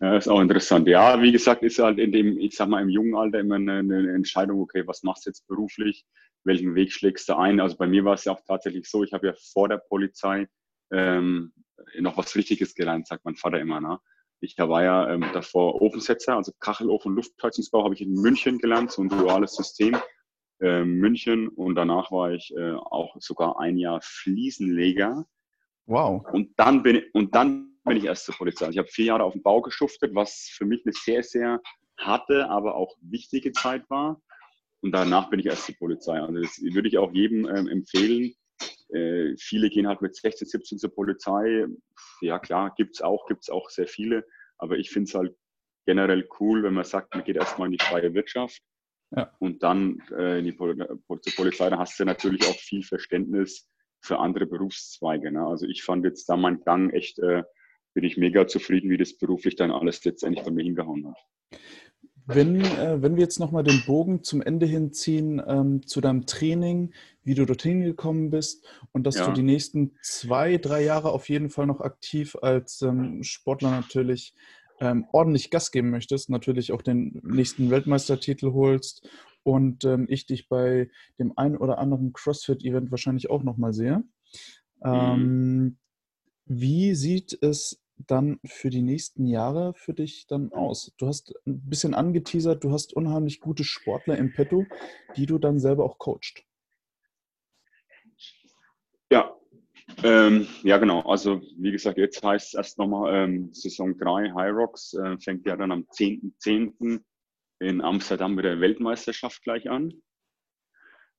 Ja, 0.00 0.16
ist 0.16 0.28
auch 0.28 0.40
interessant. 0.40 0.88
Ja, 0.88 1.20
wie 1.22 1.32
gesagt, 1.32 1.62
ist 1.62 1.78
halt 1.78 1.98
in 1.98 2.12
dem, 2.12 2.38
ich 2.38 2.56
sag 2.56 2.68
mal, 2.68 2.82
im 2.82 2.88
jungen 2.88 3.14
Alter 3.14 3.40
immer 3.40 3.56
eine, 3.56 3.78
eine 3.78 4.12
Entscheidung, 4.12 4.60
okay, 4.60 4.84
was 4.86 5.02
machst 5.02 5.26
du 5.26 5.30
jetzt 5.30 5.46
beruflich? 5.46 6.04
Welchen 6.44 6.74
Weg 6.74 6.92
schlägst 6.92 7.28
du 7.28 7.36
ein? 7.36 7.60
Also 7.60 7.76
bei 7.76 7.86
mir 7.86 8.04
war 8.04 8.14
es 8.14 8.24
ja 8.24 8.32
auch 8.32 8.40
tatsächlich 8.46 8.88
so, 8.88 9.04
ich 9.04 9.12
habe 9.12 9.28
ja 9.28 9.34
vor 9.52 9.68
der 9.68 9.78
Polizei 9.78 10.48
ähm, 10.92 11.52
noch 11.98 12.16
was 12.16 12.34
Richtiges 12.34 12.74
gelernt, 12.74 13.06
sagt 13.06 13.24
mein 13.24 13.36
Vater 13.36 13.60
immer. 13.60 13.80
Ne? 13.80 13.98
Ich 14.40 14.56
war 14.56 14.84
ja 14.84 15.10
ähm, 15.12 15.24
davor 15.32 15.80
Ofensetzer, 15.82 16.36
also 16.36 16.52
Kachelofen, 16.60 17.14
Luftheizungsbau 17.14 17.84
habe 17.84 17.94
ich 17.94 18.00
in 18.00 18.12
München 18.12 18.58
gelernt, 18.58 18.92
so 18.92 19.02
ein 19.02 19.08
duales 19.08 19.54
System. 19.54 19.96
Äh, 20.60 20.84
München 20.84 21.48
und 21.48 21.76
danach 21.76 22.10
war 22.10 22.32
ich 22.32 22.52
äh, 22.56 22.72
auch 22.72 23.16
sogar 23.20 23.60
ein 23.60 23.78
Jahr 23.78 24.00
Fliesenleger. 24.02 25.24
Wow. 25.86 26.24
Und 26.32 26.52
dann 26.58 26.82
bin 26.82 26.96
ich, 26.96 27.14
und 27.14 27.34
dann 27.34 27.78
bin 27.84 27.96
ich 27.96 28.04
erst 28.04 28.26
zur 28.26 28.34
Polizei. 28.34 28.66
Also 28.66 28.76
ich 28.76 28.78
habe 28.78 28.88
vier 28.88 29.06
Jahre 29.06 29.24
auf 29.24 29.32
dem 29.32 29.42
Bau 29.42 29.60
geschuftet, 29.62 30.14
was 30.14 30.50
für 30.52 30.66
mich 30.66 30.82
eine 30.84 30.92
sehr, 30.92 31.22
sehr 31.22 31.60
harte, 31.98 32.48
aber 32.48 32.74
auch 32.74 32.96
wichtige 33.00 33.52
Zeit 33.52 33.88
war. 33.88 34.20
Und 34.80 34.92
danach 34.92 35.30
bin 35.30 35.40
ich 35.40 35.46
erst 35.46 35.66
zur 35.66 35.76
Polizei. 35.76 36.20
Also 36.20 36.40
das 36.40 36.60
würde 36.60 36.88
ich 36.88 36.98
auch 36.98 37.12
jedem 37.12 37.48
ähm, 37.48 37.68
empfehlen. 37.68 38.34
Äh, 38.90 39.36
viele 39.38 39.70
gehen 39.70 39.86
halt 39.86 40.00
mit 40.02 40.16
16, 40.16 40.48
17 40.48 40.78
zur 40.78 40.94
Polizei. 40.94 41.66
Ja 42.20 42.38
klar, 42.38 42.74
gibt's 42.76 43.00
auch, 43.00 43.26
gibt's 43.26 43.50
auch 43.50 43.70
sehr 43.70 43.86
viele. 43.86 44.24
Aber 44.58 44.76
ich 44.78 44.90
finde 44.90 45.08
es 45.08 45.14
halt 45.14 45.36
generell 45.86 46.28
cool, 46.40 46.62
wenn 46.62 46.74
man 46.74 46.84
sagt, 46.84 47.14
man 47.14 47.24
geht 47.24 47.36
erstmal 47.36 47.66
in 47.66 47.72
die 47.72 47.84
freie 47.84 48.12
Wirtschaft 48.12 48.60
ja. 49.16 49.32
und 49.38 49.62
dann 49.62 50.02
äh, 50.10 50.38
in 50.40 50.44
die 50.44 50.52
Pol 50.52 50.76
zur 50.76 51.32
Polizei. 51.34 51.70
Da 51.70 51.78
hast 51.78 51.98
du 51.98 52.04
natürlich 52.04 52.46
auch 52.46 52.56
viel 52.56 52.82
Verständnis 52.82 53.68
für 54.00 54.18
andere 54.18 54.46
Berufszweige. 54.46 55.32
Ne? 55.32 55.46
Also 55.46 55.66
ich 55.66 55.82
fand 55.82 56.04
jetzt 56.04 56.28
da 56.28 56.36
mein 56.36 56.60
Gang 56.60 56.92
echt, 56.92 57.18
äh, 57.18 57.42
bin 57.94 58.04
ich 58.04 58.16
mega 58.16 58.46
zufrieden, 58.46 58.90
wie 58.90 58.96
das 58.96 59.16
beruflich 59.16 59.56
dann 59.56 59.70
alles 59.70 60.04
letztendlich 60.04 60.44
bei 60.44 60.50
mir 60.50 60.64
hingehauen 60.64 61.08
hat. 61.08 61.60
Wenn, 62.30 62.60
äh, 62.60 63.00
wenn 63.00 63.16
wir 63.16 63.22
jetzt 63.22 63.40
nochmal 63.40 63.64
den 63.64 63.82
Bogen 63.86 64.22
zum 64.22 64.42
Ende 64.42 64.66
hinziehen, 64.66 65.42
ähm, 65.46 65.86
zu 65.86 66.02
deinem 66.02 66.26
Training, 66.26 66.92
wie 67.24 67.34
du 67.34 67.46
dorthin 67.46 67.80
gekommen 67.80 68.28
bist 68.28 68.66
und 68.92 69.04
dass 69.04 69.16
ja. 69.16 69.26
du 69.26 69.32
die 69.32 69.42
nächsten 69.42 69.96
zwei, 70.02 70.58
drei 70.58 70.84
Jahre 70.84 71.10
auf 71.10 71.30
jeden 71.30 71.48
Fall 71.48 71.66
noch 71.66 71.80
aktiv 71.80 72.36
als 72.42 72.82
ähm, 72.82 73.22
Sportler 73.22 73.70
natürlich 73.70 74.34
ähm, 74.78 75.06
ordentlich 75.10 75.50
Gas 75.50 75.70
geben 75.70 75.88
möchtest, 75.88 76.28
natürlich 76.28 76.70
auch 76.72 76.82
den 76.82 77.18
nächsten 77.24 77.70
Weltmeistertitel 77.70 78.52
holst 78.52 79.08
und 79.42 79.86
ähm, 79.86 80.06
ich 80.10 80.26
dich 80.26 80.50
bei 80.50 80.90
dem 81.18 81.32
einen 81.36 81.56
oder 81.56 81.78
anderen 81.78 82.12
CrossFit-Event 82.12 82.90
wahrscheinlich 82.90 83.30
auch 83.30 83.42
nochmal 83.42 83.72
sehe. 83.72 84.04
Mhm. 84.82 84.84
Ähm, 84.84 85.78
wie 86.44 86.94
sieht 86.94 87.38
es 87.42 87.82
dann 88.06 88.38
für 88.44 88.70
die 88.70 88.82
nächsten 88.82 89.26
Jahre 89.26 89.74
für 89.74 89.94
dich 89.94 90.26
dann 90.26 90.52
aus? 90.52 90.92
Du 90.98 91.06
hast 91.06 91.34
ein 91.46 91.60
bisschen 91.68 91.94
angeteasert, 91.94 92.64
du 92.64 92.72
hast 92.72 92.94
unheimlich 92.94 93.40
gute 93.40 93.64
Sportler 93.64 94.16
im 94.16 94.32
Petto, 94.32 94.66
die 95.16 95.26
du 95.26 95.38
dann 95.38 95.58
selber 95.58 95.84
auch 95.84 95.98
coacht. 95.98 96.44
Ja, 99.10 99.34
ähm, 100.02 100.46
ja 100.62 100.78
genau. 100.78 101.00
Also 101.02 101.40
wie 101.56 101.72
gesagt, 101.72 101.98
jetzt 101.98 102.22
heißt 102.22 102.48
es 102.48 102.54
erst 102.54 102.78
nochmal 102.78 103.14
ähm, 103.14 103.52
Saison 103.52 103.96
3 103.98 104.32
High 104.34 104.52
Rocks, 104.52 104.94
äh, 104.94 105.18
fängt 105.18 105.46
ja 105.46 105.56
dann 105.56 105.72
am 105.72 105.82
10.10. 105.82 106.76
.10. 106.78 107.00
in 107.60 107.80
Amsterdam 107.80 108.34
mit 108.34 108.44
der 108.44 108.60
Weltmeisterschaft 108.60 109.42
gleich 109.42 109.68
an 109.68 109.92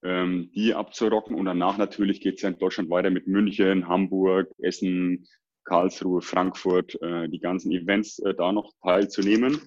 ähm, 0.03 0.51
die 0.55 0.73
abzurocken. 0.73 1.35
Und 1.35 1.45
danach 1.45 1.77
natürlich 1.77 2.21
geht 2.21 2.35
es 2.35 2.41
ja 2.41 2.49
in 2.49 2.57
Deutschland 2.57 2.89
weiter 2.89 3.09
mit 3.09 3.27
München, 3.27 3.87
Hamburg, 3.87 4.49
Essen, 4.59 5.27
Karlsruhe, 5.69 6.21
Frankfurt, 6.21 6.99
äh, 7.01 7.29
die 7.29 7.39
ganzen 7.39 7.71
Events 7.71 8.17
äh, 8.19 8.33
da 8.33 8.51
noch 8.51 8.73
teilzunehmen. 8.81 9.61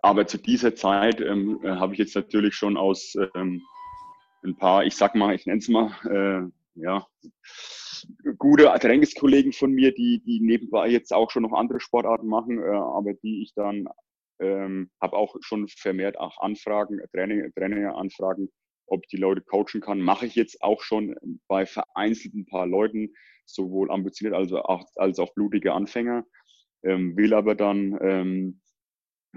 Aber 0.00 0.26
zu 0.26 0.38
dieser 0.38 0.74
Zeit 0.74 1.20
ähm, 1.20 1.60
äh, 1.62 1.68
habe 1.68 1.92
ich 1.92 1.98
jetzt 1.98 2.16
natürlich 2.16 2.54
schon 2.54 2.78
aus 2.78 3.14
ähm, 3.34 3.60
ein 4.42 4.56
paar, 4.56 4.84
ich 4.84 4.96
sag 4.96 5.14
mal, 5.14 5.34
ich 5.34 5.44
nenne 5.44 5.58
es 5.58 5.68
mal, 5.68 5.92
äh, 6.08 6.80
ja, 6.80 7.06
gute 8.38 8.64
Trainingskollegen 8.64 9.52
von 9.52 9.70
mir, 9.72 9.92
die, 9.92 10.22
die 10.24 10.40
nebenbei 10.40 10.88
jetzt 10.88 11.12
auch 11.12 11.30
schon 11.30 11.42
noch 11.42 11.52
andere 11.52 11.78
Sportarten 11.80 12.26
machen, 12.26 12.58
äh, 12.58 12.70
aber 12.70 13.12
die 13.12 13.42
ich 13.42 13.52
dann 13.54 13.86
ähm, 14.40 14.90
habe 15.00 15.16
auch 15.16 15.36
schon 15.40 15.68
vermehrt 15.68 16.18
auch 16.18 16.40
Anfragen, 16.40 17.00
Training, 17.12 17.52
Traininganfragen 17.54 18.48
ob 18.86 19.06
die 19.08 19.16
Leute 19.16 19.40
coachen 19.40 19.80
kann, 19.80 20.00
mache 20.00 20.26
ich 20.26 20.34
jetzt 20.34 20.62
auch 20.62 20.82
schon 20.82 21.14
bei 21.48 21.66
vereinzelten 21.66 22.44
paar 22.44 22.66
Leuten, 22.66 23.14
sowohl 23.44 23.90
ambitioniert 23.90 24.36
als 24.36 24.52
auch, 24.52 24.84
als 24.96 25.18
auch 25.18 25.34
blutige 25.34 25.72
Anfänger, 25.72 26.24
ähm, 26.82 27.16
will 27.16 27.34
aber 27.34 27.54
dann 27.54 27.98
ähm, 28.00 28.60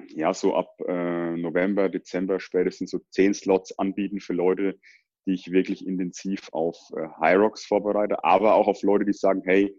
ja 0.09 0.33
so 0.33 0.55
ab 0.55 0.79
äh, 0.87 1.35
November, 1.37 1.89
Dezember 1.89 2.39
spätestens 2.39 2.91
so 2.91 2.99
zehn 3.09 3.33
Slots 3.33 3.77
anbieten 3.77 4.19
für 4.19 4.33
Leute, 4.33 4.79
die 5.25 5.33
ich 5.33 5.51
wirklich 5.51 5.85
intensiv 5.85 6.49
auf 6.51 6.77
äh, 6.95 7.07
High 7.19 7.37
Rocks 7.37 7.65
vorbereite, 7.65 8.23
aber 8.23 8.55
auch 8.55 8.67
auf 8.67 8.81
Leute, 8.83 9.05
die 9.05 9.13
sagen, 9.13 9.41
hey, 9.45 9.75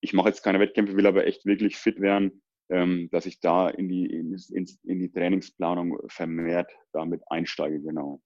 ich 0.00 0.12
mache 0.12 0.28
jetzt 0.28 0.42
keine 0.42 0.60
Wettkämpfe, 0.60 0.96
will 0.96 1.06
aber 1.06 1.26
echt 1.26 1.44
wirklich 1.44 1.76
fit 1.76 2.00
werden, 2.00 2.42
ähm, 2.70 3.08
dass 3.10 3.26
ich 3.26 3.40
da 3.40 3.68
in 3.68 3.88
die, 3.88 4.06
in, 4.06 4.36
in 4.84 4.98
die 5.00 5.10
Trainingsplanung 5.10 5.98
vermehrt 6.08 6.70
damit 6.92 7.22
einsteige, 7.28 7.80
genau. 7.80 8.20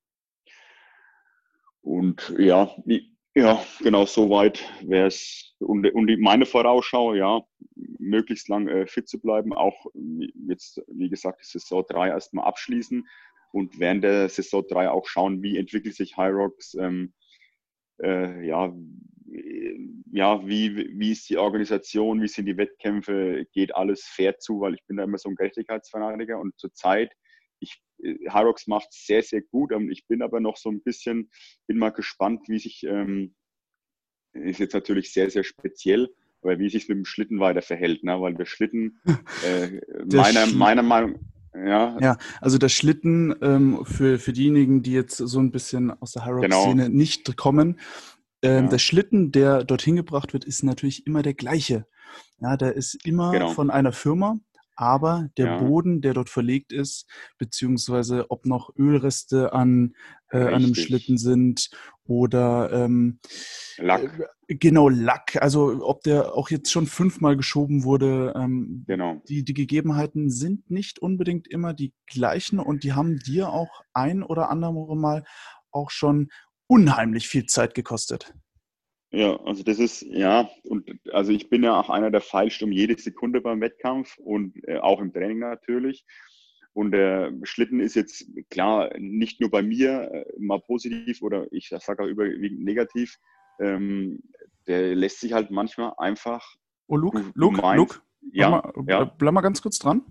Und 1.83 2.35
ja, 2.39 2.75
ja, 3.35 3.64
genau, 3.80 4.07
soweit 4.07 4.62
wäre 4.83 5.07
es. 5.07 5.55
Und, 5.59 5.87
und 5.95 6.20
meine 6.20 6.47
Vorausschau, 6.47 7.14
ja, 7.14 7.41
möglichst 7.99 8.49
lang 8.49 8.68
äh, 8.68 8.87
fit 8.87 9.09
zu 9.09 9.20
bleiben, 9.20 9.53
auch 9.53 9.87
jetzt, 10.49 10.83
wie 10.89 11.09
gesagt, 11.09 11.41
die 11.43 11.47
Saison 11.47 11.85
3 11.89 12.09
erstmal 12.09 12.45
abschließen 12.47 13.07
und 13.53 13.78
während 13.78 14.05
der 14.05 14.28
Saison 14.28 14.64
3 14.68 14.91
auch 14.91 15.07
schauen, 15.07 15.43
wie 15.43 15.57
entwickelt 15.57 15.95
sich 15.95 16.16
High 16.16 16.35
Rocks, 16.35 16.74
ähm, 16.74 17.12
äh, 18.03 18.47
ja, 18.47 18.74
ja, 20.11 20.47
wie, 20.47 20.99
wie 20.99 21.12
ist 21.12 21.30
die 21.30 21.39
Organisation, 21.39 22.20
wie 22.20 22.28
sind 22.28 22.47
die 22.47 22.57
Wettkämpfe, 22.57 23.47
geht 23.53 23.74
alles 23.74 24.05
fair 24.05 24.39
zu, 24.39 24.61
weil 24.61 24.74
ich 24.74 24.85
bin 24.87 24.99
da 24.99 25.05
immer 25.05 25.18
so 25.18 25.30
ein 25.30 25.37
Gerechtigkeitsfanatiker 25.37 26.39
und 26.39 26.59
zurzeit 26.59 27.12
ich, 28.03 28.29
Harox 28.29 28.67
macht 28.67 28.89
es 28.91 29.07
sehr, 29.07 29.23
sehr 29.23 29.43
gut. 29.43 29.73
Ähm, 29.73 29.91
ich 29.91 30.07
bin 30.07 30.23
aber 30.23 30.41
noch 30.41 30.57
so 30.57 30.71
ein 30.71 30.83
bisschen, 30.83 31.31
bin 31.67 31.79
mal 31.79 31.91
gespannt, 31.91 32.49
wie 32.49 32.59
sich, 32.59 32.85
ähm, 32.85 33.35
ist 34.33 34.61
jetzt 34.61 34.75
natürlich 34.75 35.13
sehr, 35.13 35.31
sehr 35.31 35.45
speziell, 35.45 36.09
aber 36.43 36.59
wie 36.59 36.71
sich 36.71 36.89
mit 36.89 36.99
dem 36.99 37.05
Schlitten 37.05 37.41
weiter 37.41 37.63
verhält, 37.63 38.05
ne? 38.05 38.21
weil 38.21 38.35
der 38.35 38.47
Schlitten, 38.47 39.01
äh, 39.47 39.81
meiner, 40.13 40.47
meiner 40.47 40.83
Meinung 40.83 41.19
ja. 41.55 41.99
ja, 42.01 42.17
also 42.41 42.57
der 42.57 42.71
Schlitten 42.71 43.35
ähm, 43.43 43.85
für, 43.85 44.19
für 44.19 44.33
diejenigen, 44.33 44.83
die 44.83 44.93
jetzt 44.93 45.17
so 45.19 45.39
ein 45.39 45.51
bisschen 45.51 45.91
aus 46.01 46.13
der 46.13 46.25
High-Rock-Szene 46.25 46.85
genau. 46.85 46.97
nicht 46.97 47.37
kommen, 47.37 47.79
ähm, 48.43 48.65
ja. 48.65 48.71
der 48.71 48.79
Schlitten, 48.79 49.33
der 49.33 49.65
dorthin 49.65 49.97
gebracht 49.97 50.33
wird, 50.33 50.45
ist 50.45 50.63
natürlich 50.63 51.07
immer 51.07 51.23
der 51.23 51.35
gleiche. 51.35 51.87
Ja, 52.41 52.57
der 52.57 52.75
ist 52.75 53.07
immer 53.07 53.33
genau. 53.33 53.51
von 53.51 53.71
einer 53.71 53.93
Firma 53.93 54.39
aber 54.75 55.29
der 55.37 55.47
ja. 55.47 55.59
Boden, 55.59 56.01
der 56.01 56.14
dort 56.14 56.31
verlegt 56.31 56.73
ist, 56.73 57.09
beziehungsweise 57.39 58.31
ob 58.31 58.47
noch 58.47 58.75
Ölreste 58.77 59.53
an, 59.53 59.95
äh, 60.31 60.39
an 60.39 60.55
einem 60.55 60.75
Schlitten 60.75 61.18
sind 61.18 61.70
oder 62.05 62.73
ähm, 62.73 63.20
Lack. 63.79 64.03
Äh, 64.49 64.55
genau, 64.57 64.89
Lack. 64.89 65.41
Also 65.41 65.87
ob 65.87 66.03
der 66.03 66.35
auch 66.35 66.51
jetzt 66.51 66.70
schon 66.70 66.87
fünfmal 66.87 67.37
geschoben 67.37 67.85
wurde. 67.85 68.35
Ähm, 68.37 68.85
genau. 68.87 69.23
Die, 69.29 69.45
die 69.45 69.55
Gegebenheiten 69.55 70.31
sind 70.31 70.70
nicht 70.70 70.99
unbedingt 70.99 71.49
immer 71.49 71.75
die 71.75 71.95
gleichen 72.07 72.59
und 72.59 72.85
die 72.85 72.93
haben 72.93 73.18
dir 73.18 73.51
auch 73.51 73.83
ein 73.93 74.23
oder 74.23 74.51
andere 74.51 74.97
Mal 74.97 75.25
auch 75.70 75.91
schon 75.91 76.31
unheimlich 76.66 77.29
viel 77.29 77.47
Zeit 77.47 77.75
gekostet. 77.75 78.35
Ja, 79.13 79.39
also 79.45 79.63
das 79.63 79.79
ist, 79.79 80.03
ja, 80.03 80.49
und 80.65 80.91
also 81.13 81.33
ich 81.33 81.51
bin 81.51 81.63
ja 81.63 81.79
auch 81.79 81.91
einer, 81.91 82.11
der 82.11 82.23
feilscht 82.23 82.63
um 82.63 82.73
jede 82.73 82.99
Sekunde 82.99 83.43
beim 83.43 83.61
Wettkampf 83.61 84.17
und 84.17 84.57
äh, 84.67 84.79
auch 84.79 85.01
im 85.01 85.13
Training 85.13 85.39
natürlich. 85.39 86.07
Und 86.73 86.93
der 86.93 87.31
Schlitten 87.43 87.81
ist 87.81 87.95
jetzt 87.95 88.27
klar 88.49 88.91
nicht 88.99 89.39
nur 89.39 89.51
bei 89.51 89.63
mir 89.63 90.11
äh, 90.11 90.25
mal 90.39 90.61
positiv 90.61 91.21
oder 91.21 91.47
ich 91.53 91.69
sage 91.69 92.03
auch 92.03 92.07
überwiegend 92.07 92.65
negativ. 92.65 93.19
Ähm, 93.61 94.23
der 94.67 94.95
lässt 94.95 95.21
sich 95.21 95.35
halt 95.35 95.51
manchmal 95.51 95.93
einfach. 95.99 96.57
Oh, 96.87 96.97
Luke, 96.97 97.33
Luke, 97.35 97.77
Luke, 97.77 98.01
ja, 98.33 98.49
bleib 98.61 98.77
mal, 98.77 98.85
ja. 98.89 99.05
bleib 99.05 99.35
mal 99.35 99.41
ganz 99.43 99.61
kurz 99.61 99.79
dran. 99.79 100.03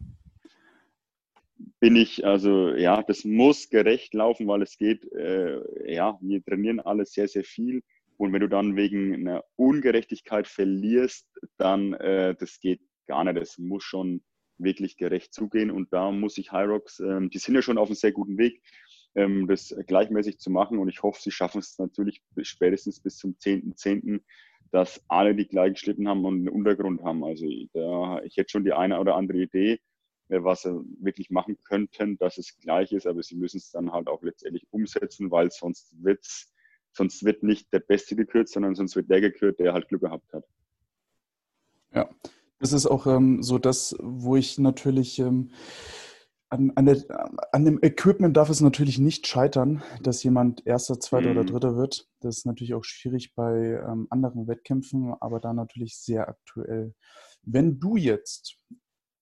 Bin 1.79 1.95
ich, 1.95 2.23
also 2.23 2.75
ja, 2.75 3.01
das 3.01 3.25
muss 3.25 3.69
gerecht 3.69 4.13
laufen, 4.13 4.47
weil 4.47 4.61
es 4.61 4.77
geht, 4.77 5.11
äh, 5.13 5.91
ja, 5.91 6.19
wir 6.21 6.43
trainieren 6.43 6.79
alles 6.79 7.13
sehr, 7.13 7.27
sehr 7.27 7.43
viel 7.43 7.81
und 8.21 8.33
wenn 8.33 8.41
du 8.41 8.49
dann 8.49 8.75
wegen 8.75 9.15
einer 9.15 9.43
Ungerechtigkeit 9.55 10.47
verlierst, 10.47 11.27
dann 11.57 11.93
äh, 11.93 12.35
das 12.35 12.59
geht 12.59 12.79
gar 13.07 13.23
nicht. 13.23 13.35
Das 13.35 13.57
muss 13.57 13.83
schon 13.83 14.21
wirklich 14.59 14.95
gerecht 14.95 15.33
zugehen. 15.33 15.71
Und 15.71 15.91
da 15.91 16.11
muss 16.11 16.37
ich 16.37 16.51
Hyrox, 16.51 16.99
ähm, 16.99 17.31
die 17.31 17.39
sind 17.39 17.55
ja 17.55 17.63
schon 17.63 17.79
auf 17.79 17.87
einem 17.87 17.95
sehr 17.95 18.11
guten 18.11 18.37
Weg, 18.37 18.61
ähm, 19.15 19.47
das 19.47 19.75
gleichmäßig 19.87 20.37
zu 20.37 20.51
machen. 20.51 20.77
Und 20.77 20.87
ich 20.87 21.01
hoffe, 21.01 21.19
sie 21.19 21.31
schaffen 21.31 21.61
es 21.61 21.79
natürlich 21.79 22.21
spätestens 22.43 22.99
bis 22.99 23.17
zum 23.17 23.31
10.10., 23.39 23.73
.10., 23.75 24.21
dass 24.71 25.03
alle 25.07 25.33
die 25.33 25.47
gleichen 25.47 25.77
Schlitten 25.77 26.07
haben 26.07 26.23
und 26.23 26.35
einen 26.35 26.49
Untergrund 26.49 27.01
haben. 27.01 27.23
Also 27.23 27.47
da, 27.73 28.21
ich 28.21 28.37
hätte 28.37 28.51
schon 28.51 28.65
die 28.65 28.73
eine 28.73 28.99
oder 28.99 29.15
andere 29.15 29.39
Idee, 29.39 29.79
äh, 30.29 30.43
was 30.43 30.61
sie 30.61 30.79
wirklich 30.99 31.31
machen 31.31 31.57
könnten, 31.63 32.17
dass 32.19 32.37
es 32.37 32.55
gleich 32.59 32.91
ist, 32.91 33.07
aber 33.07 33.23
sie 33.23 33.35
müssen 33.35 33.57
es 33.57 33.71
dann 33.71 33.91
halt 33.91 34.07
auch 34.07 34.21
letztendlich 34.21 34.67
umsetzen, 34.69 35.31
weil 35.31 35.49
sonst 35.49 35.91
wird 36.03 36.23
es 36.23 36.53
sonst 36.93 37.23
wird 37.23 37.43
nicht 37.43 37.71
der 37.73 37.79
Beste 37.79 38.15
gekürt, 38.15 38.49
sondern 38.49 38.75
sonst 38.75 38.95
wird 38.95 39.09
der 39.09 39.21
gekürt, 39.21 39.59
der 39.59 39.73
halt 39.73 39.87
Glück 39.87 40.01
gehabt 40.01 40.31
hat. 40.33 40.45
Ja, 41.93 42.09
das 42.59 42.73
ist 42.73 42.85
auch 42.85 43.07
ähm, 43.07 43.41
so 43.43 43.57
das, 43.57 43.95
wo 43.99 44.35
ich 44.35 44.57
natürlich 44.57 45.19
ähm, 45.19 45.51
an, 46.49 46.71
an, 46.75 46.85
der, 46.85 46.97
an, 47.53 47.65
dem 47.65 47.79
Equipment 47.81 48.35
darf 48.35 48.49
es 48.49 48.59
natürlich 48.59 48.99
nicht 48.99 49.25
scheitern, 49.25 49.83
dass 50.01 50.21
jemand 50.23 50.67
Erster, 50.67 50.99
Zweiter 50.99 51.31
mhm. 51.31 51.37
oder 51.37 51.45
Dritter 51.45 51.77
wird. 51.77 52.09
Das 52.19 52.39
ist 52.39 52.45
natürlich 52.45 52.73
auch 52.73 52.83
schwierig 52.83 53.33
bei 53.35 53.81
ähm, 53.87 54.07
anderen 54.09 54.47
Wettkämpfen, 54.47 55.13
aber 55.21 55.39
da 55.39 55.53
natürlich 55.53 55.97
sehr 55.97 56.27
aktuell. 56.27 56.93
Wenn 57.41 57.79
du 57.79 57.95
jetzt 57.95 58.57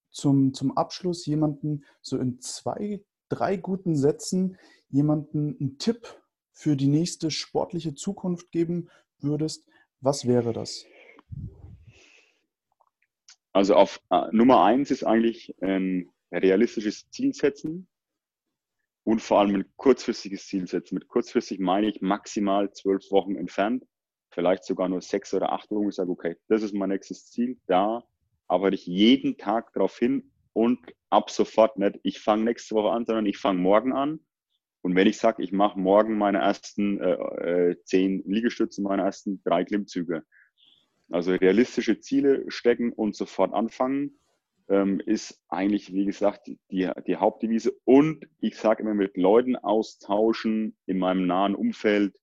zum, 0.09 0.53
zum 0.53 0.75
Abschluss 0.75 1.25
jemanden 1.25 1.85
so 2.01 2.17
in 2.17 2.41
zwei, 2.41 3.05
drei 3.29 3.57
guten 3.57 3.95
Sätzen 3.95 4.57
jemanden 4.89 5.55
einen 5.59 5.77
Tipp 5.77 6.07
für 6.59 6.75
die 6.75 6.87
nächste 6.87 7.31
sportliche 7.31 7.93
Zukunft 7.95 8.51
geben 8.51 8.89
würdest, 9.19 9.65
was 10.01 10.27
wäre 10.27 10.51
das? 10.51 10.85
Also 13.53 13.75
auf 13.75 14.01
äh, 14.09 14.27
Nummer 14.33 14.65
eins 14.65 14.91
ist 14.91 15.05
eigentlich 15.05 15.55
ein 15.61 16.09
realistisches 16.33 17.09
Ziel 17.11 17.33
setzen 17.33 17.87
und 19.05 19.21
vor 19.21 19.39
allem 19.39 19.55
ein 19.55 19.73
kurzfristiges 19.77 20.47
Ziel 20.47 20.67
setzen. 20.67 20.95
Mit 20.95 21.07
kurzfristig 21.07 21.59
meine 21.59 21.87
ich 21.87 22.01
maximal 22.01 22.69
zwölf 22.73 23.09
Wochen 23.09 23.37
entfernt, 23.37 23.85
vielleicht 24.29 24.65
sogar 24.65 24.89
nur 24.89 25.01
sechs 25.01 25.33
oder 25.33 25.53
acht 25.53 25.71
Wochen. 25.71 25.87
Ich 25.87 25.95
sage, 25.95 26.11
okay, 26.11 26.35
das 26.49 26.61
ist 26.61 26.73
mein 26.73 26.89
nächstes 26.89 27.31
Ziel. 27.31 27.57
Da 27.67 28.03
arbeite 28.47 28.75
ich 28.75 28.85
jeden 28.85 29.37
Tag 29.37 29.71
darauf 29.71 29.97
hin 29.97 30.29
und 30.51 30.77
ab 31.09 31.29
sofort 31.29 31.77
nicht, 31.77 32.01
ich 32.03 32.19
fange 32.19 32.43
nächste 32.43 32.75
Woche 32.75 32.91
an, 32.91 33.05
sondern 33.05 33.25
ich 33.27 33.37
fange 33.37 33.61
morgen 33.61 33.93
an 33.93 34.19
und 34.81 34.95
wenn 34.95 35.07
ich 35.07 35.17
sage, 35.17 35.43
ich 35.43 35.51
mache 35.51 35.79
morgen 35.79 36.17
meine 36.17 36.39
ersten 36.39 36.99
äh, 36.99 37.71
äh, 37.71 37.83
zehn 37.83 38.23
Liegestütze, 38.25 38.81
meine 38.81 39.03
ersten 39.03 39.41
drei 39.43 39.63
Klimmzüge, 39.65 40.23
also 41.09 41.33
realistische 41.33 41.99
Ziele 41.99 42.45
stecken 42.49 42.93
und 42.93 43.15
sofort 43.15 43.53
anfangen, 43.53 44.19
ähm, 44.69 45.01
ist 45.05 45.41
eigentlich, 45.49 45.93
wie 45.93 46.05
gesagt, 46.05 46.47
die, 46.47 46.59
die 47.07 47.15
Hauptdevise. 47.15 47.73
Und 47.83 48.25
ich 48.39 48.55
sage 48.55 48.83
immer 48.83 48.93
mit 48.93 49.17
Leuten 49.17 49.55
austauschen 49.55 50.77
in 50.85 50.99
meinem 50.99 51.25
nahen 51.25 51.55
Umfeld, 51.55 52.15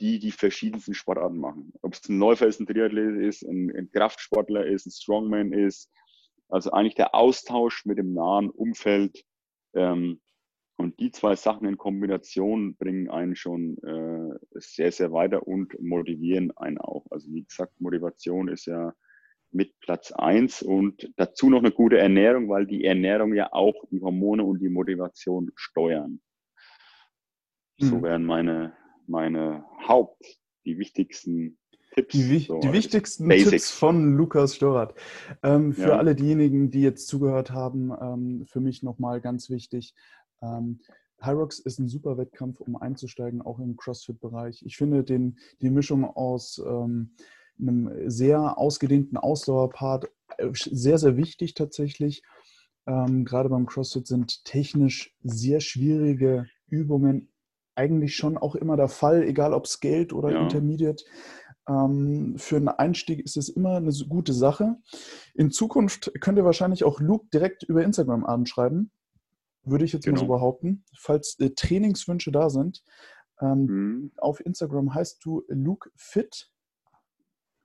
die 0.00 0.18
die 0.18 0.32
verschiedensten 0.32 0.94
Sportarten 0.94 1.38
machen. 1.38 1.72
Ob 1.80 1.94
es 1.94 2.06
ein 2.08 2.18
Läufer 2.18 2.46
ist, 2.46 2.60
ein 2.60 2.66
Triathlet 2.66 3.22
ist, 3.22 3.42
ein, 3.42 3.74
ein 3.74 3.90
Kraftsportler 3.90 4.66
ist, 4.66 4.86
ein 4.86 4.90
Strongman 4.90 5.52
ist, 5.52 5.90
Also 6.48 6.72
eigentlich 6.72 6.96
der 6.96 7.14
Austausch 7.14 7.86
mit 7.86 7.96
dem 7.98 8.12
nahen 8.12 8.50
Umfeld. 8.50 9.24
Ähm, 9.74 10.20
und 10.76 11.00
die 11.00 11.10
zwei 11.10 11.36
Sachen 11.36 11.66
in 11.66 11.78
Kombination 11.78 12.76
bringen 12.76 13.08
einen 13.08 13.34
schon 13.34 13.78
äh, 13.78 14.38
sehr, 14.54 14.92
sehr 14.92 15.12
weiter 15.12 15.46
und 15.46 15.80
motivieren 15.80 16.56
einen 16.56 16.78
auch. 16.78 17.06
Also 17.10 17.32
wie 17.32 17.44
gesagt, 17.44 17.80
Motivation 17.80 18.48
ist 18.48 18.66
ja 18.66 18.92
mit 19.52 19.78
Platz 19.80 20.12
eins 20.12 20.62
und 20.62 21.10
dazu 21.16 21.48
noch 21.48 21.60
eine 21.60 21.72
gute 21.72 21.98
Ernährung, 21.98 22.48
weil 22.48 22.66
die 22.66 22.84
Ernährung 22.84 23.32
ja 23.32 23.52
auch 23.52 23.74
die 23.90 24.00
Hormone 24.02 24.44
und 24.44 24.60
die 24.60 24.68
Motivation 24.68 25.50
steuern. 25.54 26.20
Mhm. 27.78 27.86
So 27.86 28.02
wären 28.02 28.24
meine, 28.24 28.74
meine 29.06 29.64
Haupt, 29.86 30.38
die 30.66 30.78
wichtigsten 30.78 31.58
Tipps. 31.94 32.12
Die, 32.12 32.38
so 32.40 32.60
die 32.60 32.72
wichtigsten 32.72 33.26
Basics. 33.26 33.50
Tipps 33.50 33.70
von 33.70 34.16
Lukas 34.16 34.56
Storat. 34.56 34.94
Ähm, 35.42 35.72
für 35.72 35.88
ja. 35.88 35.96
alle 35.96 36.14
diejenigen, 36.14 36.70
die 36.70 36.82
jetzt 36.82 37.08
zugehört 37.08 37.50
haben, 37.50 37.92
ähm, 37.98 38.44
für 38.46 38.60
mich 38.60 38.82
nochmal 38.82 39.22
ganz 39.22 39.48
wichtig. 39.48 39.94
Ähm, 40.42 40.80
Hyrox 41.18 41.58
ist 41.58 41.78
ein 41.78 41.88
super 41.88 42.18
Wettkampf, 42.18 42.60
um 42.60 42.76
einzusteigen, 42.76 43.42
auch 43.42 43.58
im 43.58 43.76
CrossFit-Bereich. 43.76 44.62
Ich 44.66 44.76
finde 44.76 45.02
den, 45.02 45.38
die 45.60 45.70
Mischung 45.70 46.04
aus 46.04 46.62
ähm, 46.64 47.14
einem 47.58 48.10
sehr 48.10 48.58
ausgedehnten 48.58 49.16
Ausdauerpart 49.16 50.10
äh, 50.38 50.50
sehr, 50.52 50.98
sehr 50.98 51.16
wichtig 51.16 51.54
tatsächlich. 51.54 52.22
Ähm, 52.86 53.24
gerade 53.24 53.48
beim 53.48 53.66
CrossFit 53.66 54.06
sind 54.06 54.44
technisch 54.44 55.14
sehr 55.22 55.60
schwierige 55.60 56.46
Übungen 56.68 57.30
eigentlich 57.74 58.16
schon 58.16 58.38
auch 58.38 58.54
immer 58.54 58.76
der 58.76 58.88
Fall, 58.88 59.22
egal 59.22 59.52
ob 59.52 59.66
Scaled 59.66 60.12
oder 60.12 60.32
ja. 60.32 60.42
Intermediate. 60.42 61.04
Ähm, 61.68 62.34
für 62.38 62.56
einen 62.56 62.68
Einstieg 62.68 63.20
ist 63.20 63.36
es 63.36 63.48
immer 63.48 63.76
eine 63.76 63.92
gute 64.08 64.32
Sache. 64.32 64.76
In 65.34 65.50
Zukunft 65.50 66.12
könnt 66.20 66.38
ihr 66.38 66.44
wahrscheinlich 66.44 66.84
auch 66.84 67.00
Luke 67.00 67.26
direkt 67.32 67.64
über 67.64 67.84
Instagram 67.84 68.24
anschreiben, 68.24 68.90
würde 69.66 69.84
ich 69.84 69.92
jetzt 69.92 70.04
genau. 70.04 70.14
mal 70.14 70.20
so 70.20 70.26
genau. 70.26 70.38
behaupten. 70.38 70.84
Falls 70.96 71.38
äh, 71.40 71.50
Trainingswünsche 71.50 72.32
da 72.32 72.50
sind, 72.50 72.82
ähm, 73.40 73.66
mhm. 73.66 74.12
auf 74.16 74.44
Instagram 74.44 74.94
heißt 74.94 75.24
du 75.24 75.44
Luke 75.48 75.90
Fit. 75.94 76.50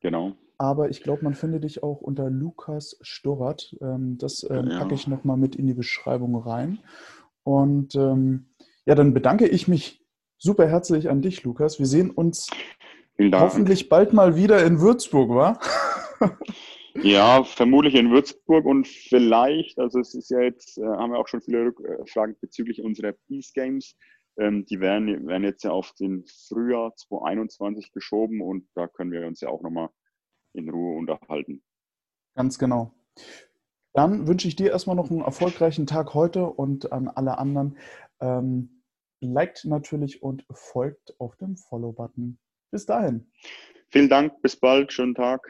Genau. 0.01 0.33
Aber 0.57 0.89
ich 0.89 1.01
glaube, 1.01 1.23
man 1.23 1.33
findet 1.33 1.63
dich 1.63 1.81
auch 1.81 2.01
unter 2.01 2.29
Lukas 2.29 2.97
Storrat. 3.01 3.75
Ähm, 3.81 4.17
das 4.17 4.45
ähm, 4.49 4.67
ja. 4.67 4.79
packe 4.79 4.93
ich 4.93 5.07
nochmal 5.07 5.37
mit 5.37 5.55
in 5.55 5.67
die 5.67 5.73
Beschreibung 5.73 6.35
rein. 6.35 6.79
Und 7.43 7.95
ähm, 7.95 8.49
ja, 8.85 8.95
dann 8.95 9.13
bedanke 9.13 9.47
ich 9.47 9.67
mich 9.67 10.05
super 10.37 10.67
herzlich 10.67 11.09
an 11.09 11.21
dich, 11.21 11.43
Lukas. 11.43 11.79
Wir 11.79 11.85
sehen 11.85 12.11
uns 12.11 12.49
hoffentlich 13.19 13.89
bald 13.89 14.13
mal 14.13 14.35
wieder 14.35 14.63
in 14.65 14.79
Würzburg, 14.79 15.29
wa? 15.29 15.59
ja, 16.95 17.43
vermutlich 17.43 17.95
in 17.95 18.11
Würzburg 18.11 18.65
und 18.65 18.87
vielleicht, 18.87 19.79
also 19.79 19.99
es 19.99 20.13
ist 20.13 20.29
ja 20.29 20.41
jetzt, 20.41 20.77
äh, 20.77 20.85
haben 20.85 21.11
wir 21.11 21.19
auch 21.19 21.27
schon 21.27 21.41
viele 21.41 21.65
Rückfragen 21.65 22.35
bezüglich 22.41 22.81
unserer 22.81 23.13
Peace 23.27 23.53
Games. 23.53 23.95
Ähm, 24.37 24.65
die 24.65 24.79
werden, 24.79 25.27
werden 25.27 25.43
jetzt 25.43 25.63
ja 25.63 25.71
auf 25.71 25.93
den 25.93 26.25
Frühjahr 26.47 26.95
2021 26.95 27.91
geschoben 27.91 28.41
und 28.41 28.67
da 28.75 28.87
können 28.87 29.11
wir 29.11 29.25
uns 29.27 29.41
ja 29.41 29.49
auch 29.49 29.61
nochmal 29.61 29.89
in 30.53 30.69
Ruhe 30.69 30.97
unterhalten. 30.97 31.63
Ganz 32.35 32.57
genau. 32.57 32.93
Dann 33.93 34.27
wünsche 34.27 34.47
ich 34.47 34.55
dir 34.55 34.71
erstmal 34.71 34.95
noch 34.95 35.11
einen 35.11 35.21
erfolgreichen 35.21 35.85
Tag 35.85 36.13
heute 36.13 36.45
und 36.45 36.91
an 36.93 37.09
alle 37.09 37.37
anderen. 37.37 37.77
Ähm, 38.21 38.83
liked 39.19 39.65
natürlich 39.65 40.23
und 40.23 40.45
folgt 40.51 41.19
auf 41.19 41.35
dem 41.35 41.57
Follow-Button. 41.57 42.39
Bis 42.71 42.85
dahin. 42.85 43.31
Vielen 43.89 44.09
Dank, 44.09 44.41
bis 44.41 44.55
bald, 44.55 44.93
schönen 44.93 45.13
Tag. 45.13 45.45